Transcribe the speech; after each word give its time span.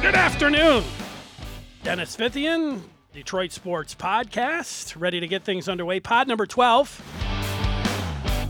Good 0.00 0.14
afternoon. 0.14 0.84
Dennis 1.82 2.16
Fithian, 2.16 2.82
Detroit 3.12 3.50
Sports 3.50 3.96
Podcast, 3.96 4.98
ready 4.98 5.18
to 5.18 5.26
get 5.26 5.42
things 5.42 5.68
underway. 5.68 5.98
Pod 5.98 6.28
number 6.28 6.46
12. 6.46 7.02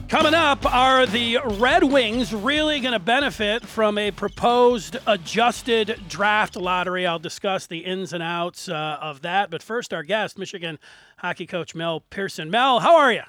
Coming 0.09 0.35
up, 0.35 0.65
are 0.73 1.07
the 1.07 1.39
Red 1.43 1.85
Wings 1.85 2.35
really 2.35 2.81
going 2.81 2.93
to 2.93 2.99
benefit 2.99 3.65
from 3.65 3.97
a 3.97 4.11
proposed 4.11 4.99
adjusted 5.07 5.99
draft 6.07 6.55
lottery? 6.55 7.07
I'll 7.07 7.19
discuss 7.19 7.67
the 7.67 7.79
ins 7.79 8.13
and 8.13 8.23
outs 8.23 8.69
uh, 8.69 8.99
of 9.01 9.23
that. 9.23 9.51
But 9.51 9.63
first, 9.63 9.95
our 9.95 10.03
guest, 10.03 10.39
Michigan 10.39 10.79
hockey 11.17 11.47
coach 11.47 11.75
Mel 11.75 12.01
Pearson. 12.11 12.51
Mel, 12.51 12.81
how 12.81 12.97
are 12.97 13.13
you? 13.13 13.23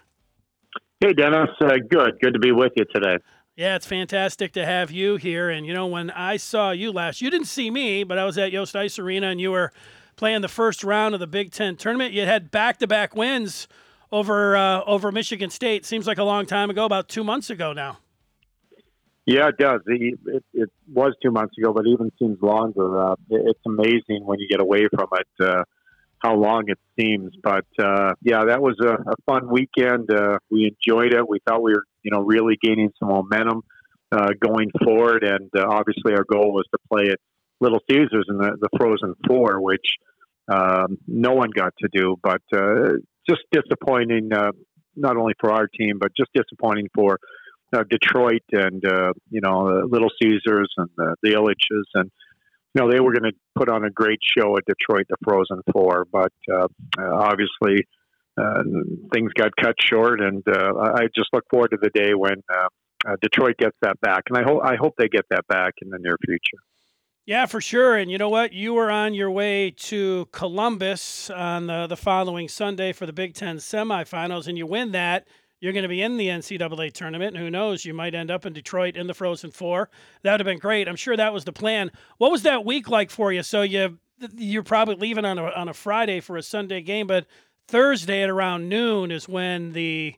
Hey, 1.00 1.14
Dennis. 1.14 1.50
Uh, 1.62 1.78
good. 1.90 2.20
Good 2.22 2.34
to 2.34 2.40
be 2.40 2.52
with 2.52 2.74
you 2.76 2.84
today. 2.94 3.18
Yeah, 3.60 3.76
it's 3.76 3.86
fantastic 3.86 4.54
to 4.54 4.66
have 4.66 4.90
you 4.90 5.18
here. 5.18 5.50
And, 5.50 5.66
you 5.66 5.74
know, 5.74 5.86
when 5.86 6.12
I 6.12 6.38
saw 6.38 6.72
you 6.72 6.94
last, 6.94 7.22
you 7.22 7.30
didn't 7.30 7.48
see 7.48 7.70
me, 7.70 8.06
but 8.06 8.18
I 8.18 8.24
was 8.24 8.38
at 8.38 8.54
Yost 8.54 8.74
Ice 8.74 8.98
Arena 8.98 9.28
and 9.28 9.42
you 9.42 9.52
were 9.52 9.74
playing 10.16 10.40
the 10.40 10.48
first 10.48 10.82
round 10.82 11.14
of 11.14 11.20
the 11.20 11.28
Big 11.28 11.52
Ten 11.52 11.76
tournament. 11.76 12.14
You 12.14 12.22
had 12.22 12.52
back 12.52 12.78
to 12.78 12.88
back 12.88 13.18
wins 13.18 13.68
over 14.14 14.56
uh, 14.56 14.86
over 14.86 15.12
Michigan 15.12 15.50
State. 15.50 15.86
Seems 15.86 16.08
like 16.08 16.20
a 16.20 16.24
long 16.24 16.46
time 16.46 16.70
ago, 16.70 16.86
about 16.86 17.10
two 17.10 17.22
months 17.22 17.50
ago 17.50 17.74
now. 17.74 17.98
Yeah, 19.26 19.50
it 19.50 19.58
does. 19.58 19.82
It, 19.88 20.18
it, 20.26 20.44
it 20.54 20.70
was 20.94 21.14
two 21.22 21.32
months 21.32 21.58
ago, 21.58 21.74
but 21.74 21.86
even 21.86 22.14
seems 22.18 22.42
longer. 22.42 22.98
Uh, 22.98 23.16
it's 23.30 23.60
amazing 23.66 24.24
when 24.24 24.40
you 24.40 24.48
get 24.48 24.62
away 24.62 24.88
from 24.88 25.10
it. 25.12 25.46
Uh, 25.46 25.64
how 26.20 26.36
long 26.36 26.64
it 26.68 26.80
seems. 26.98 27.34
But 27.44 27.66
uh, 27.78 28.14
yeah, 28.22 28.46
that 28.46 28.62
was 28.62 28.76
a, 28.82 28.94
a 28.94 29.16
fun 29.26 29.50
weekend. 29.50 30.12
Uh, 30.12 30.38
we 30.50 30.74
enjoyed 30.74 31.14
it. 31.14 31.28
We 31.28 31.40
thought 31.48 31.62
we 31.62 31.74
were, 31.74 31.84
you 32.04 32.12
know, 32.12 32.22
really 32.22 32.58
gaining 32.62 32.90
some 33.00 33.10
momentum 33.10 33.62
uh, 34.12 34.30
going 34.40 34.70
forward, 34.84 35.24
and 35.24 35.50
uh, 35.56 35.66
obviously 35.70 36.14
our 36.14 36.26
goal 36.32 36.54
was 36.54 36.66
to 36.72 36.80
play 36.92 37.12
at 37.12 37.20
Little 37.62 37.80
Caesars 37.90 38.26
in 38.30 38.38
the, 38.38 38.58
the 38.60 38.70
Frozen 38.78 39.16
Four, 39.28 39.62
which 39.62 39.86
um, 40.52 40.98
no 41.08 41.34
one 41.34 41.50
got 41.56 41.74
to 41.80 41.90
do. 41.92 42.16
But 42.22 42.42
uh, 42.56 42.94
just 43.30 43.42
disappointing, 43.52 44.32
uh, 44.34 44.52
not 44.96 45.18
only 45.18 45.34
for 45.40 45.52
our 45.52 45.68
team, 45.68 45.98
but 46.00 46.12
just 46.16 46.32
disappointing 46.34 46.88
for. 46.94 47.18
Detroit 47.72 48.42
and 48.52 48.82
you 49.30 49.42
know 49.42 49.86
Little 49.88 50.10
Caesars 50.20 50.74
and 50.78 50.90
the, 50.98 51.16
the 51.22 51.34
Ilitches 51.34 51.84
and 51.94 52.10
you 52.74 52.82
know, 52.82 52.92
they 52.92 53.00
were 53.00 53.14
going 53.14 53.32
to 53.32 53.38
put 53.56 53.70
on 53.70 53.84
a 53.84 53.90
great 53.90 54.20
show 54.22 54.56
at 54.58 54.64
Detroit, 54.66 55.06
the 55.10 55.18
Frozen 55.24 55.62
Four, 55.72 56.06
but 56.12 56.34
uh, 56.52 56.68
obviously 57.00 57.88
uh, 58.38 58.64
things 59.14 59.32
got 59.34 59.52
cut 59.56 59.76
short, 59.82 60.22
and 60.22 60.44
uh, 60.48 60.74
I 60.96 61.08
just 61.16 61.30
look 61.34 61.44
forward 61.50 61.72
to 61.72 61.78
the 61.82 61.90
day 61.94 62.14
when 62.14 62.42
uh, 62.54 62.68
uh, 63.08 63.16
Detroit 63.22 63.58
gets 63.58 63.76
that 63.82 64.00
back, 64.02 64.24
and 64.30 64.38
I 64.38 64.44
hope 64.44 64.62
I 64.64 64.76
hope 64.76 64.96
they 64.98 65.08
get 65.08 65.26
that 65.30 65.48
back 65.48 65.74
in 65.82 65.90
the 65.90 66.00
near 66.00 66.18
future. 66.26 66.64
Yeah, 67.26 67.46
for 67.46 67.62
sure. 67.62 67.96
And 67.96 68.10
you 68.10 68.18
know 68.18 68.30
what? 68.30 68.54
You 68.54 68.74
were 68.74 68.90
on 68.90 69.14
your 69.14 69.30
way 69.30 69.70
to 69.72 70.28
Columbus 70.32 71.30
on 71.30 71.68
the, 71.68 71.86
the 71.86 71.96
following 71.96 72.48
Sunday 72.48 72.92
for 72.92 73.06
the 73.06 73.14
Big 73.14 73.36
Ten 73.36 73.58
semifinals, 73.58 74.48
and 74.48 74.58
you 74.58 74.66
win 74.66 74.94
that 74.94 75.28
you're 75.60 75.74
going 75.74 75.84
to 75.84 75.90
be 75.90 76.02
in 76.02 76.18
the 76.18 76.28
NCAA 76.28 76.94
tournament. 76.94 77.36
And 77.36 77.44
who 77.44 77.52
knows, 77.52 77.86
you 77.86 77.94
might 77.94 78.16
end 78.16 78.32
up 78.32 78.46
in 78.46 78.54
Detroit 78.54 78.96
in 78.96 79.08
the 79.08 79.14
Frozen 79.14 79.52
Four. 79.52 79.90
That 80.24 80.32
would 80.32 80.40
have 80.40 80.46
been 80.46 80.60
great. 80.60 80.88
I'm 80.88 80.96
sure 80.96 81.18
that 81.18 81.34
was 81.34 81.46
the 81.46 81.54
plan. 81.54 81.92
What 82.18 82.32
was 82.32 82.44
that 82.44 82.66
week 82.66 82.90
like 82.90 83.12
for 83.12 83.32
you? 83.32 83.44
So 83.44 83.62
you 83.62 84.00
you're 84.36 84.64
probably 84.64 84.96
leaving 84.96 85.26
on 85.26 85.38
a 85.38 85.46
on 85.52 85.70
a 85.70 85.74
Friday 85.74 86.20
for 86.20 86.38
a 86.38 86.44
Sunday 86.44 86.82
game, 86.82 87.08
but 87.08 87.26
Thursday 87.70 88.24
at 88.24 88.30
around 88.30 88.68
noon 88.68 89.12
is 89.12 89.30
when 89.30 89.74
the 89.74 90.16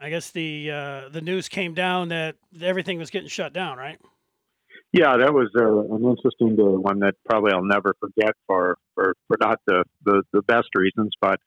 I 0.00 0.10
guess 0.10 0.30
the 0.30 0.70
uh, 0.70 1.08
the 1.08 1.22
news 1.22 1.48
came 1.48 1.72
down 1.72 2.10
that 2.10 2.36
everything 2.60 2.98
was 2.98 3.10
getting 3.10 3.28
shut 3.28 3.52
down, 3.52 3.78
right? 3.78 3.98
Yeah, 4.92 5.16
that 5.16 5.32
was 5.32 5.48
uh, 5.58 5.94
an 5.94 6.04
interesting 6.04 6.56
day, 6.56 6.62
one 6.62 7.00
that 7.00 7.14
probably 7.28 7.52
I'll 7.52 7.64
never 7.64 7.94
forget 7.98 8.34
for 8.46 8.76
for, 8.94 9.14
for 9.26 9.36
not 9.40 9.60
the, 9.66 9.84
the, 10.04 10.22
the 10.32 10.42
best 10.42 10.68
reasons, 10.76 11.12
but 11.20 11.40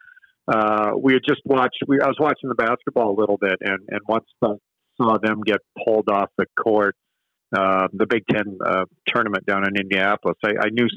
uh, 0.48 0.92
we 0.98 1.14
had 1.14 1.22
just 1.28 1.42
watched. 1.46 1.78
We, 1.88 2.02
I 2.02 2.08
was 2.08 2.18
watching 2.20 2.50
the 2.50 2.56
basketball 2.56 3.12
a 3.12 3.18
little 3.18 3.38
bit, 3.38 3.58
and 3.62 3.80
and 3.90 4.02
once 4.08 4.26
I 4.44 4.56
saw 4.98 5.18
them 5.18 5.42
get 5.46 5.60
pulled 5.86 6.10
off 6.10 6.30
the 6.38 6.46
court, 6.60 6.96
uh, 7.56 7.88
the 7.94 8.06
Big 8.06 8.24
Ten 8.30 8.58
uh, 8.66 8.86
tournament 9.08 9.46
down 9.46 9.68
in 9.68 9.78
Indianapolis, 9.78 10.38
I, 10.44 10.50
I 10.60 10.70
knew 10.72 10.88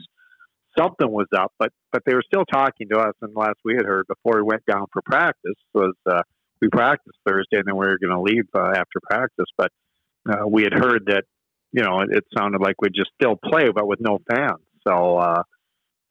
something 0.78 1.10
was 1.10 1.26
up. 1.36 1.52
But 1.58 1.70
but 1.92 2.02
they 2.06 2.14
were 2.14 2.24
still 2.26 2.44
talking 2.44 2.88
to 2.90 2.98
us. 2.98 3.14
And 3.22 3.34
last 3.34 3.58
we 3.64 3.74
had 3.74 3.86
heard 3.86 4.06
before 4.06 4.36
we 4.40 4.42
went 4.42 4.64
down 4.66 4.86
for 4.92 5.02
practice 5.02 5.56
was 5.74 5.94
uh, 6.10 6.22
we 6.60 6.68
practiced 6.68 7.18
Thursday, 7.26 7.58
and 7.58 7.66
then 7.66 7.76
we 7.76 7.86
were 7.86 7.98
going 7.98 8.14
to 8.14 8.20
leave 8.20 8.44
uh, 8.54 8.70
after 8.70 9.00
practice. 9.02 9.46
But 9.56 9.70
uh, 10.28 10.46
we 10.46 10.62
had 10.62 10.72
heard 10.72 11.06
that 11.06 11.24
you 11.72 11.82
know 11.82 12.00
it, 12.00 12.10
it 12.10 12.24
sounded 12.36 12.60
like 12.60 12.80
we'd 12.80 12.94
just 12.94 13.10
still 13.20 13.36
play, 13.36 13.70
but 13.74 13.86
with 13.86 14.00
no 14.00 14.18
fans. 14.28 14.64
So. 14.86 15.16
Uh, 15.16 15.42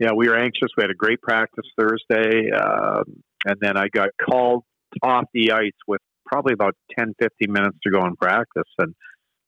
yeah, 0.01 0.13
we 0.15 0.29
were 0.29 0.37
anxious. 0.37 0.69
We 0.77 0.83
had 0.83 0.91
a 0.91 0.95
great 0.95 1.21
practice 1.21 1.65
Thursday. 1.77 2.49
Um, 2.51 3.21
and 3.45 3.57
then 3.59 3.75
I 3.75 3.89
got 3.89 4.09
called 4.21 4.63
off 5.03 5.25
the 5.33 5.51
ice 5.51 5.71
with 5.87 6.01
probably 6.25 6.53
about 6.53 6.75
10, 6.97 7.15
15 7.19 7.51
minutes 7.51 7.77
to 7.83 7.91
go 7.91 8.05
in 8.05 8.15
practice, 8.15 8.71
and 8.77 8.95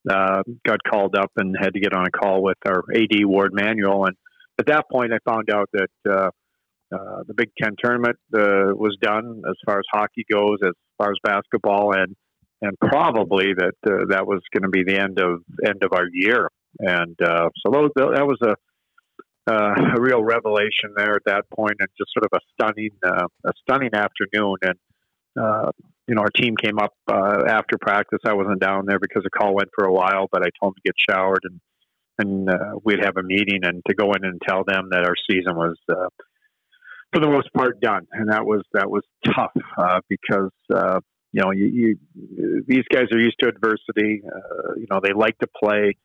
uh, 0.09 0.41
got 0.65 0.79
called 0.83 1.15
up 1.15 1.31
and 1.37 1.55
had 1.59 1.73
to 1.73 1.79
get 1.79 1.93
on 1.93 2.07
a 2.07 2.11
call 2.11 2.41
with 2.41 2.57
our 2.65 2.83
AD 2.93 3.23
Warde 3.23 3.53
Manuel. 3.53 4.05
And 4.05 4.17
at 4.61 4.67
that 4.67 4.85
point, 4.91 5.11
I 5.11 5.17
found 5.29 5.49
out 5.49 5.69
that 5.73 5.89
uh, 6.09 6.29
uh, 6.95 7.23
the 7.27 7.33
Big 7.33 7.49
Ten 7.61 7.75
tournament 7.81 8.17
uh, 8.33 8.73
was 8.75 8.95
done 9.01 9.41
as 9.49 9.55
far 9.65 9.79
as 9.79 9.85
hockey 9.91 10.25
goes, 10.31 10.57
as 10.63 10.73
far 10.97 11.11
as 11.11 11.17
basketball, 11.23 11.93
and 11.93 12.15
and 12.61 12.77
probably 12.79 13.53
that 13.57 13.73
uh, 13.87 14.05
that 14.09 14.27
was 14.27 14.41
going 14.53 14.63
to 14.63 14.69
be 14.69 14.83
the 14.83 14.99
end 14.99 15.19
of 15.19 15.41
end 15.65 15.83
of 15.83 15.93
our 15.93 16.05
year. 16.11 16.49
And 16.79 17.19
uh, 17.21 17.49
so 17.65 17.89
that 17.95 18.25
was 18.25 18.37
a 18.43 18.55
uh, 19.51 19.73
a 19.97 20.01
real 20.01 20.23
revelation 20.23 20.93
there 20.95 21.15
at 21.15 21.23
that 21.25 21.43
point, 21.49 21.75
and 21.79 21.89
just 21.97 22.11
sort 22.13 22.25
of 22.25 22.37
a 22.37 22.41
stunning, 22.53 22.91
uh, 23.03 23.27
a 23.45 23.51
stunning 23.61 23.93
afternoon. 23.93 24.57
And 24.61 24.77
uh, 25.39 25.71
you 26.07 26.15
know, 26.15 26.21
our 26.21 26.29
team 26.29 26.55
came 26.55 26.77
up 26.77 26.93
uh, 27.11 27.43
after 27.47 27.77
practice. 27.79 28.19
I 28.25 28.33
wasn't 28.33 28.59
down 28.59 28.85
there 28.85 28.99
because 28.99 29.23
the 29.23 29.29
call 29.29 29.55
went 29.55 29.69
for 29.73 29.85
a 29.85 29.93
while, 29.93 30.27
but 30.31 30.43
I 30.43 30.49
told 30.59 30.73
them 30.73 30.81
to 30.83 30.89
get 30.89 30.95
showered 31.09 31.41
and 31.43 31.59
and 32.17 32.49
uh, 32.49 32.73
we'd 32.83 33.03
have 33.03 33.17
a 33.17 33.23
meeting 33.23 33.61
and 33.63 33.81
to 33.87 33.95
go 33.95 34.13
in 34.13 34.23
and 34.25 34.41
tell 34.47 34.63
them 34.63 34.89
that 34.91 35.03
our 35.05 35.15
season 35.29 35.55
was. 35.55 35.77
Uh, 35.89 36.07
for 37.13 37.19
the 37.19 37.27
most 37.27 37.51
part, 37.53 37.81
done, 37.81 38.07
and 38.13 38.31
that 38.31 38.45
was 38.45 38.63
that 38.73 38.89
was 38.89 39.03
tough 39.25 39.51
uh, 39.77 39.99
because 40.07 40.51
uh, 40.73 40.99
you 41.33 41.41
know 41.41 41.51
you, 41.51 41.65
you, 41.65 42.63
these 42.65 42.85
guys 42.93 43.05
are 43.11 43.19
used 43.19 43.35
to 43.41 43.49
adversity. 43.49 44.21
Uh, 44.25 44.75
you 44.77 44.87
know 44.89 45.01
they 45.03 45.11
like 45.13 45.37
to 45.39 45.47
play 45.47 45.97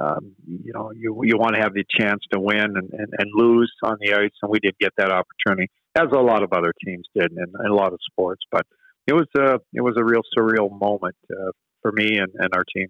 um, 0.00 0.34
you 0.46 0.72
know, 0.74 0.92
you 0.92 1.20
you 1.24 1.38
want 1.38 1.54
to 1.54 1.62
have 1.62 1.72
the 1.72 1.84
chance 1.88 2.20
to 2.32 2.40
win 2.40 2.58
and, 2.58 2.90
and, 2.92 3.08
and 3.18 3.30
lose 3.34 3.72
on 3.82 3.96
the 4.00 4.14
ice, 4.14 4.30
and 4.42 4.50
we 4.50 4.58
did 4.58 4.74
get 4.78 4.92
that 4.98 5.10
opportunity, 5.10 5.70
as 5.94 6.08
a 6.12 6.20
lot 6.20 6.42
of 6.42 6.52
other 6.52 6.72
teams 6.84 7.06
did 7.14 7.32
in, 7.32 7.70
a 7.70 7.74
lot 7.74 7.92
of 7.92 7.98
sports. 8.10 8.42
But 8.50 8.66
it 9.06 9.14
was 9.14 9.26
a 9.38 9.60
it 9.72 9.80
was 9.80 9.94
a 9.96 10.04
real 10.04 10.22
surreal 10.36 10.70
moment 10.70 11.16
uh, 11.30 11.52
for 11.82 11.92
me 11.92 12.18
and, 12.18 12.32
and 12.34 12.54
our 12.54 12.64
team. 12.74 12.88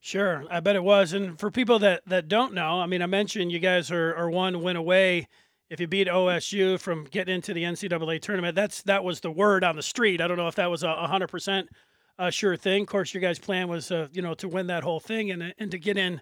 Sure, 0.00 0.44
I 0.50 0.60
bet 0.60 0.76
it 0.76 0.84
was. 0.84 1.12
And 1.12 1.38
for 1.38 1.50
people 1.50 1.80
that, 1.80 2.02
that 2.06 2.28
don't 2.28 2.54
know, 2.54 2.80
I 2.80 2.86
mean, 2.86 3.02
I 3.02 3.06
mentioned 3.06 3.50
you 3.50 3.58
guys 3.58 3.90
are, 3.90 4.14
are 4.14 4.30
one 4.30 4.62
win 4.62 4.76
away 4.76 5.26
if 5.70 5.80
you 5.80 5.86
beat 5.86 6.06
OSU 6.06 6.80
from 6.80 7.04
getting 7.04 7.34
into 7.34 7.52
the 7.52 7.64
NCAA 7.64 8.22
tournament. 8.22 8.54
That's 8.54 8.82
that 8.82 9.04
was 9.04 9.20
the 9.20 9.30
word 9.30 9.64
on 9.64 9.76
the 9.76 9.82
street. 9.82 10.20
I 10.20 10.28
don't 10.28 10.36
know 10.36 10.48
if 10.48 10.54
that 10.54 10.70
was 10.70 10.82
a 10.82 11.06
hundred 11.06 11.28
percent 11.28 11.68
sure 12.30 12.56
thing. 12.56 12.82
Of 12.82 12.88
course, 12.88 13.14
your 13.14 13.20
guys' 13.20 13.38
plan 13.38 13.68
was, 13.68 13.90
uh, 13.90 14.08
you 14.12 14.22
know, 14.22 14.34
to 14.34 14.48
win 14.48 14.66
that 14.68 14.82
whole 14.82 15.00
thing 15.00 15.30
and 15.30 15.54
and 15.58 15.70
to 15.70 15.78
get 15.78 15.96
in 15.96 16.20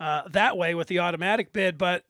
uh, 0.00 0.22
that 0.30 0.56
way 0.56 0.74
with 0.74 0.88
the 0.88 1.00
automatic 1.00 1.52
bid. 1.52 1.78
But 1.78 2.04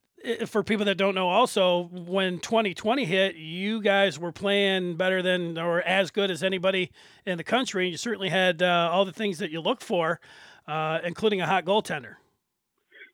for 0.46 0.62
people 0.62 0.84
that 0.86 0.96
don't 0.96 1.14
know, 1.14 1.28
also 1.28 1.88
when 1.92 2.38
2020 2.38 3.04
hit, 3.04 3.36
you 3.36 3.80
guys 3.80 4.18
were 4.18 4.32
playing 4.32 4.96
better 4.96 5.22
than 5.22 5.58
or 5.58 5.82
as 5.82 6.10
good 6.10 6.30
as 6.30 6.42
anybody 6.42 6.90
in 7.26 7.36
the 7.38 7.44
country. 7.44 7.88
You 7.88 7.96
certainly 7.96 8.30
had 8.30 8.62
uh, 8.62 8.88
all 8.92 9.04
the 9.04 9.12
things 9.12 9.38
that 9.38 9.50
you 9.50 9.60
look 9.60 9.80
for, 9.80 10.20
uh, 10.66 10.98
including 11.04 11.40
a 11.40 11.46
hot 11.46 11.64
goaltender. 11.64 12.16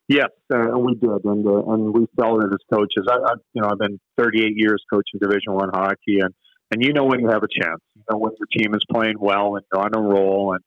Yes, 0.08 0.30
uh, 0.52 0.76
we 0.76 0.94
did, 0.96 1.24
and 1.24 1.46
and 1.46 1.94
we 1.94 2.02
it 2.02 2.52
as 2.52 2.58
coaches. 2.72 3.06
I, 3.08 3.14
I, 3.14 3.34
you 3.52 3.62
know, 3.62 3.68
I've 3.70 3.78
been 3.78 4.00
38 4.18 4.54
years 4.56 4.82
coaching 4.92 5.20
Division 5.20 5.52
One 5.52 5.70
hockey, 5.72 6.18
and 6.20 6.34
and 6.72 6.82
you 6.82 6.92
know 6.92 7.04
when 7.04 7.20
you 7.20 7.28
have 7.28 7.44
a 7.44 7.48
chance. 7.48 7.80
You 7.94 8.02
know 8.10 8.18
when 8.18 8.32
your 8.38 8.48
team 8.58 8.74
is 8.74 8.82
playing 8.90 9.16
well 9.20 9.54
and 9.54 9.64
you're 9.72 9.84
on 9.84 9.94
a 9.94 10.00
roll, 10.00 10.54
and 10.54 10.64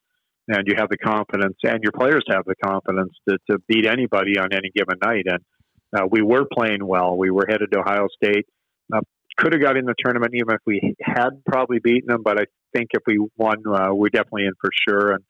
and 0.48 0.68
you 0.68 0.76
have 0.78 0.90
the 0.90 0.98
confidence, 0.98 1.58
and 1.64 1.84
your 1.84 1.92
players 1.92 2.24
have 2.30 2.46
the 2.46 2.56
confidence 2.56 3.14
to, 3.28 3.38
to 3.50 3.60
beat 3.68 3.86
anybody 3.86 4.38
on 4.38 4.54
any 4.54 4.70
given 4.74 4.98
night. 5.04 5.26
And 5.26 5.40
uh, 5.94 6.08
we 6.10 6.22
were 6.22 6.46
playing 6.46 6.86
well. 6.86 7.18
We 7.18 7.30
were 7.30 7.46
headed 7.48 7.72
to 7.72 7.80
Ohio 7.80 8.08
State. 8.16 8.46
Uh, 8.94 9.02
could 9.38 9.54
have 9.54 9.62
got 9.62 9.78
in 9.78 9.86
the 9.86 9.96
tournament 9.98 10.34
even 10.36 10.54
if 10.54 10.62
we 10.66 10.96
had 11.02 11.44
probably 11.46 11.80
beaten 11.80 12.08
them, 12.08 12.24
but 12.24 12.40
I 12.40 12.46
think 12.74 12.90
if 12.94 13.02
we 13.08 13.20
won, 13.38 13.64
uh, 13.68 13.90
we're 13.94 14.10
definitely 14.10 14.46
in 14.46 14.54
for 14.62 14.70
sure. 14.88 15.12
And 15.14 15.24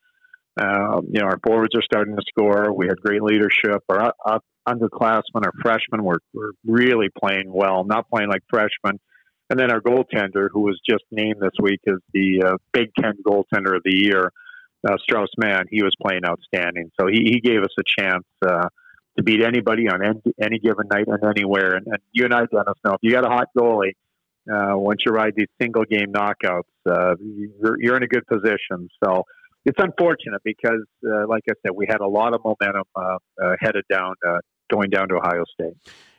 um, 0.61 1.07
you 1.11 1.21
know, 1.21 1.27
our 1.27 1.39
forwards 1.43 1.75
are 1.75 1.81
starting 1.81 2.15
to 2.15 2.21
score. 2.27 2.73
We 2.73 2.87
had 2.87 2.97
great 3.01 3.23
leadership. 3.23 3.83
Our 3.89 4.13
uh, 4.25 4.39
underclassmen, 4.67 5.43
our 5.43 5.51
freshmen, 5.61 6.03
were, 6.03 6.19
were 6.33 6.51
really 6.65 7.07
playing 7.19 7.51
well, 7.51 7.83
not 7.83 8.09
playing 8.09 8.29
like 8.29 8.43
freshmen 8.49 8.99
and 9.49 9.59
then 9.59 9.71
our 9.71 9.81
goaltender, 9.81 10.47
who 10.51 10.61
was 10.61 10.79
just 10.89 11.03
named 11.11 11.35
this 11.39 11.51
week 11.61 11.81
as 11.87 11.99
the 12.13 12.43
uh, 12.43 12.57
Big 12.71 12.89
Ten 12.99 13.13
goaltender 13.23 13.75
of 13.75 13.83
the 13.83 13.95
year, 13.95 14.31
uh, 14.87 14.95
Strauss 15.03 15.29
Mann, 15.37 15.65
he 15.69 15.83
was 15.83 15.93
playing 16.01 16.21
outstanding. 16.25 16.89
So 16.99 17.07
he, 17.07 17.23
he 17.25 17.39
gave 17.39 17.61
us 17.61 17.69
a 17.77 18.01
chance 18.01 18.25
uh, 18.43 18.67
to 19.17 19.23
beat 19.23 19.43
anybody 19.43 19.87
on 19.87 20.03
any, 20.03 20.21
any 20.41 20.59
given 20.59 20.87
night 20.91 21.05
and 21.07 21.23
anywhere. 21.23 21.75
And, 21.75 21.85
and 21.87 21.99
you 22.13 22.25
and 22.25 22.33
I, 22.33 22.39
Dennis, 22.39 22.79
know 22.83 22.93
if 22.93 22.99
you 23.01 23.11
got 23.11 23.25
a 23.25 23.29
hot 23.29 23.49
goalie, 23.57 23.93
uh, 24.51 24.77
once 24.77 25.01
you 25.05 25.11
ride 25.11 25.33
these 25.35 25.47
single 25.61 25.83
game 25.83 26.11
knockouts, 26.11 26.63
uh, 26.89 27.15
you're, 27.21 27.77
you're 27.79 27.97
in 27.97 28.03
a 28.03 28.07
good 28.07 28.25
position. 28.25 28.89
So 29.03 29.23
it's 29.65 29.79
unfortunate 29.79 30.41
because, 30.43 30.83
uh, 31.05 31.27
like 31.27 31.43
I 31.49 31.53
said, 31.61 31.71
we 31.75 31.85
had 31.87 32.01
a 32.01 32.07
lot 32.07 32.33
of 32.33 32.41
momentum 32.43 32.83
uh, 32.95 33.17
uh, 33.41 33.55
headed 33.59 33.85
down, 33.89 34.15
uh, 34.27 34.39
going 34.71 34.89
down 34.89 35.07
to 35.09 35.15
Ohio 35.15 35.43
State. 35.53 35.73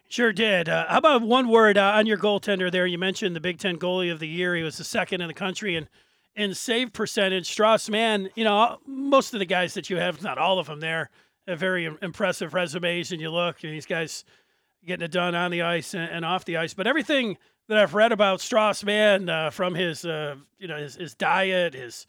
Sure 0.09 0.33
did. 0.33 0.69
Uh, 0.69 0.87
how 0.89 0.99
about 0.99 1.23
one 1.23 1.49
word 1.49 1.77
uh, 1.77 1.93
on 1.95 2.07
your 2.07 2.19
goaltender 2.19 2.71
there? 2.71 2.87
You 2.87 2.99
mentioned 2.99 3.35
the 3.35 3.41
Big 3.41 3.59
Ten 3.59 3.77
goalie 3.77 4.13
of 4.13 4.21
the 4.21 4.29
year. 4.29 4.55
He 4.55 4.63
was 4.63 4.79
the 4.79 4.85
second 4.85 5.21
in 5.21 5.29
the 5.29 5.35
country 5.35 5.77
in, 5.77 5.89
in 6.37 6.55
save 6.55 6.93
percentage. 6.93 7.51
Strauss 7.51 7.89
Mann, 7.89 8.31
you 8.35 8.45
know, 8.45 8.79
most 8.87 9.35
of 9.35 9.41
the 9.41 9.47
guys 9.47 9.75
that 9.75 9.91
you 9.91 9.97
have, 9.97 10.23
not 10.23 10.39
all 10.39 10.59
of 10.59 10.67
them 10.67 10.81
there, 10.81 11.11
have 11.49 11.59
very 11.59 11.91
impressive 12.01 12.55
resumes. 12.55 13.13
And 13.13 13.21
you 13.21 13.31
look, 13.31 13.63
and 13.65 13.73
these 13.73 13.87
guys 13.87 14.25
getting 14.87 15.05
it 15.05 15.11
done 15.11 15.35
on 15.35 15.51
the 15.51 15.63
ice 15.63 15.95
and, 15.95 16.11
and 16.11 16.25
off 16.25 16.45
the 16.45 16.59
ice. 16.59 16.75
But 16.75 16.87
everything 16.87 17.37
that 17.69 17.79
I've 17.79 17.95
read 17.95 18.13
about 18.13 18.41
Strauss 18.41 18.85
Mann, 18.85 19.29
uh, 19.29 19.51
from 19.51 19.75
his, 19.75 20.05
you 20.05 20.69
know, 20.69 20.77
his, 20.77 20.95
his 20.97 21.15
diet, 21.15 21.75
his 21.75 22.07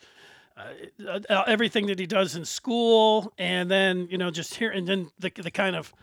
uh, 0.57 1.19
uh, 1.29 1.43
everything 1.47 1.87
that 1.87 1.99
he 1.99 2.05
does 2.05 2.35
in 2.35 2.45
school, 2.45 3.33
and 3.37 3.69
then 3.69 4.07
you 4.09 4.17
know 4.17 4.31
just 4.31 4.55
here 4.55 4.71
and 4.71 4.87
then 4.87 5.09
the 5.19 5.31
the 5.35 5.51
kind 5.51 5.75
of 5.75 5.93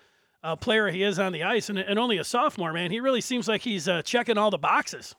uh, 0.42 0.56
player 0.56 0.88
he 0.88 1.02
is 1.02 1.18
on 1.18 1.32
the 1.32 1.42
ice, 1.42 1.68
and, 1.68 1.78
and 1.78 1.98
only 1.98 2.18
a 2.18 2.24
sophomore, 2.24 2.72
man. 2.72 2.90
He 2.90 3.00
really 3.00 3.20
seems 3.20 3.48
like 3.48 3.62
he's 3.62 3.88
uh, 3.88 4.02
checking 4.02 4.36
all 4.36 4.50
the 4.50 4.58
boxes. 4.58 5.14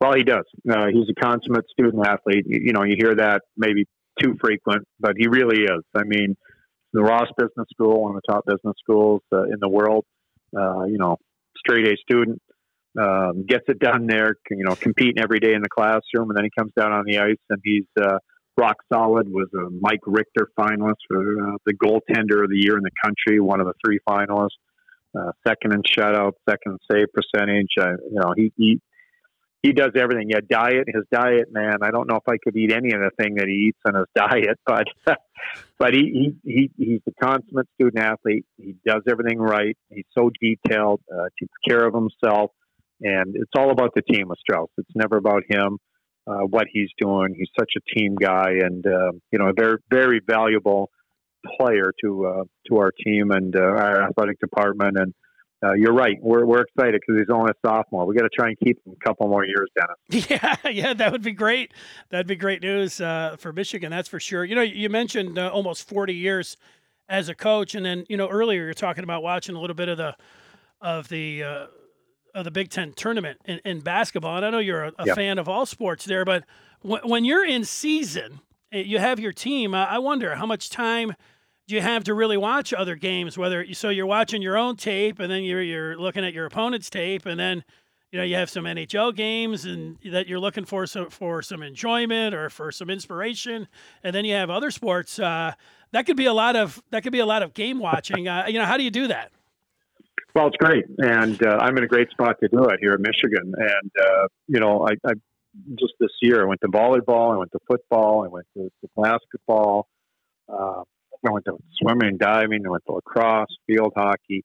Well, 0.00 0.14
he 0.14 0.22
does. 0.22 0.44
Uh, 0.68 0.86
he's 0.86 1.08
a 1.08 1.14
consummate 1.20 1.64
student 1.70 2.06
athlete. 2.06 2.44
You, 2.46 2.60
you, 2.64 2.72
know, 2.72 2.82
you 2.82 2.96
hear 2.98 3.14
that 3.16 3.42
maybe 3.56 3.86
too 4.20 4.36
frequent, 4.40 4.86
but 4.98 5.14
he 5.16 5.28
really 5.28 5.62
is. 5.62 5.82
I 5.94 6.02
mean, 6.04 6.36
the 6.92 7.02
Ross 7.02 7.28
Business 7.36 7.68
School, 7.72 8.02
one 8.02 8.16
of 8.16 8.22
the 8.26 8.32
top 8.32 8.44
business 8.46 8.74
schools 8.82 9.22
uh, 9.32 9.44
in 9.44 9.58
the 9.60 9.68
world. 9.68 10.04
Uh, 10.56 10.84
you 10.84 10.98
know, 10.98 11.16
straight 11.56 11.86
A 11.86 11.96
student. 11.96 12.42
Um, 13.00 13.46
gets 13.46 13.64
it 13.68 13.78
done 13.78 14.06
there, 14.06 14.36
you 14.50 14.64
know, 14.64 14.74
competing 14.74 15.22
every 15.22 15.40
day 15.40 15.54
in 15.54 15.62
the 15.62 15.68
classroom, 15.68 16.28
and 16.28 16.36
then 16.36 16.44
he 16.44 16.50
comes 16.56 16.72
down 16.78 16.92
on 16.92 17.04
the 17.06 17.18
ice 17.18 17.40
and 17.48 17.58
he's 17.64 17.86
uh, 17.98 18.18
rock 18.58 18.76
solid. 18.92 19.28
Was 19.28 19.48
a 19.54 19.70
Mike 19.80 20.00
Richter 20.06 20.48
finalist 20.58 21.00
for 21.08 21.20
uh, 21.20 21.56
the 21.64 21.72
goaltender 21.72 22.44
of 22.44 22.50
the 22.50 22.58
year 22.58 22.76
in 22.76 22.82
the 22.82 22.90
country, 23.02 23.40
one 23.40 23.60
of 23.60 23.66
the 23.66 23.74
three 23.84 23.98
finalists. 24.06 24.60
Uh, 25.18 25.30
second 25.46 25.72
in 25.72 25.82
shutout, 25.82 26.32
second 26.48 26.78
save 26.90 27.06
percentage. 27.12 27.68
Uh, 27.78 27.92
you 28.10 28.20
know, 28.20 28.32
he, 28.36 28.52
he 28.56 28.80
he 29.62 29.72
does 29.72 29.92
everything. 29.94 30.30
Yeah, 30.30 30.40
diet. 30.48 30.88
His 30.88 31.04
diet, 31.12 31.52
man. 31.52 31.78
I 31.82 31.90
don't 31.90 32.08
know 32.10 32.16
if 32.16 32.28
I 32.28 32.36
could 32.42 32.56
eat 32.56 32.72
any 32.72 32.92
of 32.92 33.00
the 33.00 33.10
thing 33.16 33.36
that 33.36 33.46
he 33.46 33.68
eats 33.68 33.78
in 33.86 33.94
his 33.94 34.06
diet, 34.14 34.58
but 34.66 34.86
but 35.78 35.94
he, 35.94 36.34
he 36.44 36.50
he 36.52 36.70
he's 36.76 37.00
a 37.06 37.24
consummate 37.24 37.68
student 37.74 38.04
athlete. 38.04 38.44
He 38.56 38.74
does 38.86 39.02
everything 39.08 39.38
right. 39.38 39.76
He's 39.90 40.04
so 40.16 40.30
detailed. 40.40 41.00
Uh, 41.12 41.26
takes 41.38 41.54
care 41.68 41.86
of 41.86 41.94
himself, 41.94 42.50
and 43.02 43.34
it's 43.36 43.52
all 43.56 43.70
about 43.70 43.90
the 43.94 44.02
team 44.02 44.28
with 44.28 44.38
Strauss. 44.38 44.70
It's 44.78 44.90
never 44.94 45.16
about 45.16 45.42
him 45.48 45.78
uh, 46.26 46.40
what 46.48 46.66
he's 46.72 46.90
doing. 46.98 47.34
He's 47.36 47.48
such 47.58 47.72
a 47.76 47.98
team 47.98 48.14
guy, 48.14 48.50
and 48.62 48.86
uh, 48.86 49.12
you 49.30 49.38
know, 49.38 49.48
a 49.48 49.52
very 49.52 49.78
very 49.90 50.20
valuable 50.24 50.90
player 51.58 51.92
to 52.04 52.26
uh, 52.26 52.44
to 52.68 52.76
our 52.76 52.92
team 53.04 53.30
and 53.30 53.54
uh, 53.56 53.60
our 53.60 54.02
athletic 54.02 54.38
department. 54.40 54.96
And 54.98 55.14
uh, 55.64 55.74
you're 55.74 55.92
right, 55.94 56.16
we're 56.20 56.44
we're 56.44 56.62
excited 56.62 57.00
because 57.00 57.20
he's 57.20 57.34
only 57.34 57.50
a 57.50 57.68
sophomore. 57.68 58.06
We 58.06 58.14
got 58.14 58.22
to 58.22 58.30
try 58.36 58.48
and 58.48 58.58
keep 58.60 58.78
him 58.86 58.94
a 59.00 59.04
couple 59.04 59.28
more 59.28 59.44
years, 59.44 59.68
Dennis. 59.76 60.26
Yeah, 60.30 60.70
yeah, 60.70 60.94
that 60.94 61.12
would 61.12 61.22
be 61.22 61.32
great. 61.32 61.72
That'd 62.10 62.26
be 62.26 62.36
great 62.36 62.62
news 62.62 63.00
uh, 63.00 63.36
for 63.38 63.52
Michigan, 63.52 63.90
that's 63.90 64.08
for 64.08 64.20
sure. 64.20 64.44
You 64.44 64.54
know, 64.54 64.62
you 64.62 64.88
mentioned 64.88 65.38
almost 65.38 65.88
40 65.88 66.14
years 66.14 66.56
as 67.08 67.28
a 67.28 67.34
coach, 67.34 67.74
and 67.74 67.84
then 67.84 68.04
you 68.08 68.16
know 68.16 68.28
earlier 68.28 68.64
you're 68.64 68.74
talking 68.74 69.04
about 69.04 69.22
watching 69.22 69.56
a 69.56 69.60
little 69.60 69.74
bit 69.74 69.88
of 69.88 69.98
the 69.98 70.16
of 70.80 71.08
the 71.08 71.68
of 72.34 72.44
the 72.44 72.50
Big 72.50 72.70
Ten 72.70 72.92
tournament 72.92 73.40
in, 73.44 73.60
in 73.64 73.80
basketball, 73.80 74.36
and 74.36 74.46
I 74.46 74.50
know 74.50 74.58
you're 74.58 74.84
a, 74.84 74.92
a 74.98 75.06
yep. 75.06 75.16
fan 75.16 75.38
of 75.38 75.48
all 75.48 75.66
sports 75.66 76.04
there, 76.04 76.24
but 76.24 76.44
w- 76.82 77.02
when 77.04 77.24
you're 77.24 77.44
in 77.44 77.64
season, 77.64 78.40
eh, 78.72 78.80
you 78.80 78.98
have 78.98 79.20
your 79.20 79.32
team. 79.32 79.74
I 79.74 79.98
wonder 79.98 80.34
how 80.34 80.46
much 80.46 80.70
time 80.70 81.14
do 81.68 81.74
you 81.74 81.80
have 81.80 82.04
to 82.04 82.14
really 82.14 82.36
watch 82.36 82.72
other 82.72 82.96
games? 82.96 83.38
Whether 83.38 83.72
so 83.74 83.88
you're 83.88 84.06
watching 84.06 84.42
your 84.42 84.56
own 84.56 84.76
tape, 84.76 85.18
and 85.18 85.30
then 85.30 85.44
you're 85.44 85.62
you're 85.62 85.96
looking 85.96 86.24
at 86.24 86.32
your 86.32 86.46
opponent's 86.46 86.90
tape, 86.90 87.26
and 87.26 87.38
then 87.38 87.64
you 88.10 88.18
know 88.18 88.24
you 88.24 88.34
have 88.36 88.50
some 88.50 88.64
NHL 88.64 89.14
games 89.14 89.64
and 89.64 89.98
that 90.10 90.26
you're 90.26 90.40
looking 90.40 90.64
for 90.64 90.86
some 90.86 91.10
for 91.10 91.42
some 91.42 91.62
enjoyment 91.62 92.34
or 92.34 92.50
for 92.50 92.72
some 92.72 92.90
inspiration, 92.90 93.68
and 94.02 94.14
then 94.14 94.24
you 94.24 94.34
have 94.34 94.50
other 94.50 94.70
sports. 94.70 95.18
Uh, 95.18 95.52
that 95.92 96.06
could 96.06 96.16
be 96.16 96.26
a 96.26 96.34
lot 96.34 96.56
of 96.56 96.82
that 96.90 97.02
could 97.02 97.12
be 97.12 97.20
a 97.20 97.26
lot 97.26 97.42
of 97.42 97.54
game 97.54 97.78
watching. 97.78 98.26
Uh, 98.28 98.44
you 98.48 98.58
know, 98.58 98.64
how 98.64 98.76
do 98.76 98.82
you 98.82 98.90
do 98.90 99.06
that? 99.08 99.30
Well, 100.34 100.46
it's 100.46 100.56
great, 100.56 100.86
and 100.96 101.44
uh, 101.44 101.58
I'm 101.60 101.76
in 101.76 101.84
a 101.84 101.86
great 101.86 102.10
spot 102.10 102.36
to 102.40 102.48
do 102.48 102.64
it 102.64 102.78
here 102.80 102.94
in 102.94 103.02
Michigan. 103.02 103.52
And 103.54 103.90
uh, 104.00 104.28
you 104.46 104.60
know, 104.60 104.86
I, 104.86 104.92
I 105.06 105.12
just 105.78 105.92
this 106.00 106.10
year 106.22 106.42
I 106.42 106.46
went 106.46 106.62
to 106.62 106.68
volleyball, 106.68 107.34
I 107.34 107.36
went 107.36 107.52
to 107.52 107.58
football, 107.68 108.24
I 108.24 108.28
went 108.28 108.46
to, 108.56 108.70
to 108.80 108.88
basketball, 108.96 109.88
uh, 110.48 110.82
I 111.26 111.30
went 111.30 111.44
to 111.44 111.58
swimming, 111.82 112.16
diving, 112.16 112.66
I 112.66 112.70
went 112.70 112.84
to 112.86 112.92
lacrosse, 112.92 113.54
field 113.66 113.92
hockey. 113.94 114.42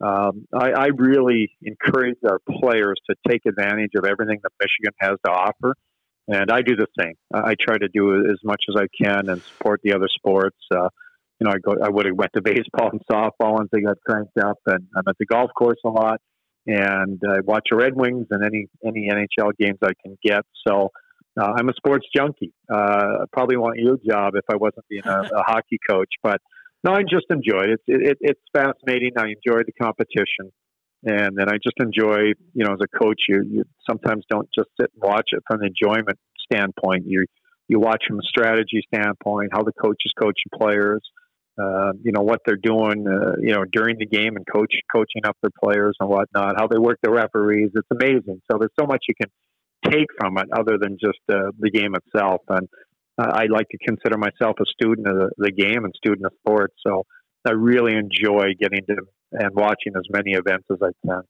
Um, 0.00 0.46
I, 0.54 0.70
I 0.70 0.86
really 0.86 1.50
encourage 1.62 2.18
our 2.26 2.38
players 2.60 2.96
to 3.10 3.16
take 3.28 3.42
advantage 3.46 3.92
of 3.94 4.04
everything 4.04 4.40
that 4.42 4.52
Michigan 4.60 4.92
has 5.00 5.16
to 5.26 5.32
offer, 5.32 5.74
and 6.28 6.50
I 6.50 6.62
do 6.62 6.76
the 6.76 6.86
same. 6.98 7.14
I 7.32 7.56
try 7.60 7.76
to 7.76 7.88
do 7.88 8.26
as 8.30 8.38
much 8.42 8.64
as 8.70 8.76
I 8.76 8.86
can 9.02 9.28
and 9.28 9.42
support 9.42 9.80
the 9.84 9.92
other 9.92 10.08
sports. 10.08 10.56
You 11.40 11.46
know, 11.46 11.52
I 11.52 11.58
go, 11.58 11.76
I 11.82 11.90
would 11.90 12.06
have 12.06 12.16
went 12.16 12.32
to 12.34 12.42
baseball 12.44 12.90
and 12.90 13.00
softball 13.10 13.54
once 13.54 13.68
they 13.72 13.80
got 13.80 13.96
cranked 14.06 14.38
up, 14.38 14.58
and 14.66 14.86
I'm 14.96 15.04
at 15.08 15.16
the 15.18 15.26
golf 15.26 15.50
course 15.56 15.78
a 15.84 15.88
lot, 15.88 16.20
and 16.66 17.20
I 17.28 17.40
watch 17.44 17.68
the 17.70 17.76
Red 17.76 17.94
Wings 17.94 18.26
and 18.30 18.44
any 18.44 18.66
any 18.84 19.08
NHL 19.10 19.52
games 19.58 19.78
I 19.82 19.92
can 20.02 20.16
get. 20.24 20.42
So 20.66 20.90
uh, 21.40 21.52
I'm 21.56 21.68
a 21.68 21.74
sports 21.74 22.06
junkie. 22.14 22.52
Uh, 22.72 22.76
I 22.76 23.24
probably 23.32 23.56
want 23.56 23.78
your 23.78 23.98
job 24.08 24.34
if 24.34 24.44
I 24.50 24.56
wasn't 24.56 24.86
being 24.88 25.06
a, 25.06 25.20
a 25.20 25.42
hockey 25.46 25.78
coach, 25.88 26.10
but 26.22 26.40
no, 26.84 26.92
I 26.92 27.02
just 27.02 27.26
enjoy 27.30 27.64
it. 27.64 27.70
It's 27.70 27.82
it, 27.86 28.18
it's 28.20 28.40
fascinating. 28.52 29.12
I 29.18 29.26
enjoy 29.26 29.62
the 29.66 29.72
competition, 29.80 30.52
and 31.04 31.36
then 31.36 31.48
I 31.48 31.58
just 31.62 31.76
enjoy, 31.80 32.32
you 32.54 32.64
know, 32.64 32.72
as 32.72 32.80
a 32.82 32.98
coach, 32.98 33.20
you 33.28 33.42
you 33.48 33.64
sometimes 33.88 34.24
don't 34.30 34.48
just 34.56 34.68
sit 34.80 34.90
and 34.94 35.02
watch 35.02 35.30
it 35.32 35.42
from 35.46 35.62
an 35.62 35.68
enjoyment 35.68 36.18
standpoint. 36.50 37.04
You 37.06 37.26
you 37.68 37.80
watch 37.80 38.04
from 38.06 38.18
a 38.18 38.22
strategy 38.22 38.82
standpoint, 38.94 39.50
how 39.52 39.62
the 39.62 39.72
coaches 39.72 40.12
coaching 40.20 40.50
players 40.54 41.02
uh, 41.58 41.92
you 42.02 42.12
know 42.12 42.22
what 42.22 42.40
they're 42.46 42.56
doing, 42.56 43.06
uh, 43.06 43.32
you 43.40 43.54
know 43.54 43.64
during 43.72 43.96
the 43.98 44.06
game 44.06 44.36
and 44.36 44.44
coach 44.52 44.74
coaching 44.92 45.24
up 45.24 45.36
their 45.42 45.50
players 45.62 45.96
and 46.00 46.08
whatnot, 46.08 46.56
how 46.58 46.66
they 46.66 46.78
work 46.78 46.98
the 47.02 47.10
referees. 47.10 47.70
It's 47.74 47.88
amazing. 47.90 48.40
So 48.50 48.58
there's 48.58 48.72
so 48.78 48.86
much 48.86 49.04
you 49.08 49.14
can 49.20 49.30
take 49.90 50.08
from 50.18 50.38
it 50.38 50.46
other 50.52 50.78
than 50.80 50.98
just 51.00 51.20
uh, 51.30 51.50
the 51.58 51.70
game 51.70 51.94
itself. 51.94 52.40
And 52.48 52.68
I 53.18 53.46
like 53.46 53.68
to 53.70 53.78
consider 53.78 54.18
myself 54.18 54.56
a 54.60 54.66
student 54.66 55.06
of 55.08 55.16
the, 55.16 55.30
the 55.38 55.52
game 55.52 55.84
and 55.84 55.94
student 55.96 56.26
of 56.26 56.32
sports. 56.40 56.74
So 56.86 57.04
I 57.46 57.52
really 57.52 57.94
enjoy 57.94 58.54
getting 58.60 58.80
to 58.88 58.96
and 59.32 59.54
watching 59.54 59.92
as 59.96 60.04
many 60.10 60.32
events 60.32 60.66
as 60.70 60.78
I 60.82 60.90
can. 61.06 61.22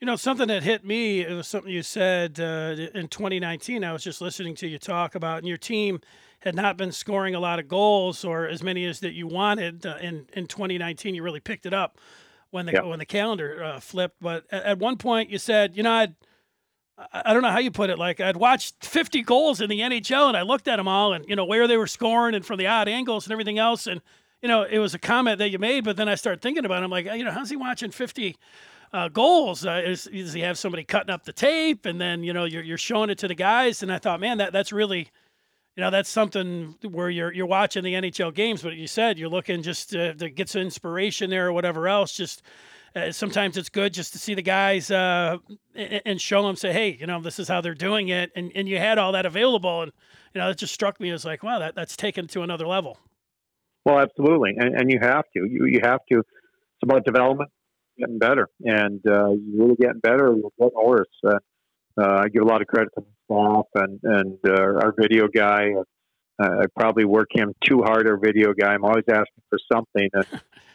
You 0.00 0.06
know, 0.06 0.16
something 0.16 0.48
that 0.48 0.62
hit 0.62 0.84
me, 0.84 1.26
was 1.26 1.48
something 1.48 1.72
you 1.72 1.82
said 1.82 2.38
uh, 2.38 2.76
in 2.94 3.08
2019. 3.08 3.82
I 3.82 3.92
was 3.92 4.04
just 4.04 4.20
listening 4.20 4.54
to 4.56 4.68
you 4.68 4.78
talk 4.78 5.14
about, 5.14 5.38
and 5.38 5.48
your 5.48 5.56
team 5.56 6.00
had 6.40 6.54
not 6.54 6.76
been 6.76 6.92
scoring 6.92 7.34
a 7.34 7.40
lot 7.40 7.58
of 7.58 7.66
goals 7.66 8.24
or 8.24 8.46
as 8.46 8.62
many 8.62 8.84
as 8.84 9.00
that 9.00 9.12
you 9.12 9.26
wanted 9.26 9.84
uh, 9.84 9.96
in 10.00 10.26
in 10.32 10.46
2019. 10.46 11.14
You 11.14 11.22
really 11.22 11.40
picked 11.40 11.66
it 11.66 11.74
up 11.74 11.98
when 12.50 12.66
the 12.66 12.72
yep. 12.72 12.84
when 12.84 12.98
the 12.98 13.06
calendar 13.06 13.62
uh, 13.62 13.80
flipped. 13.80 14.16
But 14.20 14.44
at, 14.50 14.64
at, 14.64 14.78
one 14.78 14.96
point, 14.96 15.30
you 15.30 15.38
said, 15.38 15.76
you 15.76 15.82
know, 15.82 15.92
I'd 15.92 16.14
I 17.12 17.32
don't 17.32 17.42
know 17.42 17.50
how 17.50 17.58
you 17.58 17.70
put 17.70 17.90
it. 17.90 17.98
Like 17.98 18.20
I'd 18.20 18.36
watched 18.36 18.84
50 18.84 19.22
goals 19.22 19.60
in 19.60 19.70
the 19.70 19.80
NHL, 19.80 20.28
and 20.28 20.36
I 20.36 20.42
looked 20.42 20.68
at 20.68 20.76
them 20.76 20.88
all, 20.88 21.12
and 21.12 21.24
you 21.28 21.36
know 21.36 21.44
where 21.44 21.66
they 21.66 21.76
were 21.76 21.86
scoring, 21.86 22.34
and 22.34 22.44
from 22.44 22.58
the 22.58 22.66
odd 22.66 22.88
angles 22.88 23.26
and 23.26 23.32
everything 23.32 23.58
else, 23.58 23.86
and 23.86 24.00
you 24.42 24.48
know 24.48 24.62
it 24.62 24.78
was 24.78 24.94
a 24.94 24.98
comment 24.98 25.38
that 25.38 25.50
you 25.50 25.58
made. 25.58 25.84
But 25.84 25.96
then 25.96 26.08
I 26.08 26.14
started 26.14 26.40
thinking 26.40 26.64
about 26.64 26.82
it. 26.82 26.84
I'm 26.84 26.90
like, 26.90 27.06
you 27.06 27.24
know, 27.24 27.32
how's 27.32 27.50
he 27.50 27.56
watching 27.56 27.90
50? 27.90 28.36
Uh, 28.90 29.06
goals? 29.06 29.66
Uh, 29.66 29.82
is, 29.84 30.04
does 30.10 30.32
he 30.32 30.40
have 30.40 30.56
somebody 30.56 30.82
cutting 30.82 31.10
up 31.10 31.24
the 31.24 31.32
tape, 31.32 31.84
and 31.84 32.00
then 32.00 32.22
you 32.24 32.32
know 32.32 32.44
you're, 32.44 32.62
you're 32.62 32.78
showing 32.78 33.10
it 33.10 33.18
to 33.18 33.28
the 33.28 33.34
guys? 33.34 33.82
And 33.82 33.92
I 33.92 33.98
thought, 33.98 34.18
man, 34.18 34.38
that 34.38 34.52
that's 34.52 34.72
really 34.72 35.10
you 35.78 35.84
know 35.84 35.90
that's 35.90 36.10
something 36.10 36.74
where 36.90 37.08
you're 37.08 37.32
you're 37.32 37.46
watching 37.46 37.84
the 37.84 37.94
NHL 37.94 38.34
games, 38.34 38.62
but 38.62 38.74
you 38.74 38.88
said 38.88 39.16
you're 39.16 39.28
looking 39.28 39.62
just 39.62 39.90
to, 39.90 40.12
to 40.16 40.28
get 40.28 40.48
some 40.48 40.62
inspiration 40.62 41.30
there 41.30 41.46
or 41.46 41.52
whatever 41.52 41.86
else. 41.86 42.16
Just 42.16 42.42
uh, 42.96 43.12
sometimes 43.12 43.56
it's 43.56 43.68
good 43.68 43.94
just 43.94 44.12
to 44.14 44.18
see 44.18 44.34
the 44.34 44.42
guys 44.42 44.90
uh, 44.90 45.36
and, 45.76 46.02
and, 46.04 46.20
show 46.20 46.44
them, 46.44 46.56
say, 46.56 46.72
hey, 46.72 46.96
you 46.98 47.06
know, 47.06 47.22
this 47.22 47.38
is 47.38 47.46
how 47.46 47.60
they're 47.60 47.76
doing 47.76 48.08
it, 48.08 48.32
and 48.34 48.50
and 48.56 48.68
you 48.68 48.76
had 48.76 48.98
all 48.98 49.12
that 49.12 49.24
available, 49.24 49.82
and 49.82 49.92
you 50.34 50.40
know, 50.40 50.50
it 50.50 50.58
just 50.58 50.74
struck 50.74 50.98
me 50.98 51.10
as 51.10 51.24
like, 51.24 51.44
wow, 51.44 51.60
that 51.60 51.76
that's 51.76 51.96
taken 51.96 52.26
to 52.26 52.42
another 52.42 52.66
level. 52.66 52.98
Well, 53.84 54.00
absolutely, 54.00 54.54
and, 54.58 54.74
and 54.74 54.90
you 54.90 54.98
have 55.00 55.26
to, 55.36 55.46
you 55.48 55.66
you 55.66 55.78
have 55.84 56.00
to. 56.10 56.18
It's 56.18 56.82
about 56.82 57.04
development, 57.04 57.52
getting 57.96 58.18
better, 58.18 58.48
and 58.64 59.00
uh, 59.06 59.30
you're 59.30 59.66
really 59.66 59.76
getting 59.80 60.00
better, 60.00 60.34
you're 60.34 60.50
getting 60.58 60.84
worse. 60.84 61.06
Uh, 61.24 61.38
uh, 61.96 62.22
I 62.24 62.28
give 62.30 62.42
a 62.42 62.46
lot 62.46 62.62
of 62.62 62.66
credit 62.66 62.88
to 62.96 63.04
staff 63.30 63.66
and 63.74 64.00
and 64.02 64.38
uh, 64.46 64.84
our 64.84 64.94
video 64.98 65.28
guy. 65.28 65.70
I 66.40 66.66
probably 66.78 67.04
work 67.04 67.30
him 67.32 67.52
too 67.64 67.82
hard. 67.82 68.08
Our 68.08 68.16
video 68.16 68.52
guy. 68.52 68.72
I'm 68.72 68.84
always 68.84 69.04
asking 69.10 69.42
for 69.50 69.58
something. 69.72 70.08
And 70.12 70.26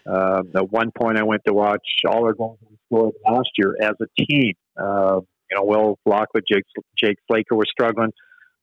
uh, 0.06 0.42
at 0.60 0.70
one 0.70 0.92
point, 0.92 1.18
I 1.18 1.24
went 1.24 1.42
to 1.48 1.54
watch 1.54 1.86
all 2.06 2.26
our 2.26 2.34
goals 2.34 2.60
we 2.70 2.78
scored 2.88 3.14
last 3.26 3.50
year 3.58 3.78
as 3.82 3.94
a 4.02 4.26
team. 4.26 4.56
Uh, 4.78 5.22
you 5.50 5.58
know, 5.58 5.64
Will 5.64 6.00
Lockwood, 6.06 6.44
Jake, 6.52 6.66
Jake 6.98 7.18
Slaker 7.32 7.56
were 7.56 7.66
struggling. 7.66 8.12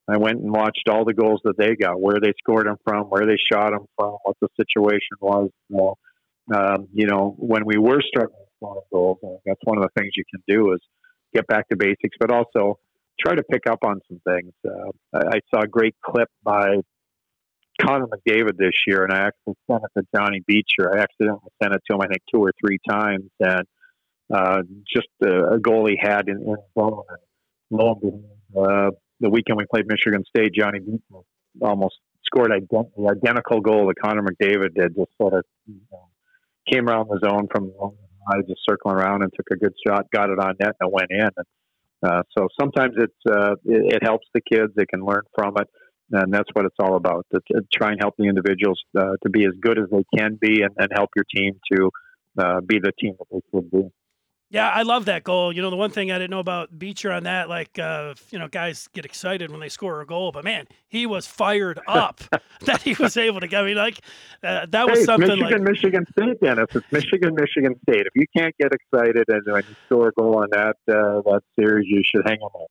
I 0.08 0.18
went 0.18 0.40
and 0.40 0.50
watched 0.50 0.88
all 0.90 1.06
the 1.06 1.14
goals 1.14 1.40
that 1.44 1.56
they 1.56 1.74
got, 1.74 1.98
where 1.98 2.20
they 2.20 2.32
scored 2.42 2.66
them 2.66 2.76
from, 2.84 3.04
where 3.04 3.24
they 3.24 3.38
shot 3.50 3.70
them 3.70 3.86
from, 3.96 4.18
what 4.24 4.36
the 4.42 4.48
situation 4.58 5.16
was. 5.20 5.48
Well, 5.70 5.96
um, 6.54 6.88
you 6.92 7.06
know, 7.06 7.34
when 7.38 7.64
we 7.64 7.78
were 7.78 8.02
struggling 8.02 8.44
scoring 8.60 8.82
goals, 8.92 9.18
that's 9.46 9.60
one 9.64 9.78
of 9.78 9.84
the 9.84 10.00
things 10.00 10.12
you 10.16 10.24
can 10.30 10.42
do 10.46 10.72
is 10.72 10.80
get 11.34 11.46
back 11.46 11.68
to 11.68 11.76
basics, 11.76 12.16
but 12.18 12.30
also 12.30 12.78
try 13.20 13.34
to 13.34 13.42
pick 13.42 13.62
up 13.68 13.80
on 13.84 14.00
some 14.08 14.20
things. 14.26 14.52
Uh, 14.66 14.90
I, 15.14 15.36
I 15.36 15.40
saw 15.52 15.62
a 15.62 15.68
great 15.68 15.94
clip 16.04 16.28
by 16.42 16.76
Connor 17.80 18.06
McDavid 18.06 18.56
this 18.56 18.72
year, 18.86 19.04
and 19.04 19.12
I 19.12 19.28
actually 19.28 19.54
sent 19.70 19.82
it 19.84 20.00
to 20.00 20.06
Johnny 20.14 20.42
Beecher. 20.46 20.94
I 20.94 21.02
accidentally 21.02 21.50
sent 21.62 21.74
it 21.74 21.82
to 21.88 21.94
him, 21.94 22.00
I 22.02 22.06
think, 22.06 22.22
two 22.32 22.40
or 22.40 22.52
three 22.60 22.78
times, 22.88 23.30
and 23.40 23.64
uh, 24.32 24.62
just 24.92 25.08
a, 25.22 25.54
a 25.54 25.58
goal 25.58 25.86
he 25.86 25.98
had 26.00 26.28
in, 26.28 26.36
in 26.36 26.56
zone. 26.78 27.02
Uh, 27.72 28.90
the 29.20 29.30
weekend 29.30 29.58
we 29.58 29.64
played 29.66 29.86
Michigan 29.86 30.24
State, 30.28 30.52
Johnny 30.54 30.80
Beecher 30.80 31.22
almost 31.62 31.96
scored 32.24 32.50
ident- 32.50 32.90
the 32.96 33.08
identical 33.10 33.60
goal 33.60 33.86
that 33.88 34.00
Connor 34.02 34.22
McDavid 34.22 34.74
did. 34.74 34.94
Just 34.96 35.10
sort 35.20 35.34
of 35.34 35.44
you 35.66 35.80
know, 35.90 36.08
came 36.70 36.88
around 36.88 37.08
the 37.08 37.18
zone 37.24 37.48
from 37.50 37.72
high, 38.28 38.40
just 38.48 38.60
circling 38.68 38.96
around 38.96 39.22
and 39.22 39.32
took 39.34 39.46
a 39.52 39.56
good 39.56 39.74
shot, 39.86 40.06
got 40.12 40.30
it 40.30 40.38
on 40.38 40.54
net, 40.60 40.76
and 40.80 40.92
went 40.92 41.10
in. 41.10 41.20
And, 41.20 41.46
uh, 42.02 42.22
so 42.36 42.48
sometimes 42.58 42.94
it's 42.96 43.22
uh, 43.30 43.52
it, 43.64 43.94
it 43.94 44.02
helps 44.02 44.26
the 44.34 44.40
kids; 44.40 44.72
they 44.76 44.86
can 44.86 45.04
learn 45.04 45.22
from 45.34 45.54
it 45.58 45.68
and 46.12 46.32
that's 46.32 46.48
what 46.52 46.64
it's 46.64 46.76
all 46.78 46.96
about 46.96 47.26
to, 47.32 47.40
to 47.52 47.62
try 47.72 47.90
and 47.90 48.00
help 48.00 48.14
the 48.18 48.24
individuals 48.24 48.80
uh, 48.98 49.12
to 49.22 49.30
be 49.30 49.44
as 49.44 49.52
good 49.60 49.78
as 49.78 49.84
they 49.90 50.04
can 50.16 50.36
be 50.40 50.62
and, 50.62 50.74
and 50.76 50.88
help 50.94 51.10
your 51.14 51.24
team 51.34 51.54
to 51.72 51.90
uh, 52.38 52.60
be 52.60 52.78
the 52.78 52.92
team 53.00 53.14
that 53.18 53.26
they 53.30 53.40
should 53.52 53.70
be. 53.70 53.88
Yeah, 54.50 54.68
I 54.68 54.82
love 54.82 55.04
that 55.04 55.22
goal. 55.22 55.52
You 55.52 55.62
know, 55.62 55.70
the 55.70 55.76
one 55.76 55.90
thing 55.90 56.10
I 56.10 56.16
didn't 56.16 56.30
know 56.30 56.40
about 56.40 56.76
Beecher 56.76 57.12
on 57.12 57.22
that, 57.22 57.48
like, 57.48 57.78
uh, 57.78 58.14
you 58.30 58.38
know, 58.38 58.48
guys 58.48 58.88
get 58.92 59.04
excited 59.04 59.48
when 59.52 59.60
they 59.60 59.68
score 59.68 60.00
a 60.00 60.06
goal, 60.06 60.32
but 60.32 60.42
man, 60.42 60.66
he 60.88 61.06
was 61.06 61.24
fired 61.24 61.78
up 61.88 62.20
that 62.62 62.82
he 62.82 62.94
was 62.98 63.16
able 63.16 63.38
to 63.40 63.46
get. 63.46 63.62
I 63.62 63.66
mean, 63.66 63.76
like, 63.76 64.00
uh, 64.42 64.66
that 64.70 64.90
was 64.90 65.04
something 65.04 65.28
Michigan, 65.28 65.50
like 65.50 65.72
Michigan 65.72 66.04
State, 66.18 66.40
Dennis. 66.40 66.66
It's 66.74 66.90
Michigan, 66.90 67.36
Michigan 67.36 67.74
State. 67.88 68.06
If 68.06 68.12
you 68.16 68.26
can't 68.36 68.54
get 68.58 68.72
excited 68.72 69.24
and 69.28 69.42
when 69.46 69.62
you 69.68 69.76
score 69.86 70.08
a 70.08 70.12
goal 70.12 70.38
on 70.38 70.48
that 70.50 70.76
uh, 70.88 71.22
that 71.22 71.42
series, 71.56 71.86
you 71.88 72.02
should 72.04 72.26
hang 72.26 72.40
on. 72.40 72.66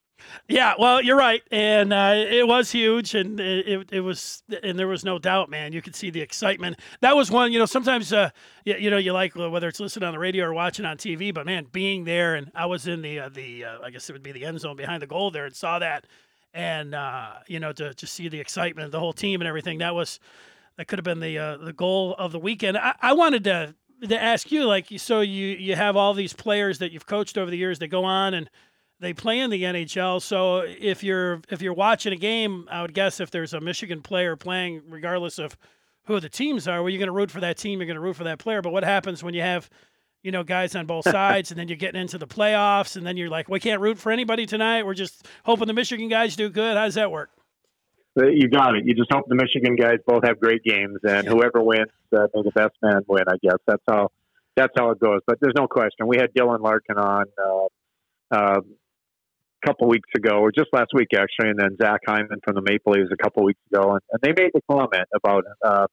Yeah, 0.47 0.73
well, 0.79 1.01
you're 1.01 1.17
right, 1.17 1.43
and 1.51 1.93
uh, 1.93 2.13
it 2.15 2.47
was 2.47 2.71
huge, 2.71 3.13
and 3.13 3.39
it, 3.39 3.89
it 3.91 4.01
was, 4.01 4.43
and 4.63 4.77
there 4.77 4.87
was 4.87 5.05
no 5.05 5.19
doubt, 5.19 5.49
man. 5.49 5.73
You 5.73 5.81
could 5.81 5.95
see 5.95 6.09
the 6.09 6.21
excitement. 6.21 6.79
That 7.01 7.15
was 7.15 7.29
one, 7.29 7.51
you 7.51 7.59
know. 7.59 7.65
Sometimes, 7.65 8.11
uh, 8.11 8.29
you, 8.65 8.75
you 8.75 8.89
know, 8.89 8.97
you 8.97 9.13
like 9.13 9.35
whether 9.35 9.67
it's 9.67 9.79
listening 9.79 10.07
on 10.07 10.13
the 10.13 10.19
radio 10.19 10.45
or 10.45 10.53
watching 10.53 10.85
on 10.85 10.97
TV, 10.97 11.33
but 11.33 11.45
man, 11.45 11.67
being 11.71 12.03
there, 12.03 12.35
and 12.35 12.51
I 12.55 12.65
was 12.65 12.87
in 12.87 13.01
the 13.01 13.19
uh, 13.19 13.29
the, 13.29 13.65
uh, 13.65 13.77
I 13.83 13.91
guess 13.91 14.09
it 14.09 14.13
would 14.13 14.23
be 14.23 14.31
the 14.31 14.45
end 14.45 14.59
zone 14.59 14.75
behind 14.75 15.01
the 15.01 15.07
goal 15.07 15.29
there, 15.31 15.45
and 15.45 15.55
saw 15.55 15.79
that, 15.79 16.05
and 16.53 16.95
uh, 16.95 17.33
you 17.47 17.59
know, 17.59 17.71
to 17.73 17.93
to 17.93 18.07
see 18.07 18.27
the 18.27 18.39
excitement, 18.39 18.91
the 18.91 18.99
whole 18.99 19.13
team, 19.13 19.41
and 19.41 19.47
everything. 19.47 19.79
That 19.79 19.93
was, 19.93 20.19
that 20.77 20.87
could 20.87 20.99
have 20.99 21.05
been 21.05 21.19
the 21.19 21.37
uh, 21.37 21.57
the 21.57 21.73
goal 21.73 22.15
of 22.17 22.31
the 22.31 22.39
weekend. 22.39 22.77
I, 22.77 22.95
I 23.01 23.13
wanted 23.13 23.43
to 23.45 23.75
to 24.07 24.21
ask 24.21 24.51
you, 24.51 24.65
like, 24.65 24.87
so 24.97 25.21
you 25.21 25.47
you 25.47 25.75
have 25.75 25.95
all 25.95 26.13
these 26.13 26.33
players 26.33 26.79
that 26.79 26.91
you've 26.91 27.05
coached 27.05 27.37
over 27.37 27.51
the 27.51 27.57
years 27.57 27.79
that 27.79 27.87
go 27.89 28.03
on 28.03 28.33
and 28.33 28.49
they 28.99 29.13
play 29.13 29.39
in 29.39 29.49
the 29.49 29.63
NHL. 29.63 30.21
So 30.21 30.59
if 30.59 31.03
you're 31.03 31.41
if 31.49 31.61
you're 31.61 31.73
watching 31.73 32.13
a 32.13 32.17
game, 32.17 32.67
I 32.69 32.81
would 32.81 32.93
guess 32.93 33.19
if 33.19 33.31
there's 33.31 33.53
a 33.53 33.61
Michigan 33.61 34.01
player 34.01 34.35
playing, 34.35 34.81
regardless 34.89 35.39
of 35.39 35.57
who 36.05 36.19
the 36.19 36.29
teams 36.29 36.67
are, 36.67 36.81
well, 36.81 36.89
you're 36.89 36.99
going 36.99 37.07
to 37.07 37.13
root 37.13 37.31
for 37.31 37.39
that 37.39 37.57
team. 37.57 37.79
You're 37.79 37.87
going 37.87 37.95
to 37.95 38.01
root 38.01 38.15
for 38.15 38.25
that 38.25 38.39
player. 38.39 38.61
But 38.61 38.73
what 38.73 38.83
happens 38.83 39.23
when 39.23 39.33
you 39.33 39.41
have 39.41 39.69
you 40.21 40.31
know 40.31 40.43
guys 40.43 40.75
on 40.75 40.85
both 40.85 41.03
sides, 41.09 41.51
and 41.51 41.59
then 41.59 41.67
you're 41.67 41.77
getting 41.77 42.01
into 42.01 42.17
the 42.17 42.27
playoffs, 42.27 42.97
and 42.97 43.05
then 43.05 43.15
you're 43.17 43.29
like, 43.29 43.47
we 43.47 43.59
can't 43.59 43.81
root 43.81 43.97
for 43.97 44.11
anybody 44.11 44.45
tonight. 44.45 44.85
We're 44.85 44.93
just 44.93 45.27
hoping 45.43 45.67
the 45.67 45.73
Michigan 45.73 46.09
guys 46.09 46.35
do 46.35 46.49
good. 46.49 46.75
How 46.75 46.85
does 46.85 46.95
that 46.95 47.11
work? 47.11 47.29
Uh, 48.19 48.25
you 48.25 48.49
got 48.49 48.75
it. 48.75 48.85
You 48.85 48.95
just 48.95 49.11
hope 49.13 49.25
the 49.29 49.35
Michigan 49.35 49.75
guys 49.75 49.99
both 50.05 50.25
have 50.25 50.39
great 50.39 50.63
games, 50.63 50.97
and 51.03 51.25
whoever 51.25 51.63
wins, 51.63 51.91
uh, 52.13 52.27
may 52.33 52.41
the 52.41 52.51
best 52.53 52.75
man 52.81 53.01
win. 53.07 53.23
I 53.27 53.37
guess 53.41 53.57
that's 53.65 53.83
how 53.87 54.09
that's 54.57 54.73
how 54.77 54.91
it 54.91 54.99
goes. 54.99 55.21
But 55.25 55.37
there's 55.39 55.55
no 55.55 55.67
question. 55.67 56.07
We 56.07 56.17
had 56.17 56.33
Dylan 56.33 56.59
Larkin 56.59 56.97
on. 56.97 57.25
Uh, 57.37 57.67
uh, 58.31 58.61
couple 59.65 59.87
weeks 59.87 60.09
ago, 60.15 60.39
or 60.39 60.51
just 60.51 60.67
last 60.73 60.91
week 60.93 61.09
actually, 61.13 61.49
and 61.49 61.59
then 61.59 61.77
Zach 61.81 62.01
Hyman 62.07 62.39
from 62.43 62.55
the 62.55 62.61
Maple 62.61 62.93
Leafs 62.93 63.09
a 63.11 63.21
couple 63.21 63.43
weeks 63.43 63.59
ago, 63.71 63.91
and, 63.91 64.01
and 64.11 64.21
they 64.21 64.41
made 64.41 64.51
the 64.53 64.61
comment 64.69 65.07
about, 65.15 65.43
uh, 65.65 65.87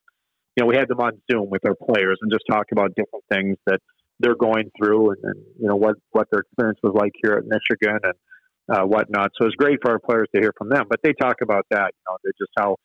you 0.56 0.62
know, 0.64 0.66
we 0.66 0.76
had 0.76 0.88
them 0.88 1.00
on 1.00 1.12
Zoom 1.30 1.50
with 1.50 1.62
our 1.66 1.74
players 1.74 2.18
and 2.22 2.30
just 2.30 2.44
talk 2.50 2.66
about 2.72 2.94
different 2.96 3.24
things 3.30 3.56
that 3.66 3.80
they're 4.18 4.36
going 4.36 4.70
through, 4.78 5.10
and, 5.10 5.18
and 5.22 5.36
you 5.60 5.68
know 5.68 5.76
what 5.76 5.96
what 6.12 6.28
their 6.30 6.40
experience 6.40 6.78
was 6.82 6.94
like 6.94 7.12
here 7.22 7.34
at 7.34 7.44
Michigan 7.44 7.98
and 8.02 8.14
uh, 8.68 8.84
whatnot. 8.84 9.30
So 9.40 9.46
it's 9.46 9.56
great 9.56 9.78
for 9.82 9.92
our 9.92 9.98
players 9.98 10.28
to 10.34 10.40
hear 10.40 10.52
from 10.56 10.70
them. 10.70 10.86
But 10.88 11.00
they 11.02 11.12
talk 11.12 11.36
about 11.42 11.66
that, 11.70 11.92
you 11.92 12.04
know, 12.08 12.16
they're 12.24 12.32
just 12.38 12.52
how 12.58 12.76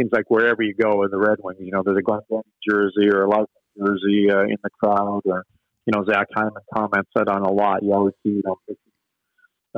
seems 0.00 0.10
like 0.12 0.24
wherever 0.28 0.62
you 0.62 0.74
go 0.74 1.02
in 1.02 1.10
the 1.10 1.18
Red 1.18 1.38
Wings, 1.42 1.58
you 1.60 1.72
know, 1.72 1.82
there's 1.84 1.98
a 1.98 2.02
Glenn 2.02 2.20
jersey 2.68 3.10
or 3.12 3.24
a 3.24 3.28
Larkin 3.28 3.46
jersey 3.76 4.30
uh, 4.30 4.42
in 4.42 4.56
the 4.62 4.70
crowd, 4.82 5.22
or 5.24 5.44
you 5.86 5.92
know, 5.92 6.04
Zach 6.04 6.26
Hyman 6.34 6.52
comments 6.74 7.10
that 7.14 7.28
on 7.28 7.42
a 7.42 7.52
lot. 7.52 7.82
You 7.82 7.92
always 7.92 8.14
see, 8.22 8.30
you 8.30 8.42
know, 8.44 8.56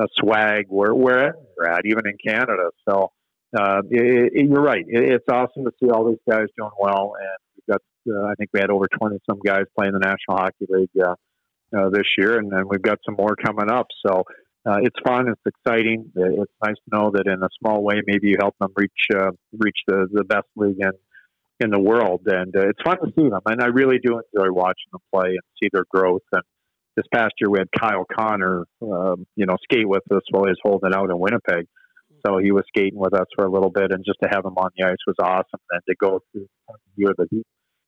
uh, 0.01 0.07
swag 0.19 0.67
where 0.69 0.95
wherever 0.95 1.39
you're 1.57 1.69
at, 1.69 1.83
even 1.85 2.07
in 2.07 2.17
Canada. 2.25 2.71
So 2.89 3.13
uh, 3.57 3.83
it, 3.91 4.33
it, 4.35 4.47
you're 4.49 4.63
right. 4.63 4.85
It, 4.87 5.13
it's 5.13 5.25
awesome 5.31 5.65
to 5.65 5.73
see 5.83 5.91
all 5.91 6.09
these 6.09 6.23
guys 6.29 6.47
doing 6.57 6.71
well, 6.79 7.15
and 7.19 7.39
we've 7.57 7.75
got 7.75 7.83
uh, 8.09 8.27
I 8.27 8.35
think 8.35 8.51
we 8.53 8.61
had 8.61 8.71
over 8.71 8.87
20 8.99 9.19
some 9.29 9.39
guys 9.45 9.65
playing 9.79 9.93
the 9.93 9.99
National 9.99 10.39
Hockey 10.39 10.67
League 10.69 10.89
uh, 11.05 11.15
uh, 11.77 11.91
this 11.91 12.07
year, 12.17 12.39
and 12.39 12.51
then 12.51 12.65
we've 12.69 12.83
got 12.83 12.99
some 13.05 13.17
more 13.19 13.37
coming 13.37 13.71
up. 13.71 13.87
So. 14.07 14.25
Uh, 14.67 14.77
it's 14.83 14.97
fun. 15.03 15.27
It's 15.27 15.41
exciting. 15.47 16.13
It's 16.15 16.53
nice 16.63 16.75
to 16.75 16.91
know 16.93 17.11
that 17.15 17.27
in 17.27 17.43
a 17.43 17.49
small 17.59 17.83
way, 17.83 18.03
maybe 18.07 18.29
you 18.29 18.37
help 18.39 18.55
them 18.61 18.69
reach 18.77 18.93
uh, 19.11 19.31
reach 19.55 19.79
the, 19.87 20.07
the 20.13 20.23
best 20.23 20.49
league 20.55 20.77
in 20.79 20.93
in 21.61 21.71
the 21.71 21.79
world, 21.79 22.23
and 22.27 22.55
uh, 22.57 22.69
it's 22.69 22.83
fun 22.83 22.97
to 22.99 23.13
see 23.17 23.29
them. 23.29 23.41
And 23.47 23.63
I 23.63 23.67
really 23.67 23.99
do 24.03 24.19
enjoy 24.19 24.51
watching 24.51 24.89
them 24.93 25.01
play 25.13 25.29
and 25.29 25.41
see 25.63 25.69
their 25.73 25.85
growth. 25.91 26.23
And 26.33 26.43
this 26.97 27.07
past 27.13 27.35
year 27.41 27.51
we 27.51 27.59
had 27.59 27.69
Kyle 27.79 28.05
Connor, 28.17 28.65
um, 28.83 29.27
you 29.37 29.47
know, 29.47 29.57
skate 29.63 29.89
with 29.89 30.03
us 30.11 30.23
while 30.31 30.45
he 30.45 30.51
was 30.51 30.59
holding 30.63 30.95
out 30.95 31.11
in 31.11 31.19
Winnipeg. 31.19 31.67
So 32.27 32.39
he 32.39 32.53
was 32.53 32.65
skating 32.69 32.99
with 32.99 33.15
us 33.15 33.27
for 33.35 33.47
a 33.47 33.51
little 33.51 33.71
bit, 33.71 33.93
and 33.93 34.05
just 34.05 34.19
to 34.23 34.29
have 34.29 34.45
him 34.45 34.57
on 34.59 34.71
the 34.77 34.87
ice 34.87 34.97
was 35.07 35.17
awesome. 35.23 35.61
And 35.71 35.81
to 35.89 35.95
go 35.99 36.21
through 36.33 36.47
the 36.69 36.75
year 36.97 37.15
that 37.17 37.29
he, 37.31 37.43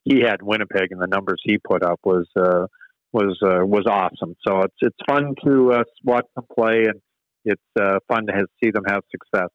he 0.04 0.20
had 0.20 0.40
Winnipeg 0.40 0.90
and 0.90 1.02
the 1.02 1.06
numbers 1.06 1.40
he 1.44 1.58
put 1.58 1.82
up 1.82 2.00
was 2.04 2.26
uh, 2.38 2.66
was 3.12 3.38
uh, 3.42 3.64
was 3.66 3.84
awesome. 3.86 4.34
So 4.46 4.60
it's 4.60 4.74
it's 4.80 4.96
fun 5.06 5.34
to 5.44 5.72
uh, 5.72 5.84
watch 6.04 6.26
them 6.34 6.46
play, 6.58 6.84
and 6.84 7.00
it's 7.44 7.62
uh, 7.78 7.98
fun 8.08 8.26
to 8.26 8.32
have, 8.32 8.46
see 8.62 8.70
them 8.70 8.84
have 8.86 9.02
success. 9.10 9.50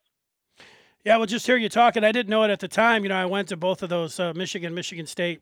Yeah, 1.04 1.16
well, 1.16 1.26
just 1.26 1.46
hear 1.46 1.56
you 1.56 1.68
talking. 1.68 2.04
I 2.04 2.12
didn't 2.12 2.30
know 2.30 2.44
it 2.44 2.50
at 2.50 2.60
the 2.60 2.68
time. 2.68 3.02
You 3.02 3.08
know, 3.08 3.16
I 3.16 3.24
went 3.24 3.48
to 3.48 3.56
both 3.56 3.82
of 3.82 3.88
those 3.88 4.20
uh, 4.20 4.32
Michigan 4.34 4.74
Michigan 4.74 5.06
State 5.06 5.40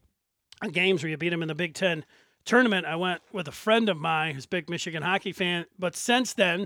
games 0.73 1.03
where 1.03 1.11
you 1.11 1.19
beat 1.19 1.31
them 1.31 1.43
in 1.43 1.49
the 1.49 1.55
Big 1.55 1.75
Ten 1.75 2.05
tournament, 2.47 2.87
I 2.87 2.97
went 2.97 3.21
with 3.33 3.49
a 3.49 3.53
friend 3.53 3.89
of 3.89 3.99
mine 3.99 4.35
who's 4.35 4.47
a 4.47 4.49
big 4.49 4.71
Michigan 4.71 5.03
hockey 5.03 5.33
fan. 5.33 5.67
But 5.79 5.95
since 5.95 6.33
then, 6.33 6.61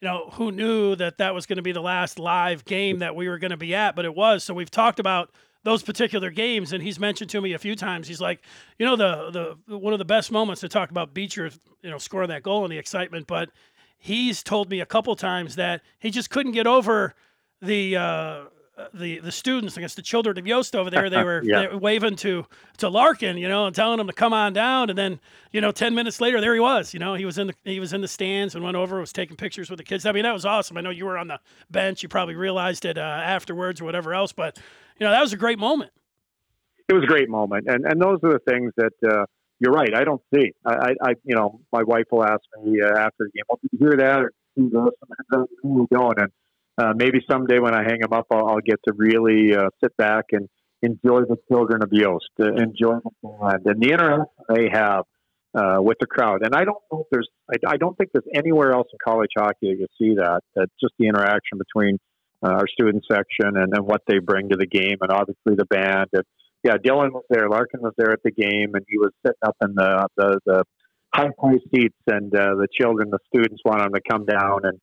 you 0.00 0.08
know, 0.08 0.30
who 0.32 0.50
knew 0.50 0.96
that 0.96 1.18
that 1.18 1.34
was 1.34 1.46
going 1.46 1.56
to 1.56 1.62
be 1.62 1.72
the 1.72 1.80
last 1.80 2.18
live 2.18 2.64
game 2.64 2.98
that 2.98 3.14
we 3.14 3.28
were 3.28 3.38
going 3.38 3.52
to 3.52 3.56
be 3.56 3.74
at? 3.74 3.94
But 3.94 4.04
it 4.04 4.14
was. 4.14 4.42
So 4.42 4.52
we've 4.52 4.70
talked 4.70 4.98
about 4.98 5.30
those 5.62 5.82
particular 5.82 6.30
games, 6.30 6.72
and 6.72 6.82
he's 6.82 6.98
mentioned 6.98 7.30
to 7.30 7.40
me 7.40 7.52
a 7.52 7.58
few 7.58 7.76
times. 7.76 8.06
He's 8.08 8.20
like, 8.20 8.42
you 8.78 8.86
know, 8.86 8.96
the 8.96 9.56
the 9.68 9.78
one 9.78 9.92
of 9.92 9.98
the 9.98 10.04
best 10.04 10.30
moments 10.30 10.60
to 10.60 10.68
talk 10.68 10.90
about 10.90 11.14
Beecher, 11.14 11.50
you 11.82 11.90
know, 11.90 11.98
scoring 11.98 12.28
that 12.28 12.42
goal 12.42 12.64
and 12.64 12.72
the 12.72 12.78
excitement. 12.78 13.26
But 13.26 13.50
he's 13.98 14.42
told 14.42 14.70
me 14.70 14.80
a 14.80 14.86
couple 14.86 15.14
times 15.16 15.56
that 15.56 15.82
he 15.98 16.10
just 16.10 16.30
couldn't 16.30 16.52
get 16.52 16.66
over 16.66 17.14
the 17.60 17.96
uh, 17.96 18.44
the 18.92 19.18
the 19.20 19.32
students, 19.32 19.78
I 19.78 19.80
guess 19.80 19.94
the 19.94 20.02
children 20.02 20.38
of 20.38 20.46
Yost 20.46 20.76
over 20.76 20.90
there, 20.90 21.08
they 21.08 21.22
were, 21.24 21.42
yeah. 21.42 21.62
they 21.62 21.68
were, 21.68 21.78
waving 21.78 22.16
to 22.16 22.46
to 22.78 22.88
Larkin, 22.88 23.38
you 23.38 23.48
know, 23.48 23.66
and 23.66 23.74
telling 23.74 23.98
him 23.98 24.06
to 24.06 24.12
come 24.12 24.32
on 24.32 24.52
down. 24.52 24.90
And 24.90 24.98
then, 24.98 25.20
you 25.52 25.60
know, 25.60 25.72
ten 25.72 25.94
minutes 25.94 26.20
later, 26.20 26.40
there 26.40 26.54
he 26.54 26.60
was. 26.60 26.92
You 26.92 27.00
know, 27.00 27.14
he 27.14 27.24
was 27.24 27.38
in 27.38 27.48
the 27.48 27.54
he 27.64 27.80
was 27.80 27.92
in 27.92 28.00
the 28.00 28.08
stands 28.08 28.54
and 28.54 28.62
went 28.62 28.76
over, 28.76 29.00
was 29.00 29.12
taking 29.12 29.36
pictures 29.36 29.70
with 29.70 29.78
the 29.78 29.84
kids. 29.84 30.04
I 30.04 30.12
mean, 30.12 30.24
that 30.24 30.34
was 30.34 30.44
awesome. 30.44 30.76
I 30.76 30.80
know 30.80 30.90
you 30.90 31.06
were 31.06 31.18
on 31.18 31.28
the 31.28 31.40
bench. 31.70 32.02
You 32.02 32.08
probably 32.08 32.34
realized 32.34 32.84
it 32.84 32.98
uh, 32.98 33.00
afterwards 33.00 33.80
or 33.80 33.84
whatever 33.84 34.14
else, 34.14 34.32
but 34.32 34.58
you 34.98 35.06
know, 35.06 35.10
that 35.10 35.20
was 35.20 35.32
a 35.32 35.38
great 35.38 35.58
moment. 35.58 35.92
It 36.88 36.92
was 36.92 37.02
a 37.02 37.08
great 37.08 37.28
moment, 37.28 37.66
and 37.68 37.84
and 37.84 38.00
those 38.00 38.18
are 38.22 38.32
the 38.32 38.40
things 38.50 38.72
that. 38.76 38.92
Uh, 39.06 39.24
you're 39.58 39.72
right. 39.72 39.94
I 39.94 40.04
don't 40.04 40.20
see. 40.34 40.52
I, 40.66 40.94
I, 41.02 41.14
you 41.24 41.34
know, 41.34 41.62
my 41.72 41.82
wife 41.82 42.04
will 42.12 42.22
ask 42.22 42.42
me 42.62 42.78
uh, 42.82 42.88
after 42.88 43.20
the 43.24 43.30
game, 43.34 43.44
"Well, 43.48 43.58
did 43.62 43.70
you 43.72 43.78
hear 43.78 43.96
that?" 43.96 44.20
or 44.20 44.32
"See 44.54 44.68
this?" 44.68 44.90
And 45.32 45.46
who 45.62 45.88
going? 45.90 46.18
And 46.18 46.30
uh, 46.78 46.92
maybe 46.94 47.20
someday 47.30 47.58
when 47.58 47.74
I 47.74 47.82
hang 47.82 48.00
them 48.00 48.12
up, 48.12 48.26
I'll, 48.30 48.46
I'll 48.46 48.60
get 48.60 48.80
to 48.86 48.92
really 48.94 49.54
uh, 49.56 49.68
sit 49.82 49.96
back 49.96 50.26
and 50.32 50.48
enjoy 50.82 51.22
the 51.22 51.36
children 51.50 51.82
of 51.82 51.90
Yost, 51.92 52.30
uh, 52.40 52.52
enjoy 52.54 52.96
the 53.02 53.20
band 53.22 53.62
and 53.66 53.82
the 53.82 53.92
interaction 53.92 54.26
they 54.48 54.68
have 54.72 55.04
uh, 55.54 55.78
with 55.80 55.96
the 56.00 56.06
crowd. 56.06 56.44
And 56.44 56.54
I 56.54 56.64
don't 56.64 56.82
think 56.90 57.06
there's, 57.10 57.28
I, 57.50 57.74
I, 57.74 57.76
don't 57.76 57.96
think 57.96 58.10
there's 58.12 58.26
anywhere 58.34 58.72
else 58.72 58.88
in 58.92 58.98
college 59.02 59.30
hockey 59.36 59.74
you 59.78 59.86
see 59.98 60.14
that. 60.16 60.40
That 60.54 60.68
just 60.80 60.92
the 60.98 61.06
interaction 61.06 61.58
between 61.58 61.98
uh, 62.44 62.50
our 62.50 62.68
student 62.68 63.04
section, 63.10 63.56
and, 63.56 63.72
and 63.74 63.86
what 63.86 64.02
they 64.06 64.18
bring 64.18 64.50
to 64.50 64.56
the 64.56 64.66
game, 64.66 64.98
and 65.00 65.10
obviously 65.10 65.54
the 65.56 65.64
band. 65.64 66.08
And 66.12 66.24
yeah, 66.62 66.74
Dylan 66.74 67.12
was 67.12 67.24
there. 67.30 67.48
Larkin 67.48 67.80
was 67.80 67.94
there 67.96 68.12
at 68.12 68.22
the 68.22 68.30
game, 68.30 68.74
and 68.74 68.84
he 68.86 68.98
was 68.98 69.12
sitting 69.24 69.38
up 69.42 69.56
in 69.62 69.74
the 69.74 70.06
the, 70.16 70.40
the 70.44 70.64
high 71.14 71.30
price 71.38 71.60
seats, 71.74 71.96
and 72.06 72.34
uh, 72.34 72.54
the 72.56 72.68
children, 72.78 73.10
the 73.10 73.18
students, 73.34 73.62
wanted 73.64 73.86
him 73.86 73.92
to 73.94 74.00
come 74.08 74.26
down. 74.26 74.60
And 74.64 74.78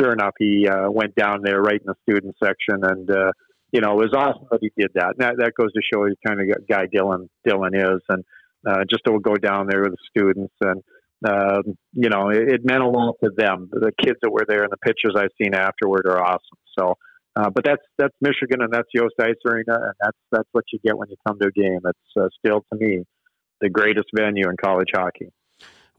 sure 0.00 0.12
enough, 0.12 0.34
he 0.38 0.68
uh, 0.68 0.90
went 0.90 1.14
down 1.14 1.42
there 1.42 1.60
right 1.60 1.80
in 1.80 1.86
the 1.86 1.94
student 2.02 2.36
section, 2.42 2.84
and 2.84 3.10
uh, 3.10 3.32
you 3.72 3.80
know, 3.80 3.92
it 3.92 4.10
was 4.10 4.14
awesome 4.14 4.46
that 4.50 4.60
he 4.60 4.70
did 4.76 4.90
that. 4.94 5.14
And 5.18 5.18
that 5.18 5.34
that 5.38 5.52
goes 5.58 5.72
to 5.72 5.80
show 5.92 6.06
you 6.06 6.14
kind 6.26 6.40
of 6.40 6.46
guy 6.68 6.86
Dylan 6.86 7.28
Dylan 7.46 7.74
is, 7.74 8.02
and 8.08 8.24
uh, 8.66 8.84
just 8.88 9.04
to 9.06 9.18
go 9.20 9.34
down 9.36 9.66
there 9.68 9.82
with 9.82 9.92
the 9.92 10.08
students 10.10 10.54
and. 10.60 10.82
Um, 11.28 11.76
you 11.94 12.08
know, 12.10 12.28
it, 12.28 12.48
it 12.48 12.60
meant 12.64 12.80
a 12.80 12.86
lot 12.86 13.16
to 13.24 13.30
them. 13.36 13.68
The 13.72 13.90
kids 14.00 14.18
that 14.22 14.30
were 14.30 14.44
there 14.46 14.62
and 14.62 14.70
the 14.70 14.76
pictures 14.76 15.16
I've 15.16 15.32
seen 15.36 15.52
afterward 15.52 16.06
are 16.06 16.22
awesome. 16.22 16.58
So, 16.78 16.94
uh, 17.34 17.50
but 17.50 17.64
that's 17.64 17.82
that's 17.98 18.14
Michigan 18.20 18.62
and 18.62 18.72
that's 18.72 18.86
Yost 18.94 19.14
Ice 19.20 19.34
Arena, 19.44 19.74
and 19.74 19.94
that's 20.00 20.16
that's 20.30 20.48
what 20.52 20.62
you 20.72 20.78
get 20.84 20.96
when 20.96 21.08
you 21.08 21.16
come 21.26 21.36
to 21.40 21.48
a 21.48 21.50
game. 21.50 21.80
It's 21.84 22.16
uh, 22.16 22.28
still 22.38 22.64
to 22.72 22.78
me 22.78 23.02
the 23.60 23.68
greatest 23.68 24.06
venue 24.14 24.48
in 24.48 24.56
college 24.62 24.90
hockey. 24.94 25.32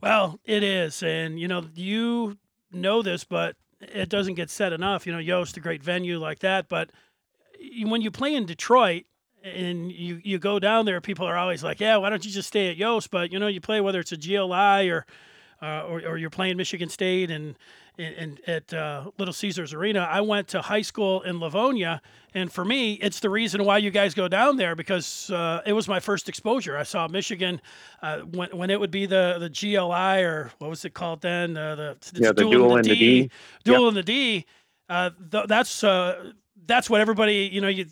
Well, 0.02 0.40
it 0.44 0.62
is, 0.62 1.02
and 1.02 1.38
you 1.38 1.48
know 1.48 1.64
you 1.74 2.38
know 2.72 3.02
this, 3.02 3.24
but 3.24 3.56
it 3.80 4.08
doesn't 4.08 4.34
get 4.34 4.50
said 4.50 4.72
enough. 4.72 5.06
You 5.06 5.12
know, 5.12 5.18
Yost, 5.18 5.56
a 5.56 5.60
great 5.60 5.82
venue 5.82 6.18
like 6.18 6.40
that, 6.40 6.68
but 6.68 6.90
when 7.84 8.00
you 8.00 8.10
play 8.10 8.34
in 8.34 8.46
Detroit 8.46 9.04
and 9.42 9.90
you 9.90 10.20
you 10.22 10.38
go 10.38 10.58
down 10.58 10.84
there, 10.86 11.00
people 11.00 11.26
are 11.26 11.36
always 11.36 11.62
like, 11.62 11.80
"Yeah, 11.80 11.96
why 11.96 12.10
don't 12.10 12.24
you 12.24 12.30
just 12.30 12.48
stay 12.48 12.70
at 12.70 12.76
Yost?" 12.76 13.10
But 13.10 13.32
you 13.32 13.38
know, 13.38 13.46
you 13.46 13.60
play 13.60 13.80
whether 13.80 14.00
it's 14.00 14.12
a 14.12 14.16
GLI 14.16 14.90
or 14.90 15.06
uh, 15.62 15.82
or, 15.86 16.00
or, 16.00 16.16
you're 16.16 16.30
playing 16.30 16.56
Michigan 16.56 16.88
State 16.88 17.30
and, 17.30 17.54
and, 18.00 18.40
at 18.46 18.72
uh, 18.72 19.10
Little 19.18 19.34
Caesars 19.34 19.74
Arena. 19.74 20.00
I 20.00 20.20
went 20.20 20.48
to 20.48 20.62
high 20.62 20.82
school 20.82 21.22
in 21.22 21.38
Livonia, 21.38 22.00
and 22.34 22.52
for 22.52 22.64
me, 22.64 22.94
it's 22.94 23.20
the 23.20 23.30
reason 23.30 23.64
why 23.64 23.78
you 23.78 23.90
guys 23.90 24.14
go 24.14 24.28
down 24.28 24.56
there 24.56 24.74
because 24.74 25.30
uh, 25.30 25.62
it 25.66 25.72
was 25.72 25.88
my 25.88 26.00
first 26.00 26.28
exposure. 26.28 26.76
I 26.76 26.82
saw 26.82 27.08
Michigan 27.08 27.60
uh, 28.02 28.20
when, 28.20 28.50
when 28.56 28.70
it 28.70 28.80
would 28.80 28.90
be 28.90 29.06
the 29.06 29.36
the 29.38 29.48
GLI 29.48 30.22
or 30.22 30.50
what 30.58 30.70
was 30.70 30.84
it 30.84 30.94
called 30.94 31.20
then? 31.20 31.56
Uh, 31.56 31.74
the, 31.76 31.96
yeah, 32.14 32.28
the 32.28 32.42
duel, 32.42 32.50
duel 32.50 32.76
in 32.76 32.82
the 32.82 32.94
D, 32.94 33.22
D. 33.22 33.30
duel 33.64 33.82
yep. 33.82 33.88
in 33.88 33.94
the 33.94 34.02
D. 34.02 34.46
Uh, 34.88 35.10
th- 35.30 35.46
that's 35.46 35.84
that's 36.66 36.88
what 36.88 37.00
everybody 37.00 37.48
you 37.52 37.60
know 37.60 37.68
you 37.68 37.86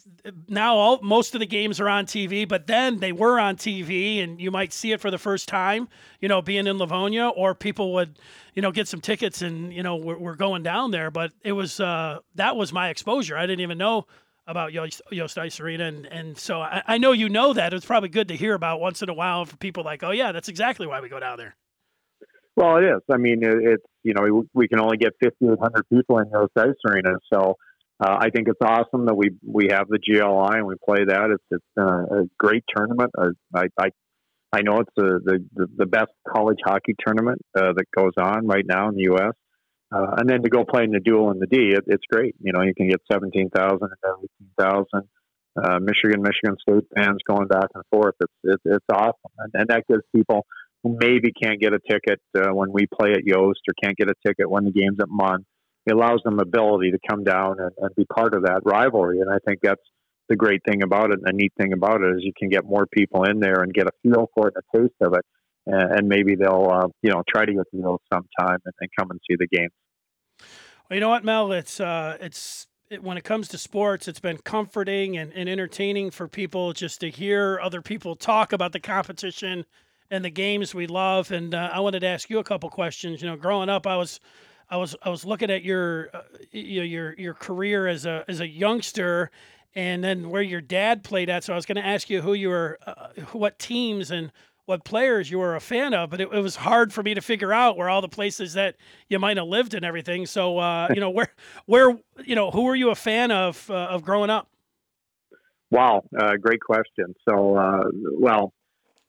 now 0.48 0.76
all 0.76 1.00
most 1.02 1.34
of 1.34 1.40
the 1.40 1.46
games 1.46 1.80
are 1.80 1.88
on 1.88 2.06
TV 2.06 2.48
but 2.48 2.66
then 2.66 3.00
they 3.00 3.12
were 3.12 3.40
on 3.40 3.56
TV 3.56 4.22
and 4.22 4.40
you 4.40 4.50
might 4.50 4.72
see 4.72 4.92
it 4.92 5.00
for 5.00 5.10
the 5.10 5.18
first 5.18 5.48
time 5.48 5.88
you 6.20 6.28
know 6.28 6.42
being 6.42 6.66
in 6.66 6.78
Livonia 6.78 7.28
or 7.28 7.54
people 7.54 7.92
would 7.94 8.18
you 8.58 8.62
know 8.62 8.72
get 8.72 8.88
some 8.88 9.00
tickets 9.00 9.40
and 9.40 9.72
you 9.72 9.84
know 9.84 9.94
we're, 9.94 10.18
we're 10.18 10.34
going 10.34 10.64
down 10.64 10.90
there. 10.90 11.12
But 11.12 11.30
it 11.44 11.52
was 11.52 11.78
uh, 11.78 12.18
that 12.34 12.56
was 12.56 12.72
my 12.72 12.88
exposure. 12.88 13.36
I 13.36 13.42
didn't 13.42 13.60
even 13.60 13.78
know 13.78 14.08
about 14.48 14.72
Yost, 14.72 15.00
Yost 15.12 15.38
Ice 15.38 15.60
Arena. 15.60 15.84
And 15.84 16.06
and 16.06 16.36
so 16.36 16.60
I, 16.60 16.82
I 16.84 16.98
know 16.98 17.12
you 17.12 17.28
know 17.28 17.52
that. 17.52 17.72
It's 17.72 17.86
probably 17.86 18.08
good 18.08 18.26
to 18.26 18.36
hear 18.36 18.54
about 18.54 18.80
once 18.80 19.00
in 19.00 19.08
a 19.08 19.14
while 19.14 19.44
for 19.44 19.56
people 19.58 19.84
like 19.84 20.02
oh 20.02 20.10
yeah 20.10 20.32
that's 20.32 20.48
exactly 20.48 20.88
why 20.88 21.00
we 21.00 21.08
go 21.08 21.20
down 21.20 21.38
there. 21.38 21.54
Well 22.56 22.78
it 22.78 22.84
is. 22.84 23.00
I 23.12 23.16
mean 23.16 23.44
it's 23.44 23.84
you 24.02 24.12
know 24.12 24.44
we 24.54 24.66
can 24.66 24.80
only 24.80 24.96
get 24.96 25.12
5800 25.22 25.88
people 25.88 26.18
in 26.18 26.28
Yost 26.32 26.50
Ice 26.56 26.74
Arena. 26.84 27.10
So 27.32 27.54
uh, 28.00 28.16
I 28.20 28.30
think 28.30 28.48
it's 28.48 28.60
awesome 28.62 29.06
that 29.06 29.16
we 29.16 29.30
we 29.44 29.68
have 29.70 29.88
the 29.88 29.98
GLI 29.98 30.58
and 30.58 30.66
we 30.66 30.76
play 30.84 31.04
that. 31.04 31.30
It's 31.30 31.44
it's 31.50 31.64
uh, 31.76 32.20
a 32.20 32.24
great 32.38 32.64
tournament. 32.74 33.10
Uh, 33.18 33.30
I, 33.54 33.64
I 33.78 33.88
I 34.52 34.62
know 34.62 34.78
it's 34.78 34.90
a, 34.98 35.18
the, 35.24 35.44
the 35.54 35.66
the 35.78 35.86
best 35.86 36.12
college 36.28 36.58
hockey 36.64 36.94
tournament 37.04 37.40
uh, 37.56 37.72
that 37.74 37.86
goes 37.96 38.12
on 38.16 38.46
right 38.46 38.64
now 38.64 38.88
in 38.88 38.94
the 38.94 39.02
U.S. 39.04 39.32
Uh, 39.90 40.14
and 40.18 40.28
then 40.28 40.42
to 40.42 40.48
go 40.48 40.64
play 40.64 40.84
in 40.84 40.92
the 40.92 41.00
duel 41.00 41.30
in 41.32 41.38
the 41.38 41.46
D, 41.46 41.74
it, 41.74 41.84
it's 41.86 42.04
great. 42.10 42.36
You 42.40 42.52
know, 42.52 42.62
you 42.62 42.74
can 42.74 42.88
get 42.88 43.00
seventeen 43.10 43.50
thousand 43.50 43.88
and 43.90 44.14
eighteen 44.18 44.50
thousand. 44.58 45.08
Uh, 45.60 45.80
Michigan, 45.80 46.22
Michigan 46.22 46.56
State 46.60 46.84
fans 46.96 47.18
going 47.28 47.48
back 47.48 47.66
and 47.74 47.82
forth. 47.90 48.14
It's 48.20 48.32
it's, 48.44 48.62
it's 48.64 48.86
awesome, 48.92 49.32
and, 49.38 49.50
and 49.54 49.68
that 49.70 49.84
gives 49.88 50.02
people 50.14 50.46
who 50.84 50.96
maybe 51.00 51.32
can't 51.32 51.60
get 51.60 51.72
a 51.72 51.80
ticket 51.90 52.20
uh, 52.36 52.54
when 52.54 52.70
we 52.70 52.86
play 52.86 53.10
at 53.10 53.24
Yost 53.24 53.60
or 53.66 53.74
can't 53.82 53.96
get 53.96 54.08
a 54.08 54.14
ticket 54.24 54.48
when 54.48 54.64
the 54.64 54.70
game's 54.70 55.00
at 55.00 55.08
Munn 55.08 55.44
it 55.88 55.94
allows 55.94 56.20
them 56.24 56.38
ability 56.38 56.90
to 56.90 56.98
come 57.08 57.24
down 57.24 57.56
and, 57.58 57.70
and 57.78 57.94
be 57.96 58.04
part 58.04 58.34
of 58.34 58.42
that 58.42 58.60
rivalry. 58.64 59.20
And 59.20 59.30
I 59.30 59.38
think 59.46 59.60
that's 59.62 59.82
the 60.28 60.36
great 60.36 60.60
thing 60.68 60.82
about 60.82 61.10
it. 61.10 61.18
And 61.18 61.24
the 61.24 61.32
neat 61.32 61.52
thing 61.58 61.72
about 61.72 62.02
it 62.02 62.16
is 62.16 62.22
you 62.22 62.32
can 62.36 62.48
get 62.48 62.64
more 62.64 62.86
people 62.86 63.24
in 63.24 63.40
there 63.40 63.62
and 63.62 63.72
get 63.72 63.86
a 63.86 63.92
feel 64.02 64.28
for 64.34 64.48
it 64.48 64.54
and 64.54 64.64
a 64.82 64.88
taste 64.88 65.00
of 65.00 65.14
it. 65.14 65.24
And, 65.66 65.98
and 65.98 66.08
maybe 66.08 66.34
they'll, 66.34 66.68
uh, 66.70 66.88
you 67.02 67.10
know, 67.10 67.22
try 67.28 67.44
to 67.44 67.52
get 67.52 67.64
to 67.70 67.80
know 67.80 67.98
sometime 68.12 68.58
and, 68.64 68.74
and 68.80 68.90
come 68.98 69.10
and 69.10 69.20
see 69.28 69.36
the 69.38 69.46
game. 69.46 69.68
Well, 70.88 70.96
you 70.96 71.00
know 71.00 71.10
what, 71.10 71.24
Mel? 71.24 71.52
It's 71.52 71.80
uh, 71.80 72.16
it's 72.20 72.66
it, 72.90 73.02
when 73.02 73.18
it 73.18 73.24
comes 73.24 73.48
to 73.48 73.58
sports, 73.58 74.08
it's 74.08 74.20
been 74.20 74.38
comforting 74.38 75.16
and, 75.16 75.32
and 75.34 75.48
entertaining 75.48 76.10
for 76.10 76.26
people 76.26 76.72
just 76.72 77.00
to 77.00 77.10
hear 77.10 77.60
other 77.62 77.82
people 77.82 78.16
talk 78.16 78.52
about 78.52 78.72
the 78.72 78.80
competition 78.80 79.66
and 80.10 80.24
the 80.24 80.30
games 80.30 80.74
we 80.74 80.86
love. 80.86 81.30
And 81.30 81.54
uh, 81.54 81.70
I 81.72 81.80
wanted 81.80 82.00
to 82.00 82.06
ask 82.06 82.30
you 82.30 82.38
a 82.38 82.44
couple 82.44 82.70
questions. 82.70 83.20
You 83.20 83.28
know, 83.28 83.36
growing 83.36 83.68
up, 83.68 83.86
I 83.86 83.96
was 83.96 84.20
I 84.70 84.76
was 84.76 84.96
I 85.02 85.10
was 85.10 85.24
looking 85.24 85.50
at 85.50 85.62
your 85.62 86.10
uh, 86.12 86.22
you 86.52 86.80
know, 86.80 86.84
your 86.84 87.14
your 87.14 87.34
career 87.34 87.86
as 87.86 88.06
a 88.06 88.24
as 88.28 88.40
a 88.40 88.48
youngster, 88.48 89.30
and 89.74 90.02
then 90.02 90.30
where 90.30 90.42
your 90.42 90.60
dad 90.60 91.02
played 91.02 91.30
at. 91.30 91.44
So 91.44 91.52
I 91.52 91.56
was 91.56 91.66
going 91.66 91.76
to 91.76 91.86
ask 91.86 92.10
you 92.10 92.20
who 92.20 92.34
you 92.34 92.48
were, 92.48 92.78
uh, 92.86 93.08
what 93.32 93.58
teams 93.58 94.10
and 94.10 94.32
what 94.66 94.84
players 94.84 95.30
you 95.30 95.38
were 95.38 95.56
a 95.56 95.60
fan 95.60 95.94
of, 95.94 96.10
but 96.10 96.20
it, 96.20 96.28
it, 96.30 96.40
was 96.40 96.56
hard 96.56 96.92
for 96.92 97.02
me 97.02 97.14
to 97.14 97.22
figure 97.22 97.54
out 97.54 97.78
where 97.78 97.88
all 97.88 98.02
the 98.02 98.08
places 98.08 98.52
that 98.52 98.76
you 99.08 99.18
might 99.18 99.38
have 99.38 99.46
lived 99.46 99.72
and 99.72 99.82
everything. 99.82 100.26
So 100.26 100.58
uh, 100.58 100.88
you 100.94 101.00
know 101.00 101.10
where 101.10 101.32
where 101.66 101.96
you 102.24 102.34
know 102.34 102.50
who 102.50 102.64
were 102.64 102.76
you 102.76 102.90
a 102.90 102.94
fan 102.94 103.30
of 103.30 103.70
uh, 103.70 103.74
of 103.74 104.02
growing 104.02 104.28
up? 104.28 104.48
Wow, 105.70 106.02
uh, 106.18 106.32
great 106.36 106.60
question. 106.60 107.14
So 107.26 107.56
uh, 107.56 107.84
well, 108.18 108.52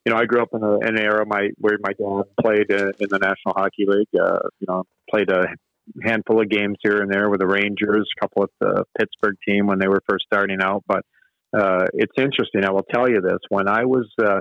you 0.06 0.14
know, 0.14 0.18
I 0.18 0.26
grew 0.26 0.42
up 0.42 0.50
in, 0.54 0.64
a, 0.64 0.78
an 0.80 0.98
era 0.98 1.26
my 1.26 1.50
where 1.58 1.78
my 1.82 1.92
dad 1.94 2.24
played 2.42 2.72
in 2.72 3.10
the 3.10 3.20
National 3.20 3.54
Hockey 3.56 3.86
League. 3.86 4.08
Uh, 4.20 4.40
you 4.60 4.68
know, 4.68 4.84
played 5.10 5.30
a 5.30 5.46
handful 6.04 6.42
of 6.42 6.50
games 6.50 6.78
here 6.82 7.02
and 7.02 7.12
there 7.12 7.30
with 7.30 7.40
the 7.40 7.48
Rangers, 7.48 8.08
a 8.18 8.22
couple 8.22 8.42
with 8.44 8.52
the 8.60 8.86
Pittsburgh 8.98 9.36
team 9.48 9.68
when 9.68 9.80
they 9.80 9.88
were 9.88 10.02
first 10.08 10.26
starting 10.26 10.62
out. 10.62 10.84
But 10.88 11.04
uh, 11.58 11.86
it's 11.94 12.14
interesting. 12.18 12.64
I 12.64 12.72
will 12.72 12.86
tell 12.94 13.10
you 13.10 13.22
this: 13.22 13.40
when 13.50 13.68
I 13.68 13.86
was 13.86 14.08
uh, 14.22 14.40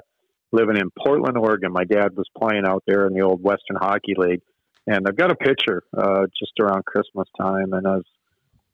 living 0.53 0.77
in 0.77 0.90
Portland, 1.05 1.37
Oregon, 1.37 1.73
my 1.73 1.85
dad 1.85 2.16
was 2.16 2.27
playing 2.37 2.64
out 2.66 2.85
there 2.87 3.07
in 3.07 3.14
the 3.14 3.23
old 3.23 3.42
Western 3.42 3.77
Hockey 3.77 4.14
League, 4.16 4.42
and 4.87 5.07
I've 5.09 5.16
got 5.16 5.31
a 5.31 5.37
picture 5.37 5.83
uh, 5.97 6.27
just 6.38 6.53
around 6.61 6.85
Christmas 6.85 7.29
time, 7.40 7.73
and 7.73 7.87
I 7.87 7.97
was, 7.97 8.07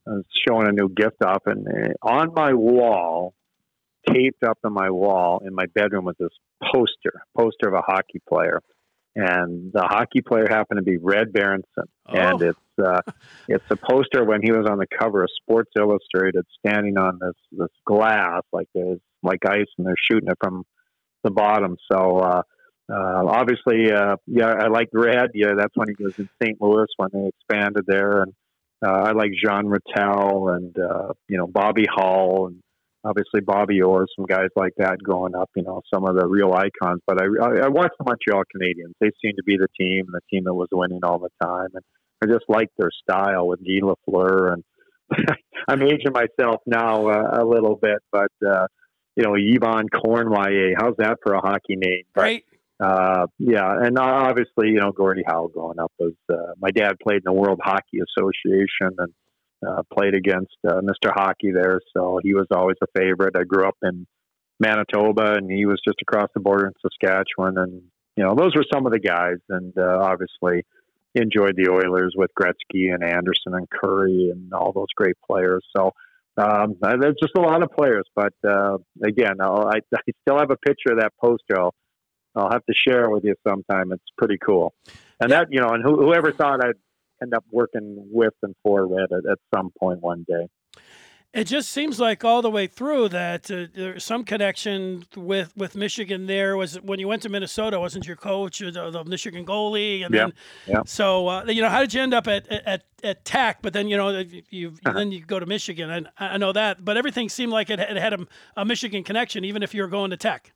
I 0.06 0.10
was 0.10 0.24
showing 0.46 0.68
a 0.68 0.72
new 0.72 0.88
gift 0.88 1.22
off, 1.24 1.42
and 1.46 1.66
uh, 1.66 2.06
on 2.06 2.32
my 2.34 2.52
wall 2.52 3.34
taped 4.12 4.42
up 4.42 4.58
on 4.64 4.72
my 4.72 4.90
wall 4.90 5.42
in 5.44 5.54
my 5.54 5.66
bedroom 5.74 6.04
was 6.04 6.16
this 6.18 6.30
poster, 6.62 7.22
poster 7.36 7.68
of 7.68 7.74
a 7.74 7.82
hockey 7.82 8.20
player, 8.28 8.60
and 9.16 9.72
the 9.72 9.82
hockey 9.82 10.20
player 10.20 10.46
happened 10.48 10.78
to 10.78 10.82
be 10.82 10.96
Red 10.96 11.32
Berenson, 11.32 11.88
oh. 12.08 12.12
and 12.12 12.42
it's 12.42 12.58
uh, 12.84 13.00
it's 13.48 13.64
a 13.70 13.76
poster 13.76 14.24
when 14.24 14.42
he 14.42 14.52
was 14.52 14.66
on 14.68 14.78
the 14.78 14.86
cover 14.98 15.22
of 15.22 15.30
Sports 15.42 15.70
Illustrated, 15.78 16.44
standing 16.58 16.98
on 16.98 17.18
this 17.20 17.36
this 17.52 17.72
glass 17.86 18.42
like 18.52 18.68
there's 18.74 19.00
like 19.22 19.44
ice, 19.46 19.66
and 19.78 19.86
they're 19.86 19.94
shooting 20.10 20.28
it 20.28 20.38
from 20.42 20.64
the 21.22 21.30
bottom. 21.30 21.76
So. 21.90 22.18
Uh, 22.18 22.42
uh, 22.92 23.24
obviously, 23.26 23.90
uh, 23.90 24.16
yeah, 24.26 24.52
I 24.60 24.66
like 24.66 24.90
Red. 24.92 25.30
Yeah, 25.32 25.54
that's 25.56 25.74
when 25.74 25.88
he 25.88 26.04
was 26.04 26.18
in 26.18 26.28
St. 26.42 26.60
Louis 26.60 26.86
when 26.98 27.08
they 27.14 27.28
expanded 27.28 27.84
there, 27.86 28.20
and 28.20 28.34
uh, 28.86 28.90
I 28.90 29.12
like 29.12 29.30
Jean 29.42 29.66
Ratelle 29.66 30.50
and 30.50 30.78
uh, 30.78 31.14
you 31.26 31.38
know 31.38 31.46
Bobby 31.46 31.86
Hull 31.90 32.48
and 32.48 32.62
obviously 33.04 33.40
Bobby 33.40 33.82
Orr, 33.82 34.06
some 34.16 34.26
guys 34.26 34.48
like 34.56 34.72
that 34.78 35.02
growing 35.02 35.34
up, 35.34 35.50
you 35.54 35.62
know, 35.62 35.82
some 35.92 36.04
of 36.06 36.16
the 36.16 36.26
real 36.26 36.52
icons. 36.52 37.00
But 37.06 37.20
I, 37.20 37.24
I, 37.24 37.64
I 37.64 37.68
watched 37.68 37.94
the 37.98 38.04
Montreal 38.06 38.42
Canadiens. 38.54 38.92
They 39.00 39.10
seemed 39.22 39.36
to 39.36 39.44
be 39.44 39.56
the 39.56 39.68
team, 39.78 40.06
the 40.10 40.20
team 40.30 40.44
that 40.44 40.54
was 40.54 40.68
winning 40.72 41.00
all 41.02 41.18
the 41.18 41.30
time. 41.42 41.68
And 41.74 41.84
I 42.22 42.26
just 42.32 42.44
liked 42.48 42.72
their 42.78 42.90
style 43.02 43.46
with 43.46 43.60
Guy 43.60 43.80
Lafleur. 43.82 44.54
And 44.54 44.64
I'm 45.68 45.82
aging 45.82 46.12
myself 46.12 46.62
now 46.66 47.08
uh, 47.08 47.42
a 47.42 47.44
little 47.44 47.76
bit, 47.76 47.98
but, 48.10 48.32
uh, 48.46 48.66
you 49.16 49.22
know, 49.22 49.32
Yvon 49.32 49.84
Cournoyer, 49.90 50.72
how's 50.76 50.96
that 50.98 51.18
for 51.22 51.34
a 51.34 51.40
hockey 51.40 51.76
name? 51.76 52.02
Right. 52.16 52.44
Uh, 52.82 53.26
yeah, 53.38 53.72
and 53.80 53.96
obviously, 53.98 54.68
you 54.68 54.80
know, 54.80 54.90
Gordie 54.90 55.22
Howe 55.24 55.48
growing 55.52 55.78
up 55.78 55.92
was 55.98 56.14
uh, 56.28 56.54
my 56.60 56.72
dad 56.72 56.96
played 57.00 57.18
in 57.18 57.22
the 57.24 57.32
World 57.32 57.60
Hockey 57.62 57.98
Association, 57.98 58.96
and 58.98 59.12
uh, 59.66 59.82
played 59.92 60.14
against 60.14 60.56
uh, 60.66 60.80
Mr. 60.80 61.12
Hockey 61.12 61.52
there, 61.52 61.80
so 61.96 62.20
he 62.22 62.34
was 62.34 62.46
always 62.50 62.76
a 62.82 62.86
favorite. 62.98 63.36
I 63.36 63.44
grew 63.44 63.66
up 63.66 63.76
in 63.82 64.06
Manitoba, 64.60 65.34
and 65.34 65.50
he 65.50 65.66
was 65.66 65.80
just 65.86 66.00
across 66.02 66.30
the 66.34 66.40
border 66.40 66.66
in 66.66 66.72
Saskatchewan, 66.80 67.58
and 67.58 67.82
you 68.16 68.24
know 68.24 68.34
those 68.34 68.54
were 68.54 68.64
some 68.72 68.86
of 68.86 68.92
the 68.92 69.00
guys, 69.00 69.38
and 69.48 69.72
uh, 69.76 69.98
obviously 70.00 70.64
enjoyed 71.14 71.56
the 71.56 71.70
Oilers 71.70 72.14
with 72.16 72.30
Gretzky 72.38 72.92
and 72.92 73.04
Anderson 73.04 73.54
and 73.54 73.68
Kurri 73.70 74.30
and 74.32 74.52
all 74.52 74.72
those 74.72 74.88
great 74.96 75.16
players. 75.24 75.64
So 75.76 75.92
um, 76.36 76.76
there's 76.80 77.16
just 77.22 77.36
a 77.36 77.40
lot 77.40 77.62
of 77.62 77.70
players, 77.70 78.04
but 78.14 78.34
uh, 78.46 78.78
again, 79.04 79.40
I'll, 79.40 79.68
I, 79.68 79.78
I 79.94 80.00
still 80.22 80.38
have 80.38 80.50
a 80.50 80.56
picture 80.56 80.92
of 80.92 80.98
that 80.98 81.12
poster. 81.20 81.58
I'll, 81.58 81.74
I'll 82.34 82.50
have 82.50 82.64
to 82.66 82.74
share 82.74 83.04
it 83.04 83.10
with 83.12 83.24
you 83.24 83.36
sometime. 83.46 83.92
It's 83.92 84.02
pretty 84.18 84.38
cool. 84.44 84.74
And 85.20 85.30
that, 85.30 85.48
you 85.50 85.60
know, 85.60 85.68
and 85.68 85.84
who, 85.84 85.96
whoever 85.96 86.32
thought 86.32 86.64
I'd 86.64 86.74
end 87.22 87.34
up 87.34 87.44
working 87.50 88.06
with 88.10 88.34
and 88.42 88.54
for 88.62 88.86
Red 88.86 89.10
at, 89.12 89.30
at 89.30 89.38
some 89.54 89.70
point 89.78 90.00
one 90.00 90.24
day. 90.28 90.48
It 91.32 91.48
just 91.48 91.70
seems 91.70 91.98
like 91.98 92.24
all 92.24 92.42
the 92.42 92.50
way 92.50 92.68
through 92.68 93.08
that 93.08 93.50
uh, 93.50 93.66
there's 93.74 94.04
some 94.04 94.22
connection 94.24 95.04
with, 95.16 95.52
with 95.56 95.74
Michigan. 95.74 96.26
There 96.26 96.56
was 96.56 96.80
when 96.80 97.00
you 97.00 97.08
went 97.08 97.22
to 97.22 97.28
Minnesota, 97.28 97.80
wasn't 97.80 98.06
your 98.06 98.14
coach 98.14 98.62
uh, 98.62 98.70
the, 98.70 98.90
the 98.92 99.04
Michigan 99.04 99.44
goalie, 99.44 100.04
and 100.04 100.14
Yeah, 100.14 100.26
then 100.26 100.32
yeah. 100.68 100.82
so 100.86 101.26
uh, 101.26 101.44
you 101.48 101.60
know 101.60 101.68
how 101.70 101.80
did 101.80 101.92
you 101.92 102.00
end 102.02 102.14
up 102.14 102.28
at 102.28 102.46
at, 102.46 102.84
at 103.02 103.24
Tech? 103.24 103.62
But 103.62 103.72
then 103.72 103.88
you 103.88 103.96
know 103.96 104.10
you 104.50 104.74
Uh-huh. 104.86 104.92
then 104.92 105.10
you 105.10 105.24
go 105.24 105.40
to 105.40 105.46
Michigan, 105.46 105.90
and 105.90 106.08
I 106.20 106.34
I 106.34 106.36
know 106.36 106.52
that. 106.52 106.84
But 106.84 106.96
everything 106.96 107.28
seemed 107.28 107.50
like 107.50 107.68
it, 107.68 107.80
it 107.80 107.96
had 107.96 108.12
a, 108.12 108.26
a 108.56 108.64
Michigan 108.64 109.02
connection, 109.02 109.44
even 109.44 109.64
if 109.64 109.74
you 109.74 109.82
were 109.82 109.88
going 109.88 110.10
to 110.10 110.16
Tech. 110.16 110.52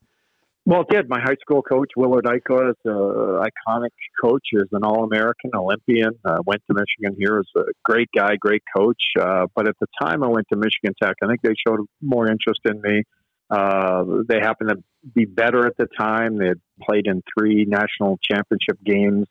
Well, 0.66 0.82
it 0.82 0.88
did. 0.90 1.08
My 1.08 1.18
high 1.18 1.36
school 1.40 1.62
coach, 1.62 1.88
Willard 1.96 2.26
Ikola, 2.26 2.70
is 2.70 2.76
an 2.84 2.92
iconic 2.92 3.88
coach, 4.22 4.42
is 4.52 4.68
an 4.72 4.84
All 4.84 5.04
American, 5.04 5.50
Olympian. 5.54 6.10
Uh, 6.24 6.38
went 6.44 6.62
to 6.70 6.74
Michigan 6.74 7.16
here, 7.18 7.40
is 7.40 7.48
a 7.56 7.62
great 7.84 8.10
guy, 8.14 8.36
great 8.38 8.62
coach. 8.76 9.02
Uh, 9.18 9.46
but 9.54 9.66
at 9.66 9.76
the 9.80 9.86
time 10.02 10.22
I 10.22 10.28
went 10.28 10.46
to 10.52 10.58
Michigan 10.58 10.94
Tech, 11.02 11.14
I 11.22 11.26
think 11.26 11.40
they 11.42 11.54
showed 11.66 11.80
more 12.02 12.30
interest 12.30 12.60
in 12.66 12.82
me. 12.82 13.02
Uh, 13.50 14.04
they 14.28 14.40
happened 14.40 14.70
to 14.70 14.76
be 15.14 15.24
better 15.24 15.66
at 15.66 15.76
the 15.78 15.86
time. 15.98 16.36
They 16.36 16.48
had 16.48 16.60
played 16.82 17.06
in 17.06 17.22
three 17.38 17.64
national 17.64 18.18
championship 18.30 18.78
games 18.84 19.26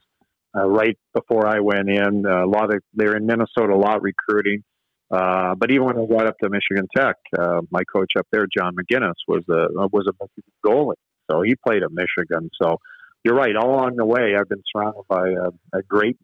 uh, 0.58 0.68
right 0.68 0.98
before 1.13 1.46
I 1.46 1.60
went 1.60 1.88
in. 1.90 2.26
a 2.26 2.48
lot 2.48 2.74
of 2.74 2.82
they're 2.94 3.16
in 3.16 3.28
Minnesota, 3.28 3.74
a 3.74 3.78
lot 3.78 4.02
recruiting. 4.02 4.63
Uh, 5.10 5.56
but 5.56 5.72
even 5.72 5.86
when 5.86 5.98
I 5.98 6.06
got 6.06 6.28
up 6.28 6.38
to 6.44 6.50
Michigan 6.50 6.88
Tech, 6.96 7.16
uh, 7.38 7.62
my 7.72 7.82
coach 7.84 8.12
up 8.18 8.28
there, 8.32 8.46
John 8.58 8.76
MacInnes, 8.76 9.13
was 9.28 9.44
a 9.50 9.88
was 9.88 10.08
a 10.08 10.68
goalie. 10.68 10.96
So 11.30 11.42
he 11.42 11.56
played 11.56 11.84
at 11.84 11.92
Michigan. 11.92 12.50
So 12.62 12.78
you're 13.24 13.36
right. 13.36 13.56
All 13.56 13.76
along 13.76 13.96
the 13.96 14.06
way, 14.06 14.36
I've 14.38 14.50
been 14.50 14.63
surrounded 14.72 15.04
by 15.08 15.30
a, 15.30 15.78
a 15.78 15.82
great, 15.84 16.18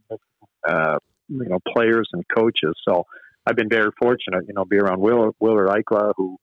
uh, 0.67 0.97
you 1.29 1.49
know, 1.49 1.59
players 1.75 2.09
and 2.13 2.23
coaches. 2.33 2.73
So 2.87 3.05
I've 3.45 3.55
been 3.55 3.69
very 3.69 3.91
fortunate, 3.99 4.45
you 4.47 4.53
know, 4.53 4.65
be 4.65 4.77
around 4.77 4.99
Will, 5.01 5.35
Willard 5.39 5.69
Ikola, 5.69 6.13
who, 6.15 6.37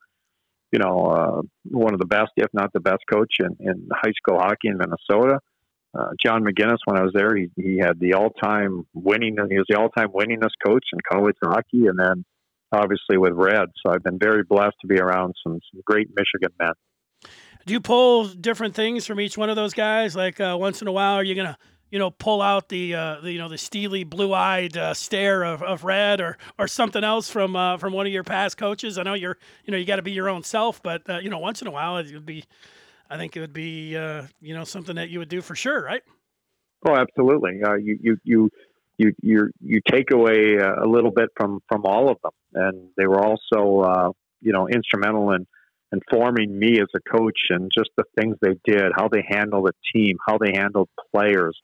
you 0.73 0.79
know, 0.79 0.99
uh, 0.99 1.43
one 1.65 1.95
of 1.95 2.01
the 2.01 2.07
best, 2.07 2.33
if 2.37 2.49
not 2.53 2.73
the 2.73 2.81
best 2.81 3.03
coach 3.11 3.35
in, 3.41 3.57
in 3.61 3.89
high 3.93 4.13
school 4.13 4.39
hockey 4.39 4.69
in 4.69 4.79
Minnesota. 4.79 5.41
Uh, 5.93 6.11
John 6.25 6.45
MacInnes, 6.45 6.79
when 6.85 6.97
I 6.97 7.03
was 7.03 7.13
there, 7.15 7.35
he, 7.35 7.49
he 7.57 7.79
had 7.79 7.99
the 7.99 8.15
all-time 8.15 8.87
winning. 8.95 9.37
He 9.51 9.59
was 9.59 9.67
the 9.69 9.79
all-time 9.79 10.09
winningest 10.09 10.55
coach 10.65 10.85
in 10.93 11.01
college 11.11 11.37
hockey, 11.43 11.87
and 11.87 11.99
then 11.99 12.25
obviously 12.71 13.17
with 13.17 13.33
Red. 13.33 13.69
So 13.85 13.93
I've 13.93 14.05
been 14.05 14.19
very 14.19 14.45
blessed 14.45 14.77
to 14.83 14.87
be 14.87 15.01
around 15.01 15.35
some, 15.43 15.59
some 15.73 15.83
great 15.85 16.09
Michigan 16.11 16.55
men. 16.61 16.75
Do 17.67 17.73
you 17.73 17.81
pull 17.81 18.27
different 18.27 18.75
things 18.75 19.07
from 19.07 19.21
each 19.21 19.37
one 19.37 19.51
of 19.51 19.57
those 19.57 19.75
guys? 19.75 20.17
Like 20.17 20.41
uh, 20.41 20.57
once 20.59 20.81
in 20.81 20.89
a 20.89 20.93
while, 20.93 21.15
are 21.15 21.25
you 21.25 21.35
gonna 21.35 21.59
you 21.91 21.99
know 21.99 22.11
pull 22.11 22.41
out 22.41 22.69
the, 22.69 22.95
uh, 22.95 23.21
the 23.21 23.33
you 23.33 23.39
know 23.39 23.49
the 23.49 23.59
steely 23.59 24.05
blue-eyed 24.05 24.77
uh, 24.77 24.95
stare 24.95 25.43
of, 25.43 25.63
of 25.63 25.85
Red 25.85 26.21
or 26.21 26.39
or 26.59 26.67
something 26.67 27.05
else 27.05 27.29
from 27.29 27.57
uh, 27.57 27.77
from 27.77 27.93
one 27.93 28.07
of 28.07 28.13
your 28.13 28.25
past 28.25 28.57
coaches? 28.57 28.99
I 28.99 29.03
know 29.03 29.15
you're 29.15 29.37
you 29.65 29.73
know 29.73 29.77
you 29.77 29.85
got 29.85 29.97
to 29.97 30.03
be 30.03 30.13
your 30.13 30.29
own 30.29 30.43
self, 30.43 30.83
but 30.83 31.09
uh, 31.09 31.19
you 31.19 31.31
know 31.31 31.39
once 31.39 31.61
in 31.61 31.69
a 31.69 31.71
while 31.71 31.99
it 31.99 32.13
would 32.13 32.27
be. 32.27 32.45
I 33.13 33.17
think 33.17 33.37
it 33.37 33.41
would 33.41 33.53
be 33.53 33.97
uh, 33.97 34.23
you 34.41 34.55
know 34.55 34.65
something 34.65 34.95
that 34.97 35.11
you 35.11 35.19
would 35.19 35.29
do 35.29 35.41
for 35.41 35.57
sure, 35.57 35.83
right? 35.83 36.03
Oh, 36.87 36.95
absolutely. 36.95 37.61
You 37.83 37.99
you 38.01 38.17
you 38.23 38.51
you 38.99 39.13
you 39.21 39.51
you 39.61 39.81
take 39.91 40.13
away 40.13 40.57
a 40.57 40.87
little 40.87 41.11
bit 41.11 41.29
from 41.37 41.61
from 41.69 41.85
all 41.85 42.09
of 42.09 42.19
them, 42.23 42.33
and 42.55 42.89
they 42.97 43.09
were 43.09 43.21
also 43.21 44.15
you 44.41 44.53
know 44.53 44.69
instrumental 44.69 45.33
in 45.33 45.45
informing 45.93 46.59
me 46.59 46.81
as 46.81 46.89
a 46.95 47.01
coach 47.11 47.39
and 47.51 47.71
just 47.77 47.91
the 47.97 48.05
things 48.19 48.37
they 48.41 48.55
did, 48.65 48.93
how 48.97 49.09
they 49.09 49.25
handled 49.29 49.67
the 49.67 49.73
team, 49.95 50.17
how 50.27 50.39
they 50.39 50.53
handled 50.55 50.89
players, 51.15 51.59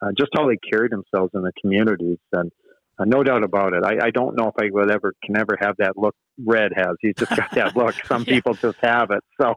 uh, 0.00 0.08
just 0.16 0.30
how 0.36 0.46
they 0.48 0.56
carried 0.72 0.92
themselves 0.92 1.30
in 1.34 1.42
the 1.42 1.52
communities, 1.60 2.18
and 2.32 2.50
uh, 2.98 3.04
no 3.06 3.22
doubt 3.22 3.42
about 3.42 3.72
it. 3.72 3.82
I, 3.84 4.06
I 4.06 4.10
don't 4.10 4.36
know 4.36 4.48
if 4.48 4.54
I 4.60 4.68
would 4.70 4.90
ever 4.90 5.14
can 5.24 5.36
ever 5.36 5.56
have 5.60 5.76
that 5.78 5.96
look 5.96 6.14
Red 6.44 6.72
has. 6.76 6.96
He's 7.00 7.14
just 7.18 7.34
got 7.36 7.48
that 7.54 7.76
look. 7.76 7.94
Some 8.12 8.24
Yeah. 8.26 8.34
people 8.34 8.54
just 8.62 8.76
have 8.82 9.10
it. 9.10 9.22
So, 9.40 9.54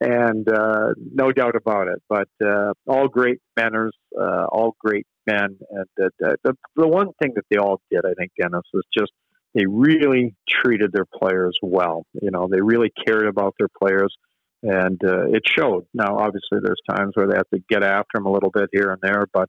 and 0.00 0.48
uh, 0.50 0.94
no 1.12 1.30
doubt 1.32 1.56
about 1.56 1.88
it. 1.88 2.02
But 2.08 2.28
uh, 2.44 2.72
all 2.86 3.08
great 3.08 3.38
manners, 3.56 3.94
uh, 4.18 4.46
all 4.50 4.74
great 4.80 5.06
men, 5.26 5.58
and 5.70 5.86
uh, 6.02 6.34
the 6.44 6.54
the 6.76 6.88
one 6.88 7.08
thing 7.22 7.32
that 7.36 7.44
they 7.50 7.58
all 7.58 7.80
did, 7.90 8.00
I 8.04 8.14
think, 8.18 8.32
Dennis, 8.40 8.62
was 8.72 8.84
just 8.96 9.12
they 9.54 9.66
really 9.66 10.34
treated 10.48 10.92
their 10.92 11.06
players 11.06 11.58
well. 11.62 12.04
You 12.20 12.30
know, 12.30 12.48
they 12.50 12.60
really 12.60 12.90
cared 13.06 13.26
about 13.26 13.54
their 13.58 13.68
players, 13.68 14.14
and 14.62 15.00
uh, 15.04 15.28
it 15.28 15.42
showed. 15.46 15.86
Now, 15.92 16.18
obviously, 16.18 16.58
there's 16.62 16.80
times 16.88 17.12
where 17.14 17.26
they 17.26 17.36
have 17.36 17.48
to 17.54 17.60
get 17.68 17.82
after 17.82 18.18
them 18.18 18.26
a 18.26 18.32
little 18.32 18.50
bit 18.50 18.68
here 18.72 18.90
and 18.90 19.00
there, 19.02 19.26
but 19.32 19.48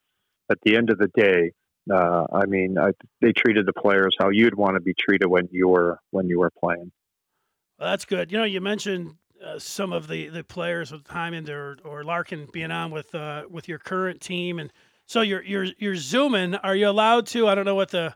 at 0.49 0.57
the 0.63 0.75
end 0.75 0.89
of 0.89 0.97
the 0.97 1.09
day, 1.15 1.51
uh, 1.91 2.25
I 2.31 2.45
mean, 2.45 2.77
I, 2.77 2.91
they 3.21 3.31
treated 3.31 3.65
the 3.65 3.73
players 3.73 4.15
how 4.19 4.29
you'd 4.29 4.55
want 4.55 4.75
to 4.75 4.81
be 4.81 4.93
treated 4.99 5.27
when 5.27 5.47
you 5.51 5.67
were 5.67 5.99
when 6.11 6.27
you 6.27 6.39
were 6.39 6.51
playing. 6.59 6.91
Well, 7.79 7.89
that's 7.89 8.05
good. 8.05 8.31
You 8.31 8.37
know, 8.37 8.43
you 8.43 8.61
mentioned 8.61 9.15
uh, 9.43 9.57
some 9.57 9.91
of 9.91 10.07
the, 10.07 10.27
the 10.27 10.43
players 10.43 10.91
with 10.91 11.07
Hyman 11.07 11.49
or, 11.49 11.77
or 11.83 12.03
Larkin 12.03 12.47
being 12.53 12.71
on 12.71 12.91
with 12.91 13.13
uh, 13.15 13.43
with 13.49 13.67
your 13.67 13.79
current 13.79 14.21
team, 14.21 14.59
and 14.59 14.71
so 15.07 15.21
you're 15.21 15.43
you're 15.43 15.67
you're 15.77 15.95
zooming. 15.95 16.55
Are 16.55 16.75
you 16.75 16.87
allowed 16.87 17.25
to? 17.27 17.47
I 17.47 17.55
don't 17.55 17.65
know 17.65 17.75
what 17.75 17.89
the 17.89 18.13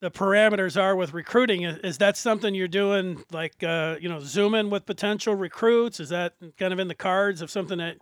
the 0.00 0.10
parameters 0.10 0.80
are 0.80 0.94
with 0.94 1.12
recruiting. 1.12 1.64
Is, 1.64 1.98
that 1.98 2.16
something 2.16 2.54
you're 2.54 2.68
doing, 2.68 3.24
like 3.32 3.62
uh, 3.62 3.96
you 4.00 4.08
know, 4.08 4.20
zooming 4.20 4.70
with 4.70 4.86
potential 4.86 5.34
recruits? 5.34 6.00
Is 6.00 6.10
that 6.10 6.34
kind 6.58 6.72
of 6.72 6.78
in 6.78 6.88
the 6.88 6.94
cards 6.94 7.42
of 7.42 7.50
something 7.50 7.78
that 7.78 7.96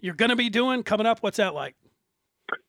you're 0.00 0.14
going 0.14 0.30
to 0.30 0.36
be 0.36 0.50
doing 0.50 0.82
coming 0.82 1.06
up? 1.06 1.22
What's 1.22 1.36
that 1.36 1.54
like? 1.54 1.76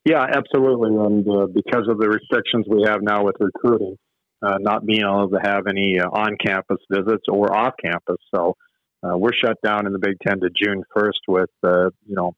Yeah, 0.06 0.24
absolutely. 0.24 0.96
And 0.96 1.28
uh, 1.28 1.48
because 1.48 1.88
of 1.88 1.98
the 2.00 2.10
restrictions 2.10 2.66
we 2.70 2.84
have 2.88 3.02
now 3.02 3.24
with 3.24 3.36
recruiting, 3.40 3.98
uh, 4.42 4.58
not 4.60 4.86
being 4.86 5.02
able 5.02 5.30
to 5.30 5.40
have 5.44 5.68
any 5.68 6.00
uh, 6.00 6.08
on-campus 6.10 6.78
visits 6.92 7.24
or 7.28 7.56
off-campus, 7.56 8.18
so 8.34 8.56
uh, 9.04 9.18
we're 9.18 9.34
shut 9.34 9.58
down 9.64 9.86
in 9.86 9.94
the 9.94 10.00
Big 10.00 10.18
Ten 10.26 10.40
to 10.40 10.50
June 10.50 10.84
1st 10.96 11.12
with 11.28 11.50
uh, 11.64 11.90
you 12.06 12.16
know 12.16 12.34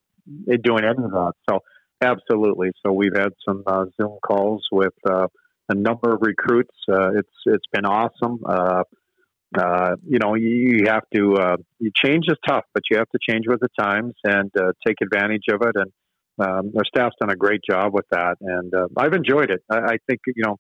doing 0.64 0.84
any. 0.84 1.08
So 1.50 1.60
absolutely. 2.02 2.72
So 2.86 2.92
we've 2.92 3.16
had 3.16 3.30
some 3.48 3.64
Zoom 4.00 4.18
calls 4.26 4.68
with 4.72 4.94
a 5.70 5.76
number 5.76 6.14
of 6.14 6.20
recruits. 6.22 6.76
Uh, 6.92 7.12
it's 7.18 7.36
it's 7.46 7.66
been 7.72 7.86
awesome. 7.86 8.40
Uh, 8.46 8.84
uh, 9.58 9.96
you 10.06 10.20
know, 10.20 10.36
you, 10.36 10.78
you 10.78 10.86
have 10.88 11.04
to. 11.16 11.36
Uh, 11.36 11.58
you 11.80 11.92
change 11.96 12.26
is 12.28 12.38
tough, 12.48 12.66
but 12.74 12.84
you 12.90 12.98
have 12.98 13.10
to 13.10 13.20
change 13.28 13.46
with 13.48 13.60
the 13.60 13.70
times 13.80 14.14
and 14.24 14.52
uh, 14.60 14.72
take 14.86 14.98
advantage 15.02 15.46
of 15.52 15.62
it. 15.62 15.76
And 15.76 15.92
um, 16.40 16.72
our 16.78 16.86
staff's 16.86 17.16
done 17.20 17.32
a 17.32 17.36
great 17.36 17.62
job 17.68 17.94
with 17.94 18.06
that, 18.12 18.38
and 18.42 18.74
uh, 18.74 18.88
I've 18.98 19.14
enjoyed 19.14 19.50
it. 19.50 19.62
I, 19.70 19.78
I 19.78 19.98
think 20.08 20.22
you 20.28 20.44
know, 20.46 20.58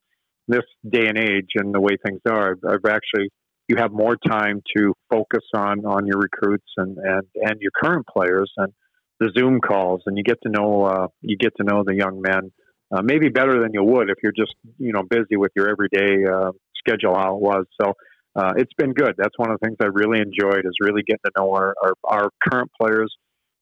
this 0.47 0.65
day 0.89 1.07
and 1.07 1.17
age 1.17 1.49
and 1.55 1.73
the 1.73 1.81
way 1.81 1.97
things 2.03 2.21
are, 2.27 2.51
I've, 2.51 2.73
I've 2.73 2.91
actually 2.91 3.29
you 3.67 3.75
have 3.77 3.91
more 3.91 4.17
time 4.27 4.61
to 4.75 4.93
focus 5.09 5.45
on 5.55 5.85
on 5.85 6.07
your 6.07 6.17
recruits 6.17 6.67
and 6.77 6.97
and 6.97 7.23
and 7.35 7.61
your 7.61 7.71
current 7.79 8.05
players 8.11 8.51
and 8.57 8.73
the 9.19 9.31
Zoom 9.37 9.61
calls, 9.61 10.01
and 10.05 10.17
you 10.17 10.23
get 10.23 10.41
to 10.43 10.49
know 10.49 10.83
uh, 10.85 11.07
you 11.21 11.37
get 11.37 11.53
to 11.57 11.63
know 11.63 11.83
the 11.85 11.95
young 11.95 12.21
men 12.21 12.51
uh, 12.91 13.01
maybe 13.03 13.29
better 13.29 13.61
than 13.61 13.71
you 13.73 13.83
would 13.83 14.09
if 14.09 14.17
you're 14.23 14.31
just 14.31 14.55
you 14.77 14.93
know 14.93 15.03
busy 15.03 15.35
with 15.35 15.51
your 15.55 15.69
everyday 15.69 16.25
uh, 16.25 16.51
schedule 16.77 17.15
how 17.15 17.35
it 17.35 17.41
was. 17.41 17.65
So. 17.81 17.93
Uh, 18.35 18.53
it's 18.57 18.71
been 18.77 18.93
good. 18.93 19.15
That's 19.17 19.37
one 19.37 19.49
of 19.49 19.57
the 19.59 19.65
things 19.65 19.77
I 19.81 19.87
really 19.87 20.19
enjoyed 20.19 20.63
is 20.63 20.73
really 20.79 21.01
getting 21.01 21.19
to 21.25 21.31
know 21.35 21.51
our, 21.55 21.73
our, 21.83 21.93
our 22.03 22.29
current 22.47 22.71
players 22.79 23.13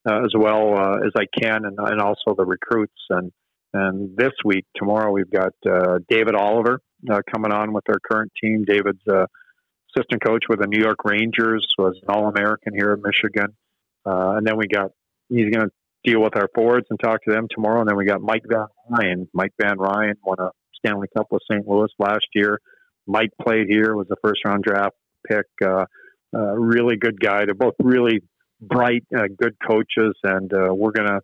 uh, 0.08 0.20
as 0.24 0.34
well 0.38 0.78
uh, 0.78 0.98
as 1.06 1.14
I 1.18 1.26
can, 1.42 1.66
and, 1.66 1.78
and 1.80 2.02
also 2.02 2.36
the 2.38 2.46
recruits. 2.46 2.94
And 3.10 3.32
and 3.74 4.16
this 4.16 4.34
week, 4.46 4.66
tomorrow, 4.76 5.12
we've 5.12 5.30
got 5.30 5.54
uh, 5.70 6.00
David 6.10 6.36
Oliver 6.36 6.82
coming 7.34 7.52
on 7.52 7.74
with 7.74 7.84
our 7.90 8.00
current 8.12 8.32
team. 8.42 8.66
David's 8.66 9.02
assistant 9.08 10.24
coach 10.24 10.44
with 10.50 10.60
the 10.60 10.68
New 10.68 10.82
York 10.82 11.04
Rangers, 11.06 11.68
was 11.78 11.98
an 12.02 12.14
All 12.14 12.28
American 12.28 12.74
here 12.74 12.94
in 12.94 13.02
Michigan. 13.02 13.56
And 14.06 14.46
then 14.46 14.58
we 14.58 14.68
got 14.68 14.92
he's 15.30 15.50
going 15.50 15.68
to 15.68 15.72
deal 16.04 16.22
with 16.22 16.36
our 16.36 16.50
forwards 16.56 16.88
and 16.90 17.00
talk 17.00 17.24
to 17.24 17.34
them 17.34 17.48
tomorrow. 17.54 17.82
And 17.82 17.90
then 17.90 17.98
we 17.98 18.06
got 18.06 18.22
Mike 18.22 18.44
Van 18.48 18.68
Ryn. 18.90 19.28
Mike 19.34 19.54
Van 19.62 19.78
Ryn 19.78 20.16
won 20.24 20.38
a 20.40 20.50
Stanley 20.78 21.08
Cup 21.16 21.28
with 21.32 21.42
St. 21.52 21.68
Louis 21.68 21.90
last 22.00 22.28
year. 22.34 22.60
Mike 23.08 23.32
played 23.42 23.68
here, 23.68 23.96
was 23.96 24.08
a 24.12 24.16
first 24.24 24.42
round 24.46 24.64
draft 24.64 24.96
pick. 25.28 25.46
Uh, 25.64 25.86
uh, 26.36 26.54
really 26.54 26.98
good 26.98 27.20
guy. 27.20 27.46
They're 27.46 27.54
both 27.54 27.76
really 27.80 28.22
bright, 28.60 29.04
uh, 29.16 29.28
good 29.38 29.56
coaches, 29.66 30.14
and 30.24 30.52
uh, 30.54 30.74
we're 30.74 30.92
going 30.92 31.08
to 31.08 31.22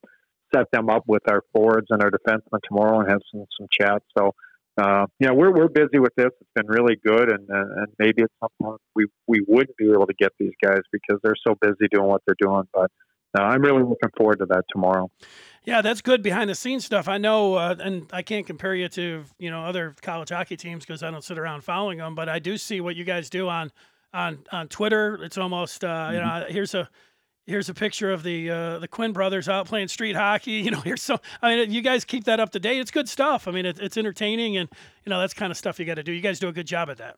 set 0.56 0.68
them 0.72 0.90
up 0.90 1.04
with 1.08 1.24
our 1.28 1.42
forwards 1.52 1.88
and 1.90 2.02
our 2.02 2.12
defensemen 2.12 2.60
tomorrow 2.68 3.00
and 3.00 3.10
have 3.10 3.22
some 3.32 3.46
some 3.60 3.68
chats. 3.72 4.06
So, 4.18 4.32
uh, 4.82 5.08
yeah, 5.20 5.32
we're 5.32 5.52
we're 5.52 5.68
busy 5.68 6.00
with 6.00 6.14
this. 6.16 6.30
It's 6.40 6.50
been 6.56 6.68
really 6.68 6.96
good, 7.06 7.32
and 7.32 7.50
and, 7.50 7.72
and 7.80 7.88
maybe 8.00 8.24
at 8.24 8.30
some 8.40 8.50
point 8.62 8.82
we 8.96 9.08
we 9.28 9.44
wouldn't 9.48 9.76
be 9.78 9.92
able 9.92 10.08
to 10.08 10.14
get 10.18 10.32
these 10.40 10.54
guys 10.64 10.82
because 10.92 11.20
they're 11.24 11.36
so 11.46 11.56
busy 11.60 11.88
doing 11.92 12.08
what 12.08 12.22
they're 12.26 12.36
doing. 12.40 12.64
But 12.74 12.92
uh, 13.38 13.42
I'm 13.42 13.62
really 13.62 13.84
looking 13.84 14.10
forward 14.18 14.40
to 14.40 14.46
that 14.48 14.66
tomorrow. 14.70 15.10
Yeah, 15.66 15.82
that's 15.82 16.02
good 16.02 16.22
behind 16.22 16.50
the 16.50 16.56
scenes 16.56 16.86
stuff. 16.86 17.08
I 17.08 17.18
know, 17.18 17.56
uh, 17.56 17.76
and 17.80 18.10
I 18.12 18.22
can't 18.22 18.46
compare 18.46 18.76
you 18.76 18.90
to 18.90 19.24
you 19.40 19.50
know 19.50 19.64
other 19.64 19.96
college 20.02 20.30
hockey 20.30 20.58
teams 20.58 20.86
because 20.86 21.04
I 21.04 21.12
don't 21.12 21.24
sit 21.24 21.40
around 21.40 21.64
following 21.64 22.00
them. 22.00 22.16
But 22.16 22.28
I 22.28 22.40
do 22.40 22.58
see 22.58 22.82
what 22.82 22.96
you 22.96 23.06
guys 23.06 23.30
do 23.30 23.48
on 23.48 23.72
on 24.14 24.40
on 24.52 24.68
Twitter. 24.68 25.20
It's 25.24 25.38
almost 25.38 25.84
uh, 25.84 26.10
you 26.12 26.20
know 26.20 26.46
here's 26.50 26.74
a 26.74 26.90
here's 27.46 27.70
a 27.70 27.74
picture 27.74 28.12
of 28.12 28.24
the 28.24 28.50
uh, 28.50 28.80
the 28.80 28.90
Quinn 28.90 29.14
brothers 29.14 29.48
out 29.48 29.66
playing 29.66 29.88
street 29.88 30.16
hockey. 30.16 30.52
You 30.64 30.72
know, 30.72 30.82
here's 30.82 31.02
so 31.02 31.20
I 31.42 31.56
mean 31.56 31.72
you 31.72 31.82
guys 31.82 32.04
keep 32.04 32.26
that 32.26 32.42
up 32.42 32.52
to 32.52 32.60
date. 32.60 32.80
It's 32.80 32.92
good 32.92 33.08
stuff. 33.08 33.48
I 33.48 33.52
mean 33.52 33.66
it, 33.66 33.80
it's 33.80 33.98
entertaining 33.98 34.58
and 34.58 34.70
you 35.06 35.10
know 35.10 35.20
that's 35.20 35.34
kind 35.34 35.52
of 35.52 35.58
stuff 35.58 35.80
you 35.80 35.86
got 35.86 35.96
to 35.96 36.04
do. 36.04 36.12
You 36.12 36.22
guys 36.22 36.40
do 36.40 36.50
a 36.50 36.54
good 36.54 36.68
job 36.68 36.90
at 36.90 36.98
that. 36.98 37.16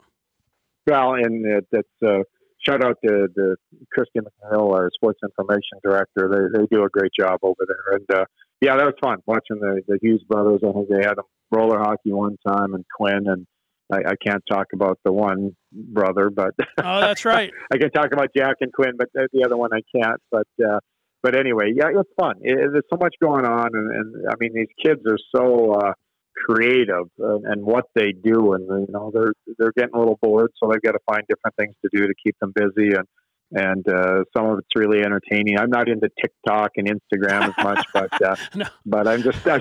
Well, 0.86 1.14
and 1.14 1.44
it, 1.44 1.66
it's 1.72 2.02
uh, 2.02 2.22
shout 2.64 2.84
out 2.84 2.96
to 3.04 3.28
the 3.34 3.56
Christian 3.92 4.24
McNeil, 4.24 4.72
our 4.72 4.90
sports 4.94 5.20
information 5.22 5.78
director. 5.82 6.28
They 6.30 6.60
they 6.60 6.66
do 6.70 6.84
a 6.84 6.88
great 6.88 7.12
job 7.18 7.40
over 7.42 7.64
there, 7.66 7.96
and 7.96 8.20
uh, 8.20 8.24
yeah, 8.60 8.76
that 8.76 8.84
was 8.84 8.94
fun 9.02 9.18
watching 9.26 9.60
the 9.60 9.82
the 9.86 9.98
Hughes 10.00 10.24
brothers. 10.28 10.60
I 10.66 10.72
think 10.72 10.88
they 10.88 11.02
had 11.02 11.16
them 11.16 11.24
roller 11.50 11.78
hockey 11.78 12.12
one 12.12 12.36
time, 12.46 12.74
and 12.74 12.84
Quinn, 12.96 13.26
and 13.26 13.46
I, 13.92 14.10
I 14.10 14.14
can't 14.24 14.42
talk 14.50 14.68
about 14.74 14.98
the 15.04 15.12
one 15.12 15.54
brother, 15.72 16.30
but 16.30 16.54
oh, 16.78 17.00
that's 17.00 17.24
right. 17.24 17.50
I 17.72 17.78
can 17.78 17.90
talk 17.90 18.12
about 18.12 18.30
Jack 18.36 18.56
and 18.60 18.72
Quinn, 18.72 18.92
but 18.98 19.08
the 19.14 19.44
other 19.44 19.56
one 19.56 19.70
I 19.72 19.80
can't. 19.94 20.20
But 20.30 20.48
uh, 20.64 20.78
but 21.22 21.36
anyway, 21.36 21.72
yeah, 21.74 21.88
it's 21.94 22.10
fun. 22.18 22.36
It, 22.42 22.56
there's 22.72 22.84
so 22.90 22.98
much 23.00 23.14
going 23.22 23.44
on, 23.44 23.70
and, 23.72 23.90
and 23.90 24.26
I 24.30 24.34
mean, 24.38 24.52
these 24.54 24.72
kids 24.84 25.00
are 25.06 25.18
so. 25.34 25.72
Uh, 25.72 25.92
creative 26.36 27.06
and 27.18 27.64
what 27.64 27.84
they 27.94 28.12
do 28.12 28.52
and 28.52 28.66
you 28.68 28.92
know 28.92 29.10
they're 29.12 29.32
they're 29.58 29.72
getting 29.76 29.94
a 29.94 29.98
little 29.98 30.18
bored 30.20 30.50
so 30.62 30.70
they've 30.70 30.82
got 30.82 30.92
to 30.92 30.98
find 31.06 31.22
different 31.28 31.56
things 31.56 31.74
to 31.82 31.88
do 31.92 32.06
to 32.06 32.14
keep 32.22 32.36
them 32.40 32.52
busy 32.54 32.94
and 32.94 33.06
and 33.52 33.88
uh, 33.88 34.24
some 34.36 34.46
of 34.46 34.58
it's 34.58 34.74
really 34.74 35.02
entertaining. 35.02 35.58
I'm 35.58 35.70
not 35.70 35.88
into 35.88 36.08
TikTok 36.20 36.72
and 36.76 36.88
Instagram 36.88 37.48
as 37.48 37.64
much, 37.64 37.86
but 37.94 38.22
uh, 38.22 38.36
no. 38.54 38.66
but 38.84 39.06
I'm 39.06 39.22
just 39.22 39.46
uh, 39.46 39.60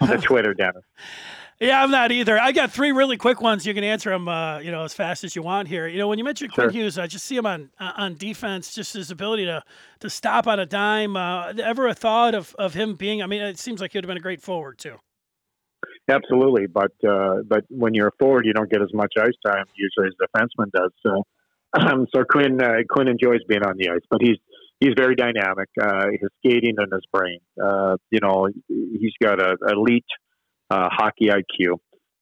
the 0.00 0.20
Twitter, 0.22 0.54
Dennis. 0.54 0.82
Yeah, 1.60 1.82
I'm 1.82 1.90
not 1.90 2.10
either. 2.10 2.40
I 2.40 2.52
got 2.52 2.72
three 2.72 2.90
really 2.90 3.18
quick 3.18 3.42
ones. 3.42 3.66
You 3.66 3.74
can 3.74 3.84
answer 3.84 4.08
them, 4.08 4.28
uh, 4.28 4.60
you 4.60 4.70
know, 4.70 4.82
as 4.82 4.94
fast 4.94 5.24
as 5.24 5.36
you 5.36 5.42
want 5.42 5.68
here. 5.68 5.86
You 5.86 5.98
know, 5.98 6.08
when 6.08 6.18
you 6.18 6.24
mentioned 6.24 6.52
sure. 6.54 6.64
Quinn 6.64 6.74
Hughes, 6.74 6.98
I 6.98 7.06
just 7.06 7.26
see 7.26 7.36
him 7.36 7.44
on 7.44 7.70
uh, 7.78 7.92
on 7.96 8.16
defense, 8.16 8.74
just 8.74 8.94
his 8.94 9.10
ability 9.10 9.44
to 9.44 9.62
to 10.00 10.10
stop 10.10 10.46
on 10.46 10.58
a 10.58 10.66
dime. 10.66 11.16
Uh, 11.16 11.52
ever 11.62 11.86
a 11.86 11.94
thought 11.94 12.34
of, 12.34 12.54
of 12.58 12.72
him 12.72 12.94
being? 12.94 13.22
I 13.22 13.26
mean, 13.26 13.42
it 13.42 13.58
seems 13.58 13.80
like 13.80 13.92
he 13.92 13.98
would 13.98 14.04
have 14.04 14.08
been 14.08 14.16
a 14.16 14.22
great 14.22 14.40
forward 14.40 14.78
too. 14.78 14.96
Absolutely, 16.10 16.66
but 16.66 16.92
uh, 17.08 17.42
but 17.46 17.64
when 17.68 17.94
you're 17.94 18.08
a 18.08 18.16
forward, 18.18 18.44
you 18.44 18.52
don't 18.52 18.70
get 18.70 18.82
as 18.82 18.92
much 18.92 19.12
ice 19.18 19.36
time 19.46 19.64
usually 19.74 20.08
as 20.08 20.14
a 20.20 20.38
defenseman 20.38 20.70
does. 20.72 20.90
So 21.06 21.22
um, 21.78 22.06
so 22.14 22.24
Quinn 22.24 22.60
uh, 22.60 22.82
Quinn 22.88 23.08
enjoys 23.08 23.40
being 23.48 23.62
on 23.62 23.76
the 23.76 23.90
ice, 23.90 24.02
but 24.10 24.20
he's 24.20 24.38
he's 24.80 24.94
very 24.96 25.14
dynamic. 25.14 25.68
Uh, 25.80 26.06
his 26.10 26.30
skating 26.38 26.74
and 26.78 26.92
his 26.92 27.04
brain, 27.12 27.38
uh, 27.62 27.96
you 28.10 28.18
know, 28.20 28.48
he's 28.68 29.14
got 29.22 29.40
a 29.40 29.56
elite 29.72 30.04
uh, 30.70 30.88
hockey 30.90 31.28
IQ, 31.28 31.76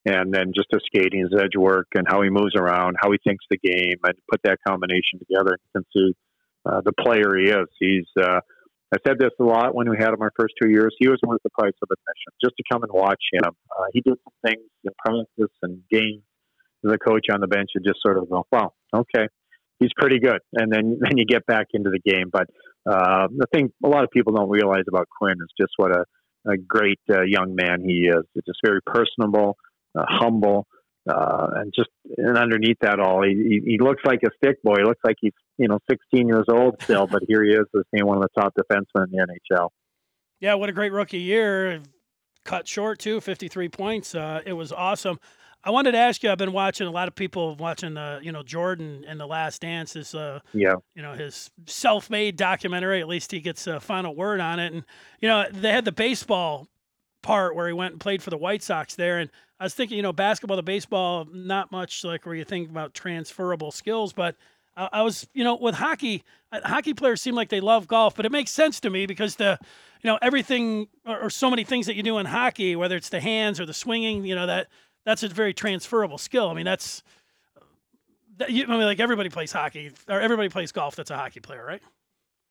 and 0.05 0.35
then 0.35 0.53
just 0.55 0.69
his 0.71 0.83
skating, 0.87 1.21
his 1.21 1.41
edge 1.41 1.57
work, 1.57 1.89
and 1.95 2.07
how 2.07 2.23
he 2.23 2.29
moves 2.29 2.55
around, 2.57 2.97
how 3.01 3.11
he 3.11 3.19
thinks 3.27 3.45
the 3.51 3.59
game, 3.59 3.97
and 4.05 4.15
put 4.31 4.41
that 4.45 4.59
combination 4.67 5.19
together. 5.19 5.57
You 5.75 5.81
can 5.81 5.85
see 5.97 6.15
uh, 6.67 6.81
the 6.85 6.93
player 6.93 7.37
he 7.39 7.51
is. 7.51 7.69
He's 7.79 8.23
uh, 8.23 8.41
I 8.93 8.97
said 9.07 9.19
this 9.19 9.31
a 9.39 9.45
lot 9.45 9.75
when 9.75 9.91
we 9.91 9.97
had 9.99 10.11
him 10.11 10.23
our 10.23 10.33
first 10.39 10.55
two 10.61 10.71
years. 10.71 10.95
He 10.99 11.09
was 11.09 11.19
worth 11.23 11.43
the 11.45 11.51
price 11.51 11.75
of 11.83 11.89
admission 11.91 12.33
just 12.43 12.55
to 12.57 12.65
come 12.73 12.83
and 12.83 12.93
watch 12.93 13.23
him. 13.33 13.43
Uh, 13.45 13.85
he 13.93 14.01
did 14.01 14.15
some 14.25 14.33
things 14.43 14.65
in 14.85 14.93
practice 14.99 15.55
and 15.63 15.83
games. 15.91 16.23
The 16.83 16.97
coach 16.97 17.27
on 17.33 17.41
the 17.41 17.49
bench 17.49 17.71
would 17.75 17.85
just 17.85 18.01
sort 18.01 18.19
of 18.19 18.31
go, 18.31 18.47
"Well, 18.53 18.75
okay, 18.95 19.27
he's 19.81 19.91
pretty 19.97 20.21
good," 20.21 20.41
and 20.55 20.73
then 20.73 20.99
then 21.01 21.19
you 21.19 21.27
get 21.27 21.45
back 21.45 21.67
into 21.75 21.91
the 21.91 21.99
game. 21.99 22.31
But 22.33 22.47
uh, 22.89 23.29
the 23.37 23.47
thing 23.53 23.71
a 23.85 23.89
lot 23.89 24.05
of 24.05 24.11
people 24.11 24.33
don't 24.33 24.49
realize 24.49 24.85
about 24.89 25.09
Quinn 25.19 25.37
is 25.41 25.53
just 25.61 25.73
what 25.77 25.91
a, 25.91 26.05
a 26.51 26.57
great 26.57 27.01
uh, 27.11 27.23
young 27.23 27.55
man 27.55 27.83
he 27.85 28.09
is. 28.09 28.25
It's 28.35 28.47
just 28.47 28.61
very 28.65 28.81
personable, 28.87 29.57
uh, 29.99 30.05
humble. 30.09 30.67
Uh, 31.09 31.49
and 31.57 31.73
just 31.75 31.89
and 32.17 32.37
underneath 32.37 32.79
that 32.81 33.01
all, 33.01 33.23
he, 33.23 33.61
he 33.65 33.79
looks 33.79 34.03
like 34.05 34.21
a 34.25 34.31
stick 34.37 34.63
boy. 34.63 34.77
He 34.79 34.85
looks 34.85 35.01
like 35.05 35.17
he's 35.21 35.33
you 35.57 35.69
know 35.69 35.79
16 35.91 36.27
years 36.27 36.45
old 36.51 36.83
still, 36.83 37.07
but 37.07 37.23
here 37.27 37.43
he 37.45 37.53
is 37.53 37.65
as 37.77 37.83
being 37.93 38.07
one 38.07 38.19
of 38.19 38.23
the 38.23 38.41
top 38.41 38.55
defensemen 38.55 39.07
in 39.07 39.13
the 39.13 39.39
NHL. 39.53 39.69
Yeah, 40.41 40.55
what 40.55 40.69
a 40.69 40.73
great 40.73 40.93
rookie 40.93 41.19
year! 41.19 41.81
Cut 42.45 42.69
short 42.69 42.99
too, 42.99 43.21
53 43.21 43.69
points. 43.69 44.15
Uh, 44.15 44.41
it 44.45 44.53
was 44.53 44.73
awesome. 44.73 45.19
I 45.65 45.71
wanted 45.71 45.93
to 45.93 45.99
ask 45.99 46.23
you. 46.23 46.31
I've 46.31 46.39
been 46.39 46.53
watching 46.53 46.87
a 46.87 46.91
lot 46.91 47.09
of 47.09 47.15
people 47.15 47.57
watching 47.57 47.95
the 47.95 48.21
you 48.23 48.33
know 48.33 48.43
Jordan 48.43 49.05
and 49.07 49.19
the 49.19 49.27
Last 49.27 49.61
Dance. 49.61 49.97
Is 49.97 50.15
uh, 50.15 50.41
yeah, 50.53 50.75
you 50.95 51.03
know 51.03 51.15
his 51.15 51.51
self-made 51.67 52.37
documentary. 52.37 53.01
At 53.01 53.09
least 53.09 53.33
he 53.33 53.41
gets 53.41 53.67
a 53.67 53.81
final 53.81 54.15
word 54.15 54.41
on 54.41 54.61
it. 54.61 54.73
And 54.73 54.85
you 55.21 55.29
know 55.29 55.47
they 55.51 55.73
had 55.73 55.85
the 55.85 55.93
baseball 55.93 56.69
part 57.23 57.55
where 57.55 57.67
he 57.67 57.73
went 57.73 57.93
and 57.93 58.01
played 58.01 58.23
for 58.23 58.31
the 58.31 58.37
White 58.37 58.63
Sox 58.63 58.95
there. 58.95 59.19
And 59.19 59.31
I 59.61 59.65
was 59.65 59.75
thinking, 59.75 59.97
you 59.97 60.03
know, 60.03 60.13
basketball 60.13 60.57
to 60.57 60.63
baseball, 60.63 61.27
not 61.33 61.73
much 61.73 62.05
like 62.05 62.27
where 62.27 62.35
you 62.35 62.45
think 62.45 62.71
about 62.71 62.95
transferable 62.95 63.71
skills, 63.73 64.13
but 64.13 64.37
I, 64.77 64.89
I 64.93 65.03
was, 65.03 65.27
you 65.35 65.45
know, 65.45 65.57
with 65.57 65.75
hockey, 65.75 66.23
uh, 66.53 66.61
hockey 66.65 66.95
players 66.95 67.21
seem 67.21 67.35
like 67.35 67.49
they 67.49 67.61
love 67.61 67.89
golf, 67.89 68.15
but 68.15 68.25
it 68.25 68.33
makes 68.33 68.51
sense 68.51 68.81
to 68.81 68.91
me 68.91 69.07
because 69.07 69.37
the, 69.37 69.59
you 70.03 70.09
know, 70.09 70.19
everything 70.23 70.87
or, 71.05 71.19
or 71.19 71.31
so 71.31 71.51
many 71.51 71.65
things 71.65 71.87
that 71.87 71.97
you 71.97 72.03
do 72.03 72.19
in 72.19 72.27
hockey, 72.27 72.77
whether 72.77 72.97
it's 72.97 73.09
the 73.09 73.21
hands 73.21 73.59
or 73.59 73.67
the 73.67 73.75
swinging, 73.75 74.25
you 74.25 74.35
know, 74.35 74.47
that 74.47 74.69
that's 75.05 75.23
a 75.23 75.29
very 75.29 75.55
transferable 75.55 76.19
skill. 76.19 76.49
I 76.49 76.55
mean, 76.55 76.65
that's, 76.65 77.03
that, 78.37 78.51
you, 78.51 78.65
I 78.65 78.69
mean, 78.69 78.81
like 78.83 79.01
everybody 79.01 79.29
plays 79.29 79.51
hockey 79.51 79.91
or 80.09 80.21
everybody 80.21 80.49
plays 80.49 80.71
golf. 80.71 80.95
That's 80.95 81.11
a 81.11 81.17
hockey 81.17 81.41
player, 81.41 81.65
right? 81.65 81.83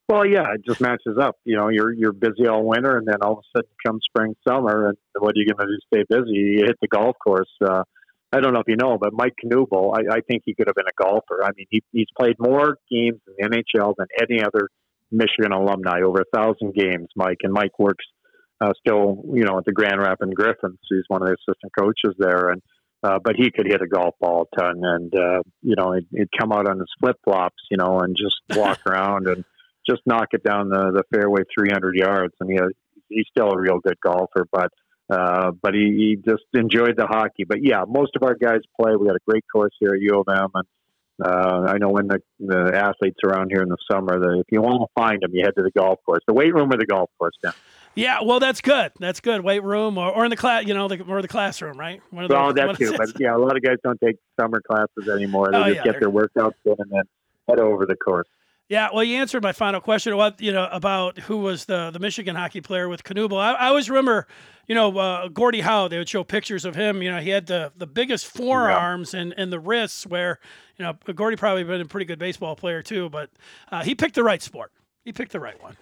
Well, 0.08 0.26
yeah, 0.26 0.54
it 0.54 0.66
just 0.66 0.80
matches 0.80 1.18
up. 1.20 1.36
You 1.44 1.58
know, 1.58 1.68
you're 1.68 1.92
you're 1.92 2.14
busy 2.14 2.48
all 2.48 2.66
winter, 2.66 2.98
and 2.98 3.06
then 3.06 3.18
all 3.22 3.34
of 3.34 3.40
a 3.40 3.58
sudden 3.58 3.70
comes 3.86 4.02
spring, 4.06 4.36
summer, 4.48 4.88
and 4.90 4.98
what 5.20 5.32
are 5.32 5.40
you 5.40 5.54
going 5.54 5.68
to 5.68 5.74
do? 5.74 5.80
Stay 5.94 6.04
busy? 6.10 6.60
You 6.60 6.64
hit 6.66 6.78
the 6.82 6.88
golf 6.88 7.18
course. 7.22 7.52
Uh, 7.62 7.84
I 8.32 8.40
don't 8.40 8.54
know 8.54 8.60
if 8.60 8.68
you 8.68 8.78
know, 8.78 8.98
but 8.98 9.14
Mike 9.14 9.36
Knuble, 9.46 9.94
I, 9.94 10.18
I 10.18 10.20
think 10.22 10.44
he 10.46 10.54
could 10.54 10.68
have 10.68 10.76
been 10.76 10.88
a 10.88 11.02
golfer. 11.02 11.44
I 11.44 11.50
mean, 11.56 11.68
he, 11.70 11.82
he's 11.92 12.08
played 12.18 12.36
more 12.40 12.78
games 12.90 13.20
in 13.28 13.34
the 13.38 13.64
NHL 13.78 13.96
than 13.98 14.08
any 14.22 14.42
other 14.42 14.70
Michigan 15.12 15.54
alumni, 15.54 16.02
over 16.04 16.22
a 16.22 16.38
thousand 16.38 16.74
games. 16.74 17.08
Mike 17.16 17.40
and 17.44 17.54
Mike 17.54 17.78
works 17.80 18.06
uh, 18.60 18.74
still, 18.80 19.24
you 19.34 19.44
know, 19.44 19.58
at 19.58 19.66
the 19.66 19.72
Grand 19.72 20.02
Rapids 20.02 20.34
Griffins. 20.34 20.80
He's 20.90 21.04
one 21.08 21.22
of 21.22 21.28
the 21.28 21.36
assistant 21.36 21.72
coaches 21.78 22.16
there, 22.18 22.50
and 22.50 22.62
uh, 23.04 23.20
but 23.24 23.36
he 23.36 23.52
could 23.52 23.68
hit 23.68 23.82
a 23.82 23.88
golf 23.88 24.16
ball 24.20 24.48
a 24.52 24.56
ton, 24.60 24.82
and 24.84 25.14
uh, 25.14 25.42
you 25.62 25.76
know, 25.76 25.94
he'd, 25.94 26.08
he'd 26.12 26.30
come 26.38 26.52
out 26.52 26.68
on 26.68 26.80
his 26.80 26.92
flip 27.00 27.18
flops, 27.24 27.64
you 27.70 27.78
know, 27.78 28.00
and 28.00 28.18
just 28.18 28.36
walk 28.58 28.80
around 28.86 29.28
and 29.28 29.46
just 29.90 30.02
knock 30.06 30.30
it 30.32 30.44
down 30.44 30.70
the, 30.70 30.92
the 30.92 31.04
fairway 31.14 31.42
300 31.58 31.96
yards. 31.96 32.34
I 32.42 32.46
mean, 32.46 32.60
he's 33.10 33.26
still 33.30 33.52
a 33.52 33.60
real 33.60 33.80
good 33.80 34.00
golfer, 34.04 34.48
but 34.52 34.72
uh, 35.10 35.52
but 35.62 35.74
he, 35.74 36.18
he 36.20 36.30
just 36.30 36.44
enjoyed 36.54 36.96
the 36.98 37.08
hockey. 37.08 37.46
But 37.46 37.60
yeah, 37.64 37.84
most 37.88 38.16
of 38.16 38.24
our 38.24 38.36
guys 38.36 38.60
play. 38.80 38.94
We 38.96 39.08
got 39.08 39.16
a 39.16 39.26
great 39.26 39.46
course 39.52 39.72
here 39.80 39.94
at 39.94 40.02
U 40.02 40.20
of 40.20 40.28
M, 40.28 40.50
and 40.54 40.68
uh, 41.24 41.66
I 41.68 41.78
know 41.78 41.90
when 41.90 42.08
the, 42.08 42.20
the 42.40 42.72
athletes 42.76 43.18
around 43.24 43.50
here 43.50 43.62
in 43.62 43.70
the 43.70 43.78
summer, 43.90 44.20
that 44.20 44.40
if 44.40 44.46
you 44.52 44.62
want 44.62 44.82
to 44.82 44.88
find 45.02 45.22
them, 45.22 45.32
you 45.34 45.44
head 45.44 45.56
to 45.56 45.64
the 45.64 45.72
golf 45.72 46.00
course, 46.06 46.22
the 46.28 46.34
weight 46.34 46.54
room 46.54 46.72
or 46.72 46.78
the 46.78 46.86
golf 46.86 47.10
course. 47.18 47.36
Now. 47.44 47.54
Yeah, 47.96 48.20
well, 48.24 48.40
that's 48.40 48.62
good. 48.62 48.92
That's 49.00 49.20
good. 49.20 49.42
Weight 49.44 49.64
room 49.64 49.98
or, 49.98 50.12
or 50.12 50.26
in 50.26 50.30
the 50.30 50.38
class, 50.38 50.66
you 50.68 50.76
know, 50.76 50.88
the, 50.88 51.02
or 51.04 51.24
the 51.24 51.28
classroom, 51.28 51.80
right? 51.80 52.02
One 52.12 52.26
of 52.26 52.30
the, 52.30 52.36
well, 52.36 52.54
that's 52.54 52.78
too. 52.78 52.96
But 52.96 53.20
yeah, 53.20 53.36
a 53.36 53.40
lot 53.40 53.58
of 53.58 53.64
guys 53.64 53.78
don't 53.84 54.00
take 54.00 54.18
summer 54.40 54.62
classes 54.62 55.10
anymore. 55.10 55.50
They 55.52 55.58
oh, 55.58 55.64
just 55.64 55.76
yeah, 55.78 55.92
get 55.92 56.00
their 56.00 56.12
workouts 56.12 56.54
in 56.66 56.76
and 56.78 56.92
then 56.92 57.04
head 57.50 57.60
over 57.60 57.88
the 57.88 57.96
course. 57.96 58.28
Yeah, 58.70 58.90
well, 58.94 59.04
you 59.04 59.18
answered 59.18 59.44
my 59.44 59.54
final 59.54 59.80
question. 59.80 60.16
What 60.18 60.42
you 60.42 60.52
know 60.52 60.68
about 60.72 61.20
who 61.20 61.38
was 61.38 61.66
the 61.66 61.90
the 61.92 62.00
Michigan 62.00 62.36
hockey 62.36 62.60
player 62.60 62.90
with 62.90 63.04
Knuble? 63.04 63.40
I, 63.40 63.54
I 63.54 63.68
always 63.68 63.90
remember, 63.90 64.28
you 64.68 64.76
know, 64.76 64.98
uh, 64.98 65.30
Gordie 65.30 65.62
Howe. 65.62 65.88
They 65.88 65.98
would 65.98 66.10
show 66.10 66.26
pictures 66.26 66.66
of 66.66 66.76
him. 66.76 67.02
You 67.02 67.12
know, 67.12 67.20
he 67.20 67.30
had 67.30 67.48
the 67.48 67.72
the 67.78 67.88
biggest 67.88 68.28
forearms 68.28 69.14
yeah. 69.14 69.22
and 69.22 69.34
and 69.38 69.54
the 69.54 69.60
wrists. 69.60 70.06
Where 70.06 70.40
you 70.78 70.84
know, 70.84 70.98
Gordie 71.14 71.38
probably 71.38 71.64
been 71.64 71.80
a 71.80 71.86
pretty 71.86 72.06
good 72.06 72.20
baseball 72.20 72.58
player 72.58 72.82
too, 72.82 73.10
but 73.10 73.30
uh, 73.72 73.84
he 73.84 73.96
picked 73.96 74.16
the 74.16 74.24
right 74.24 74.42
sport. 74.42 74.74
He 75.06 75.14
picked 75.14 75.32
the 75.32 75.40
right 75.40 75.62
one. 75.64 75.78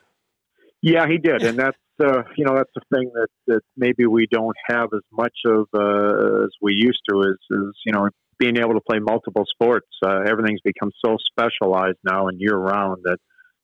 Yeah, 0.84 1.08
he 1.08 1.18
did, 1.18 1.42
and 1.42 1.58
that's 1.58 1.78
uh, 2.00 2.22
you 2.38 2.46
know 2.46 2.56
that's 2.56 2.70
the 2.76 2.82
thing 2.94 3.10
that 3.16 3.30
that 3.48 3.62
maybe 3.76 4.06
we 4.06 4.28
don't 4.30 4.56
have 4.68 4.90
as 4.94 5.02
much 5.12 5.36
of 5.48 5.66
uh, 5.74 6.44
as 6.44 6.52
we 6.62 6.74
used 6.74 7.02
to. 7.10 7.22
Is 7.22 7.38
is 7.50 7.74
you 7.84 7.94
know 7.94 8.10
being 8.38 8.58
able 8.58 8.74
to 8.74 8.82
play 8.82 9.00
multiple 9.00 9.46
sports. 9.50 9.88
Uh, 10.04 10.22
everything's 10.28 10.62
become 10.62 10.92
so 11.04 11.18
specialized 11.32 11.98
now 12.04 12.28
and 12.28 12.40
year 12.40 12.56
round 12.56 13.04
that 13.04 13.18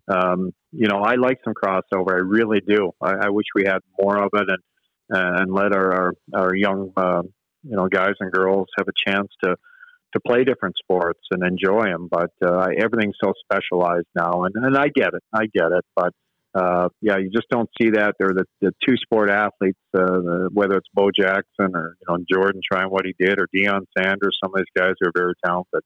um, 0.08 0.52
you 0.72 0.88
know 0.88 1.02
I 1.02 1.16
like 1.16 1.38
some 1.44 1.54
crossover. 1.54 2.12
I 2.12 2.22
really 2.22 2.62
do. 2.66 2.92
I, 3.02 3.14
I 3.26 3.30
wish 3.30 3.46
we 3.56 3.66
had 3.66 3.80
more 4.00 4.18
of 4.18 4.30
it 4.34 4.48
and 4.50 4.62
and 5.10 5.54
let 5.54 5.74
our 5.74 5.94
our, 5.94 6.14
our 6.34 6.56
young 6.56 6.92
uh, 6.96 7.24
you 7.64 7.76
know 7.76 7.88
guys 7.88 8.14
and 8.20 8.32
girls 8.32 8.68
have 8.78 8.88
a 8.88 9.10
chance 9.12 9.30
to 9.44 9.56
to 10.14 10.20
play 10.20 10.44
different 10.44 10.76
sports 10.78 11.22
and 11.32 11.44
enjoy 11.44 11.86
them. 11.86 12.08
But 12.10 12.32
uh, 12.44 12.68
everything's 12.78 13.16
so 13.24 13.34
specialized 13.44 14.08
now, 14.16 14.44
and 14.44 14.56
and 14.56 14.78
I 14.78 14.88
get 14.94 15.14
it. 15.14 15.24
I 15.34 15.46
get 15.54 15.72
it, 15.72 15.86
but 15.96 16.14
uh, 16.54 16.90
yeah, 17.02 17.18
you 17.18 17.30
just 17.30 17.48
don't 17.50 17.70
see 17.82 17.92
that. 17.92 18.16
They're 18.20 18.34
the, 18.34 18.46
the 18.60 18.72
two 18.86 18.98
sport 18.98 19.30
athletes, 19.30 19.80
uh, 19.94 20.04
the, 20.04 20.50
whether 20.52 20.76
it's 20.76 20.88
Bo 20.94 21.10
Jackson 21.10 21.76
or 21.76 21.96
you 22.00 22.06
know 22.08 22.24
Jordan 22.32 22.62
trying 22.70 22.90
what 22.90 23.06
he 23.06 23.16
did, 23.18 23.40
or 23.40 23.48
Deion 23.56 23.82
Sanders. 23.98 24.38
Some 24.44 24.54
of 24.54 24.58
these 24.58 24.66
guys 24.76 24.94
are 25.06 25.12
very 25.16 25.34
talented. 25.46 25.82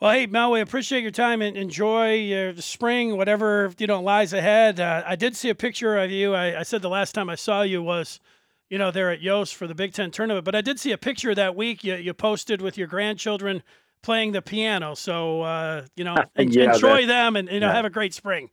Well, 0.00 0.12
hey 0.12 0.26
Mel, 0.26 0.50
we 0.50 0.60
appreciate 0.60 1.00
your 1.00 1.12
time 1.12 1.40
and 1.40 1.56
enjoy 1.56 2.30
uh, 2.32 2.52
the 2.52 2.62
spring, 2.62 3.16
whatever 3.16 3.72
you 3.78 3.86
know 3.86 4.02
lies 4.02 4.34
ahead. 4.34 4.80
Uh, 4.80 5.02
I 5.06 5.16
did 5.16 5.34
see 5.34 5.48
a 5.48 5.54
picture 5.54 5.96
of 5.96 6.10
you. 6.10 6.34
I, 6.34 6.60
I, 6.60 6.62
said 6.62 6.82
the 6.82 6.90
last 6.90 7.14
time 7.14 7.30
I 7.30 7.36
saw 7.36 7.62
you 7.62 7.82
was, 7.82 8.20
you 8.68 8.76
know, 8.76 8.90
there 8.90 9.10
at 9.10 9.22
Yost 9.22 9.54
for 9.54 9.66
the 9.66 9.74
Big 9.74 9.94
Ten 9.94 10.10
tournament. 10.10 10.44
But 10.44 10.54
I 10.54 10.60
did 10.60 10.78
see 10.78 10.92
a 10.92 10.98
picture 10.98 11.34
that 11.34 11.56
week 11.56 11.84
you, 11.84 11.94
you 11.94 12.12
posted 12.12 12.60
with 12.60 12.76
your 12.76 12.86
grandchildren 12.86 13.62
playing 14.02 14.32
the 14.32 14.42
piano. 14.42 14.94
So 14.94 15.40
uh, 15.40 15.86
you 15.96 16.04
know, 16.04 16.16
yeah, 16.36 16.74
enjoy 16.74 17.06
them 17.06 17.36
and 17.36 17.48
you 17.48 17.60
know 17.60 17.68
yeah. 17.68 17.74
have 17.74 17.86
a 17.86 17.90
great 17.90 18.12
spring. 18.12 18.50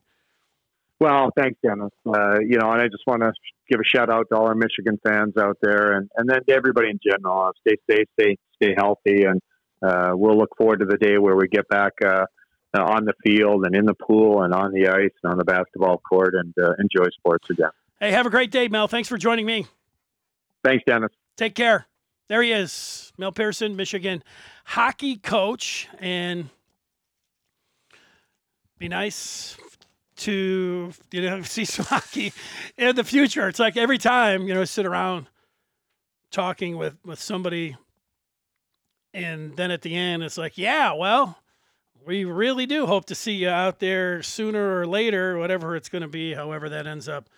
Well, 1.02 1.32
thanks, 1.36 1.58
Dennis. 1.66 1.90
Uh, 2.06 2.42
you 2.42 2.60
know, 2.60 2.70
and 2.70 2.80
I 2.80 2.86
just 2.86 3.02
want 3.08 3.24
to 3.24 3.34
give 3.68 3.80
a 3.80 3.84
shout 3.84 4.12
out 4.12 4.28
to 4.30 4.38
all 4.38 4.46
our 4.46 4.54
Michigan 4.54 5.00
fans 5.04 5.34
out 5.36 5.58
there, 5.60 5.94
and 5.94 6.08
and 6.16 6.30
then 6.30 6.46
to 6.48 6.54
everybody 6.54 6.92
in 6.92 7.00
general. 7.04 7.48
Uh, 7.48 7.52
stay 7.68 7.76
safe, 7.90 8.06
stay 8.20 8.38
stay 8.62 8.76
healthy, 8.78 9.24
and 9.24 9.42
uh, 9.82 10.12
we'll 10.14 10.38
look 10.38 10.56
forward 10.56 10.78
to 10.82 10.86
the 10.86 10.98
day 10.98 11.18
where 11.18 11.36
we 11.36 11.48
get 11.48 11.68
back 11.70 11.94
uh, 12.06 12.26
uh, 12.78 12.84
on 12.84 13.06
the 13.06 13.14
field 13.26 13.66
and 13.66 13.76
in 13.76 13.86
the 13.86 13.96
pool 13.96 14.44
and 14.44 14.54
on 14.54 14.74
the 14.74 14.90
ice 14.90 15.10
and 15.24 15.32
on 15.32 15.40
the 15.40 15.44
basketball 15.44 15.98
court 16.08 16.36
and 16.36 16.54
uh, 16.62 16.74
enjoy 16.78 17.10
sports 17.18 17.50
again. 17.50 17.72
Hey, 18.00 18.12
have 18.12 18.28
a 18.28 18.30
great 18.30 18.52
day, 18.52 18.68
Mel. 18.68 18.88
Thanks 18.88 19.10
for 19.10 19.18
joining 19.18 19.48
me. 19.48 19.66
Thanks, 20.64 20.84
Dennis. 20.86 21.12
Take 21.36 21.56
care. 21.56 21.88
There 22.30 22.44
he 22.44 22.52
is, 22.52 23.12
Mel 23.18 23.32
Pearson, 23.32 23.76
Michigan 23.76 24.24
hockey 24.66 25.18
coach, 25.18 25.88
and 26.00 26.50
be 28.78 28.88
nice 28.88 29.58
to 30.22 30.92
you 31.12 31.22
know 31.22 31.42
see 31.44 31.66
some 31.66 31.86
hockey 31.86 32.34
in 32.78 32.96
the 32.96 33.04
future. 33.04 33.48
It's 33.48 33.60
like 33.60 33.78
every 33.78 33.98
time 33.98 34.48
you 34.48 34.54
know 34.54 34.66
sit 34.66 34.86
around 34.86 35.28
talking 36.32 36.78
with 36.78 36.98
with 37.06 37.20
somebody, 37.20 37.76
and 39.14 39.56
then 39.56 39.72
at 39.72 39.82
the 39.82 39.96
end 39.96 40.24
it's 40.24 40.38
like, 40.38 40.58
yeah, 40.58 40.94
well, 40.94 41.38
we 42.06 42.26
really 42.26 42.66
do 42.66 42.86
hope 42.86 43.06
to 43.06 43.16
see 43.16 43.34
you 43.34 43.50
out 43.50 43.80
there 43.80 44.24
sooner 44.24 44.80
or 44.80 44.88
later, 44.88 45.38
whatever 45.38 45.76
it's 45.76 45.90
going 45.90 46.02
to 46.02 46.08
be, 46.08 46.34
however 46.34 46.70
that 46.70 46.88
ends 46.88 47.08
up 47.08 47.30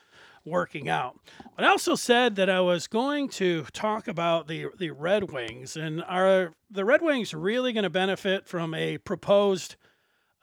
working 0.46 0.90
out. 0.90 1.18
But 1.56 1.66
I 1.66 1.70
also 1.70 1.96
said 1.96 2.36
that 2.36 2.50
I 2.50 2.60
was 2.60 2.88
going 2.88 3.30
to 3.30 3.64
talk 3.74 4.08
about 4.08 4.48
the 4.48 4.68
the 4.78 4.92
Red 4.92 5.32
Wings 5.32 5.78
and 5.78 6.04
are 6.04 6.54
the 6.70 6.86
Red 6.86 7.02
Wings 7.02 7.34
really 7.34 7.74
going 7.74 7.84
to 7.84 7.90
benefit 7.90 8.48
from 8.48 8.74
a 8.74 8.98
proposed 9.00 9.76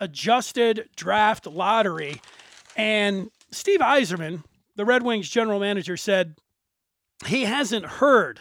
adjusted 0.01 0.89
draft 0.97 1.47
lottery? 1.47 2.21
And 2.77 3.31
Steve 3.51 3.81
Yzerman, 3.81 4.45
the 4.77 4.85
Red 4.85 5.03
Wings 5.03 5.29
general 5.29 5.61
manager, 5.61 5.97
said 5.97 6.37
he 7.27 7.45
hasn't 7.45 7.85
heard. 7.85 8.41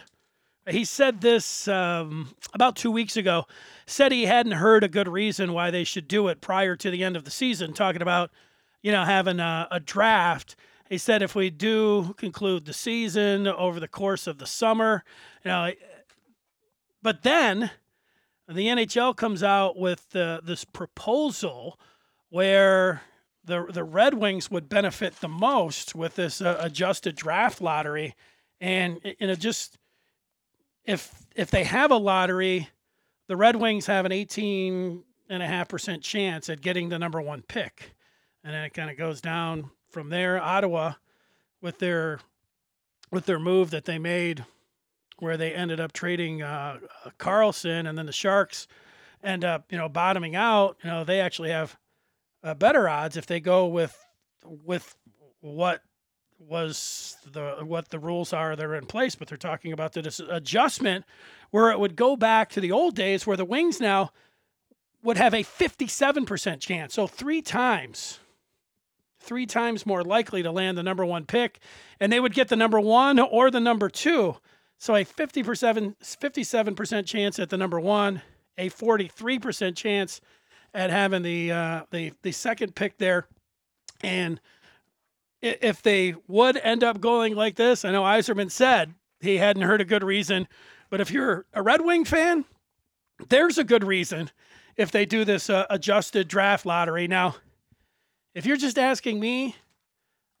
He 0.68 0.84
said 0.84 1.20
this 1.20 1.68
um, 1.68 2.34
about 2.54 2.76
two 2.76 2.90
weeks 2.90 3.16
ago. 3.16 3.46
Said 3.86 4.12
he 4.12 4.26
hadn't 4.26 4.52
heard 4.52 4.84
a 4.84 4.88
good 4.88 5.08
reason 5.08 5.52
why 5.52 5.70
they 5.70 5.84
should 5.84 6.06
do 6.06 6.28
it 6.28 6.40
prior 6.40 6.76
to 6.76 6.90
the 6.90 7.02
end 7.02 7.16
of 7.16 7.24
the 7.24 7.30
season. 7.30 7.72
Talking 7.72 8.02
about, 8.02 8.30
you 8.82 8.92
know, 8.92 9.04
having 9.04 9.40
a, 9.40 9.66
a 9.70 9.80
draft 9.80 10.56
he 10.90 10.98
said 10.98 11.22
if 11.22 11.36
we 11.36 11.50
do 11.50 12.14
conclude 12.18 12.66
the 12.66 12.72
season 12.72 13.46
over 13.46 13.78
the 13.78 13.86
course 13.86 14.26
of 14.26 14.38
the 14.38 14.46
summer, 14.46 15.04
you 15.44 15.48
know, 15.48 15.70
but 17.00 17.22
then 17.22 17.70
the 18.52 18.66
NHL 18.66 19.16
comes 19.16 19.42
out 19.42 19.78
with 19.78 20.10
this 20.10 20.64
proposal 20.64 21.78
where 22.30 23.02
the 23.44 23.66
the 23.70 23.84
Red 23.84 24.14
Wings 24.14 24.50
would 24.50 24.68
benefit 24.68 25.16
the 25.20 25.28
most 25.28 25.94
with 25.94 26.16
this 26.16 26.40
uh, 26.40 26.56
adjusted 26.60 27.16
draft 27.16 27.60
lottery, 27.60 28.14
and 28.60 29.00
you 29.18 29.26
know 29.26 29.34
just 29.34 29.78
if 30.84 31.26
if 31.34 31.50
they 31.50 31.64
have 31.64 31.90
a 31.90 31.96
lottery, 31.96 32.68
the 33.28 33.36
Red 33.36 33.56
Wings 33.56 33.86
have 33.86 34.04
an 34.04 34.12
eighteen 34.12 35.04
and 35.28 35.42
a 35.42 35.46
half 35.46 35.68
percent 35.68 36.02
chance 36.02 36.48
at 36.48 36.60
getting 36.60 36.88
the 36.88 36.98
number 36.98 37.20
one 37.20 37.42
pick, 37.42 37.94
and 38.44 38.54
then 38.54 38.64
it 38.64 38.74
kind 38.74 38.90
of 38.90 38.96
goes 38.96 39.20
down 39.20 39.70
from 39.90 40.08
there, 40.08 40.40
Ottawa, 40.40 40.94
with 41.60 41.78
their 41.78 42.20
with 43.10 43.26
their 43.26 43.38
move 43.38 43.70
that 43.70 43.84
they 43.86 43.98
made, 43.98 44.44
where 45.20 45.36
they 45.36 45.52
ended 45.52 45.80
up 45.80 45.92
trading 45.92 46.42
uh, 46.42 46.78
Karlsson, 47.18 47.88
and 47.88 47.96
then 47.96 48.06
the 48.06 48.12
Sharks 48.12 48.66
end 49.22 49.44
up 49.44 49.66
you 49.70 49.78
know 49.78 49.88
bottoming 49.88 50.36
out. 50.36 50.76
You 50.82 50.90
know 50.90 51.04
they 51.04 51.20
actually 51.20 51.50
have 51.50 51.76
uh, 52.42 52.54
better 52.54 52.88
odds 52.88 53.16
if 53.16 53.26
they 53.26 53.40
go 53.40 53.66
with 53.66 53.96
with 54.64 54.94
what 55.40 55.82
was 56.38 57.16
the 57.30 57.56
what 57.64 57.90
the 57.90 57.98
rules 57.98 58.32
are 58.32 58.56
that 58.56 58.64
are 58.64 58.74
in 58.74 58.86
place, 58.86 59.14
but 59.14 59.28
they're 59.28 59.38
talking 59.38 59.72
about 59.72 59.92
the 59.92 60.26
adjustment 60.30 61.04
where 61.50 61.70
it 61.70 61.78
would 61.78 61.96
go 61.96 62.16
back 62.16 62.50
to 62.50 62.60
the 62.60 62.72
old 62.72 62.94
days 62.94 63.26
where 63.26 63.36
the 63.36 63.44
Wings 63.44 63.80
now 63.80 64.10
would 65.02 65.16
have 65.16 65.32
a 65.32 65.42
57% 65.42 66.60
chance. 66.60 66.94
So 66.94 67.06
three 67.06 67.40
times 67.42 68.20
three 69.20 69.46
times 69.46 69.86
more 69.86 70.02
likely 70.02 70.42
to 70.42 70.50
land 70.50 70.76
the 70.76 70.82
number 70.82 71.04
one 71.04 71.26
pick, 71.26 71.60
and 72.00 72.12
they 72.12 72.18
would 72.18 72.34
get 72.34 72.48
the 72.48 72.56
number 72.56 72.80
one 72.80 73.18
or 73.18 73.50
the 73.50 73.60
number 73.60 73.88
two. 73.88 74.36
So 74.80 74.94
a 74.94 75.04
50%, 75.04 75.94
57% 76.02 77.06
chance 77.06 77.38
at 77.38 77.50
the 77.50 77.58
number 77.58 77.78
one, 77.78 78.22
a 78.56 78.70
43% 78.70 79.76
chance 79.76 80.22
at 80.72 80.88
having 80.88 81.20
the, 81.20 81.52
uh, 81.52 81.82
the, 81.90 82.14
the 82.22 82.32
second 82.32 82.74
pick 82.74 82.96
there. 82.96 83.26
And 84.02 84.40
if 85.42 85.82
they 85.82 86.14
would 86.28 86.56
end 86.56 86.82
up 86.82 86.98
going 86.98 87.36
like 87.36 87.56
this, 87.56 87.84
I 87.84 87.90
know 87.90 88.04
Yzerman 88.04 88.50
said 88.50 88.94
he 89.20 89.36
hadn't 89.36 89.64
heard 89.64 89.82
a 89.82 89.84
good 89.84 90.02
reason, 90.02 90.48
but 90.88 91.02
if 91.02 91.10
you're 91.10 91.44
a 91.52 91.62
Red 91.62 91.82
Wing 91.82 92.06
fan, 92.06 92.46
there's 93.28 93.58
a 93.58 93.64
good 93.64 93.84
reason 93.84 94.30
if 94.78 94.90
they 94.90 95.04
do 95.04 95.26
this 95.26 95.50
uh, 95.50 95.66
adjusted 95.68 96.26
draft 96.26 96.64
lottery. 96.64 97.06
Now, 97.06 97.36
if 98.34 98.46
you're 98.46 98.56
just 98.56 98.78
asking 98.78 99.20
me, 99.20 99.56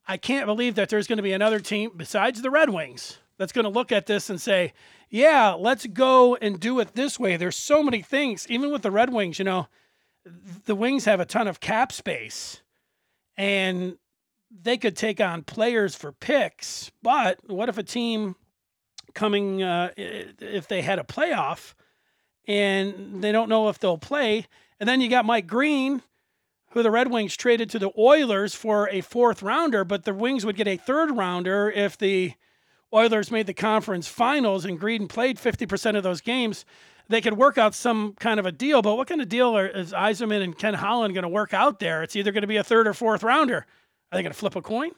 I 0.08 0.16
can't 0.16 0.46
believe 0.46 0.76
that 0.76 0.88
there's 0.88 1.06
going 1.06 1.18
to 1.18 1.22
be 1.22 1.32
another 1.32 1.60
team 1.60 1.90
besides 1.94 2.40
the 2.40 2.50
Red 2.50 2.70
Wings 2.70 3.18
that's 3.40 3.52
going 3.52 3.64
to 3.64 3.70
look 3.70 3.90
at 3.90 4.04
this 4.04 4.28
and 4.28 4.38
say, 4.38 4.74
yeah, 5.08 5.52
let's 5.52 5.86
go 5.86 6.36
and 6.36 6.60
do 6.60 6.78
it 6.78 6.94
this 6.94 7.18
way. 7.18 7.38
There's 7.38 7.56
so 7.56 7.82
many 7.82 8.02
things, 8.02 8.46
even 8.50 8.70
with 8.70 8.82
the 8.82 8.90
Red 8.90 9.10
Wings, 9.14 9.38
you 9.38 9.46
know, 9.46 9.66
the 10.66 10.74
Wings 10.74 11.06
have 11.06 11.20
a 11.20 11.24
ton 11.24 11.48
of 11.48 11.58
cap 11.58 11.90
space 11.90 12.60
and 13.38 13.96
they 14.50 14.76
could 14.76 14.94
take 14.94 15.22
on 15.22 15.42
players 15.42 15.94
for 15.94 16.12
picks. 16.12 16.92
But 17.02 17.38
what 17.46 17.70
if 17.70 17.78
a 17.78 17.82
team 17.82 18.36
coming, 19.14 19.62
uh, 19.62 19.92
if 19.96 20.68
they 20.68 20.82
had 20.82 20.98
a 20.98 21.02
playoff 21.02 21.72
and 22.46 23.22
they 23.22 23.32
don't 23.32 23.48
know 23.48 23.70
if 23.70 23.78
they'll 23.78 23.96
play, 23.96 24.46
and 24.78 24.86
then 24.86 25.00
you 25.00 25.08
got 25.08 25.24
Mike 25.24 25.46
Green 25.46 26.02
who 26.72 26.82
the 26.82 26.90
Red 26.90 27.10
Wings 27.10 27.38
traded 27.38 27.70
to 27.70 27.78
the 27.78 27.90
Oilers 27.96 28.54
for 28.54 28.90
a 28.90 29.00
fourth 29.00 29.42
rounder, 29.42 29.82
but 29.82 30.04
the 30.04 30.12
Wings 30.12 30.44
would 30.44 30.56
get 30.56 30.68
a 30.68 30.76
third 30.76 31.16
rounder 31.16 31.70
if 31.70 31.96
the 31.96 32.34
Oilers 32.92 33.30
made 33.30 33.46
the 33.46 33.54
conference 33.54 34.08
finals 34.08 34.64
and 34.64 34.78
Green 34.78 35.06
played 35.06 35.38
50% 35.38 35.96
of 35.96 36.02
those 36.02 36.20
games. 36.20 36.64
They 37.08 37.20
could 37.20 37.34
work 37.34 37.58
out 37.58 37.74
some 37.74 38.14
kind 38.14 38.38
of 38.38 38.46
a 38.46 38.52
deal, 38.52 38.82
but 38.82 38.96
what 38.96 39.08
kind 39.08 39.20
of 39.20 39.28
deal 39.28 39.56
are, 39.56 39.66
is 39.66 39.92
Yzerman 39.92 40.42
and 40.42 40.56
Ken 40.56 40.74
Holland 40.74 41.14
going 41.14 41.22
to 41.22 41.28
work 41.28 41.52
out 41.52 41.80
there? 41.80 42.02
It's 42.02 42.16
either 42.16 42.32
going 42.32 42.42
to 42.42 42.48
be 42.48 42.56
a 42.56 42.64
third 42.64 42.86
or 42.86 42.94
fourth 42.94 43.22
rounder. 43.22 43.66
Are 44.12 44.16
they 44.16 44.22
going 44.22 44.32
to 44.32 44.38
flip 44.38 44.56
a 44.56 44.62
coin? 44.62 44.90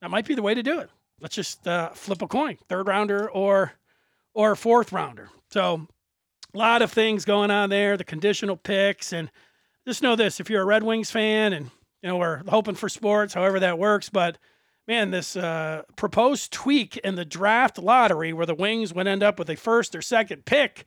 That 0.00 0.10
might 0.10 0.26
be 0.26 0.34
the 0.34 0.42
way 0.42 0.54
to 0.54 0.62
do 0.62 0.80
it. 0.80 0.90
Let's 1.20 1.34
just 1.34 1.66
uh, 1.68 1.90
flip 1.90 2.22
a 2.22 2.26
coin, 2.26 2.56
third 2.68 2.86
rounder 2.86 3.30
or 3.30 3.72
or 4.32 4.56
fourth 4.56 4.92
rounder. 4.92 5.28
So 5.50 5.86
a 6.54 6.58
lot 6.58 6.82
of 6.82 6.90
things 6.90 7.24
going 7.24 7.50
on 7.50 7.68
there. 7.70 7.96
The 7.96 8.04
conditional 8.04 8.56
picks 8.56 9.12
and 9.12 9.30
just 9.86 10.02
know 10.02 10.16
this: 10.16 10.40
if 10.40 10.48
you're 10.48 10.62
a 10.62 10.66
Red 10.66 10.82
Wings 10.82 11.10
fan, 11.10 11.52
and 11.52 11.66
you 12.02 12.08
know 12.08 12.16
we're 12.16 12.42
hoping 12.48 12.74
for 12.74 12.88
sports, 12.88 13.34
however 13.34 13.60
that 13.60 13.78
works, 13.78 14.08
but 14.08 14.38
man, 14.90 15.12
this 15.12 15.36
uh, 15.36 15.82
proposed 15.94 16.52
tweak 16.52 16.96
in 16.96 17.14
the 17.14 17.24
draft 17.24 17.78
lottery, 17.78 18.32
where 18.32 18.44
the 18.44 18.56
Wings 18.56 18.92
would 18.92 19.06
end 19.06 19.22
up 19.22 19.38
with 19.38 19.48
a 19.48 19.54
first 19.54 19.94
or 19.94 20.02
second 20.02 20.44
pick 20.44 20.84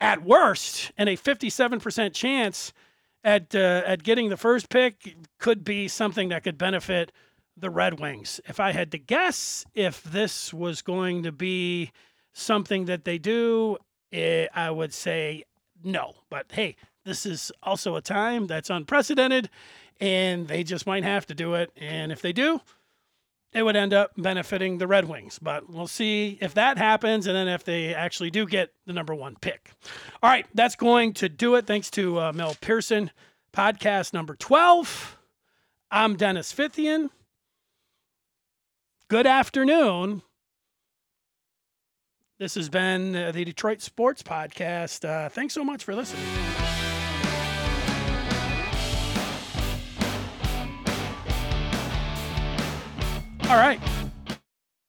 at 0.00 0.24
worst, 0.24 0.90
and 0.98 1.08
a 1.08 1.16
57% 1.16 2.12
chance 2.12 2.72
at 3.22 3.54
uh, 3.54 3.82
at 3.86 4.02
getting 4.02 4.30
the 4.30 4.36
first 4.36 4.68
pick, 4.68 5.14
could 5.38 5.62
be 5.62 5.86
something 5.86 6.28
that 6.30 6.42
could 6.42 6.58
benefit 6.58 7.12
the 7.56 7.70
Red 7.70 8.00
Wings. 8.00 8.40
If 8.48 8.58
I 8.58 8.72
had 8.72 8.90
to 8.90 8.98
guess, 8.98 9.64
if 9.74 10.02
this 10.02 10.52
was 10.52 10.82
going 10.82 11.22
to 11.22 11.30
be 11.30 11.92
something 12.32 12.86
that 12.86 13.04
they 13.04 13.16
do, 13.16 13.78
it, 14.10 14.18
eh, 14.18 14.46
I 14.52 14.72
would 14.72 14.92
say 14.92 15.44
no. 15.84 16.14
But 16.30 16.46
hey, 16.50 16.74
this 17.04 17.24
is 17.24 17.52
also 17.62 17.94
a 17.94 18.02
time 18.02 18.48
that's 18.48 18.70
unprecedented, 18.70 19.50
and 20.00 20.48
they 20.48 20.64
just 20.64 20.84
might 20.84 21.04
have 21.04 21.26
to 21.26 21.34
do 21.34 21.54
it. 21.54 21.70
And 21.76 22.10
if 22.10 22.20
they 22.20 22.32
do, 22.32 22.60
it 23.56 23.62
would 23.62 23.74
end 23.74 23.94
up 23.94 24.12
benefiting 24.18 24.76
the 24.76 24.86
Red 24.86 25.08
Wings. 25.08 25.38
But 25.40 25.70
we'll 25.70 25.86
see 25.86 26.36
if 26.42 26.54
that 26.54 26.76
happens, 26.76 27.26
and 27.26 27.34
then 27.34 27.48
if 27.48 27.64
they 27.64 27.94
actually 27.94 28.30
do 28.30 28.46
get 28.46 28.70
the 28.86 28.92
number 28.92 29.14
one 29.14 29.36
pick. 29.40 29.70
All 30.22 30.28
right, 30.28 30.46
that's 30.54 30.76
going 30.76 31.14
to 31.14 31.28
do 31.30 31.54
it. 31.54 31.66
Thanks 31.66 31.90
to 31.92 32.20
uh, 32.20 32.32
Mel 32.32 32.54
Pearson, 32.60 33.10
podcast 33.54 34.12
number 34.12 34.36
12. 34.36 35.16
I'm 35.90 36.16
Dennis 36.16 36.52
Fithian. 36.52 37.08
Good 39.08 39.26
afternoon. 39.26 40.20
This 42.38 42.56
has 42.56 42.68
been 42.68 43.16
uh, 43.16 43.32
the 43.32 43.46
Detroit 43.46 43.80
Sports 43.80 44.22
Podcast. 44.22 45.08
Uh, 45.08 45.30
thanks 45.30 45.54
so 45.54 45.64
much 45.64 45.82
for 45.84 45.94
listening. 45.94 46.26
All 53.48 53.56
right. 53.56 53.78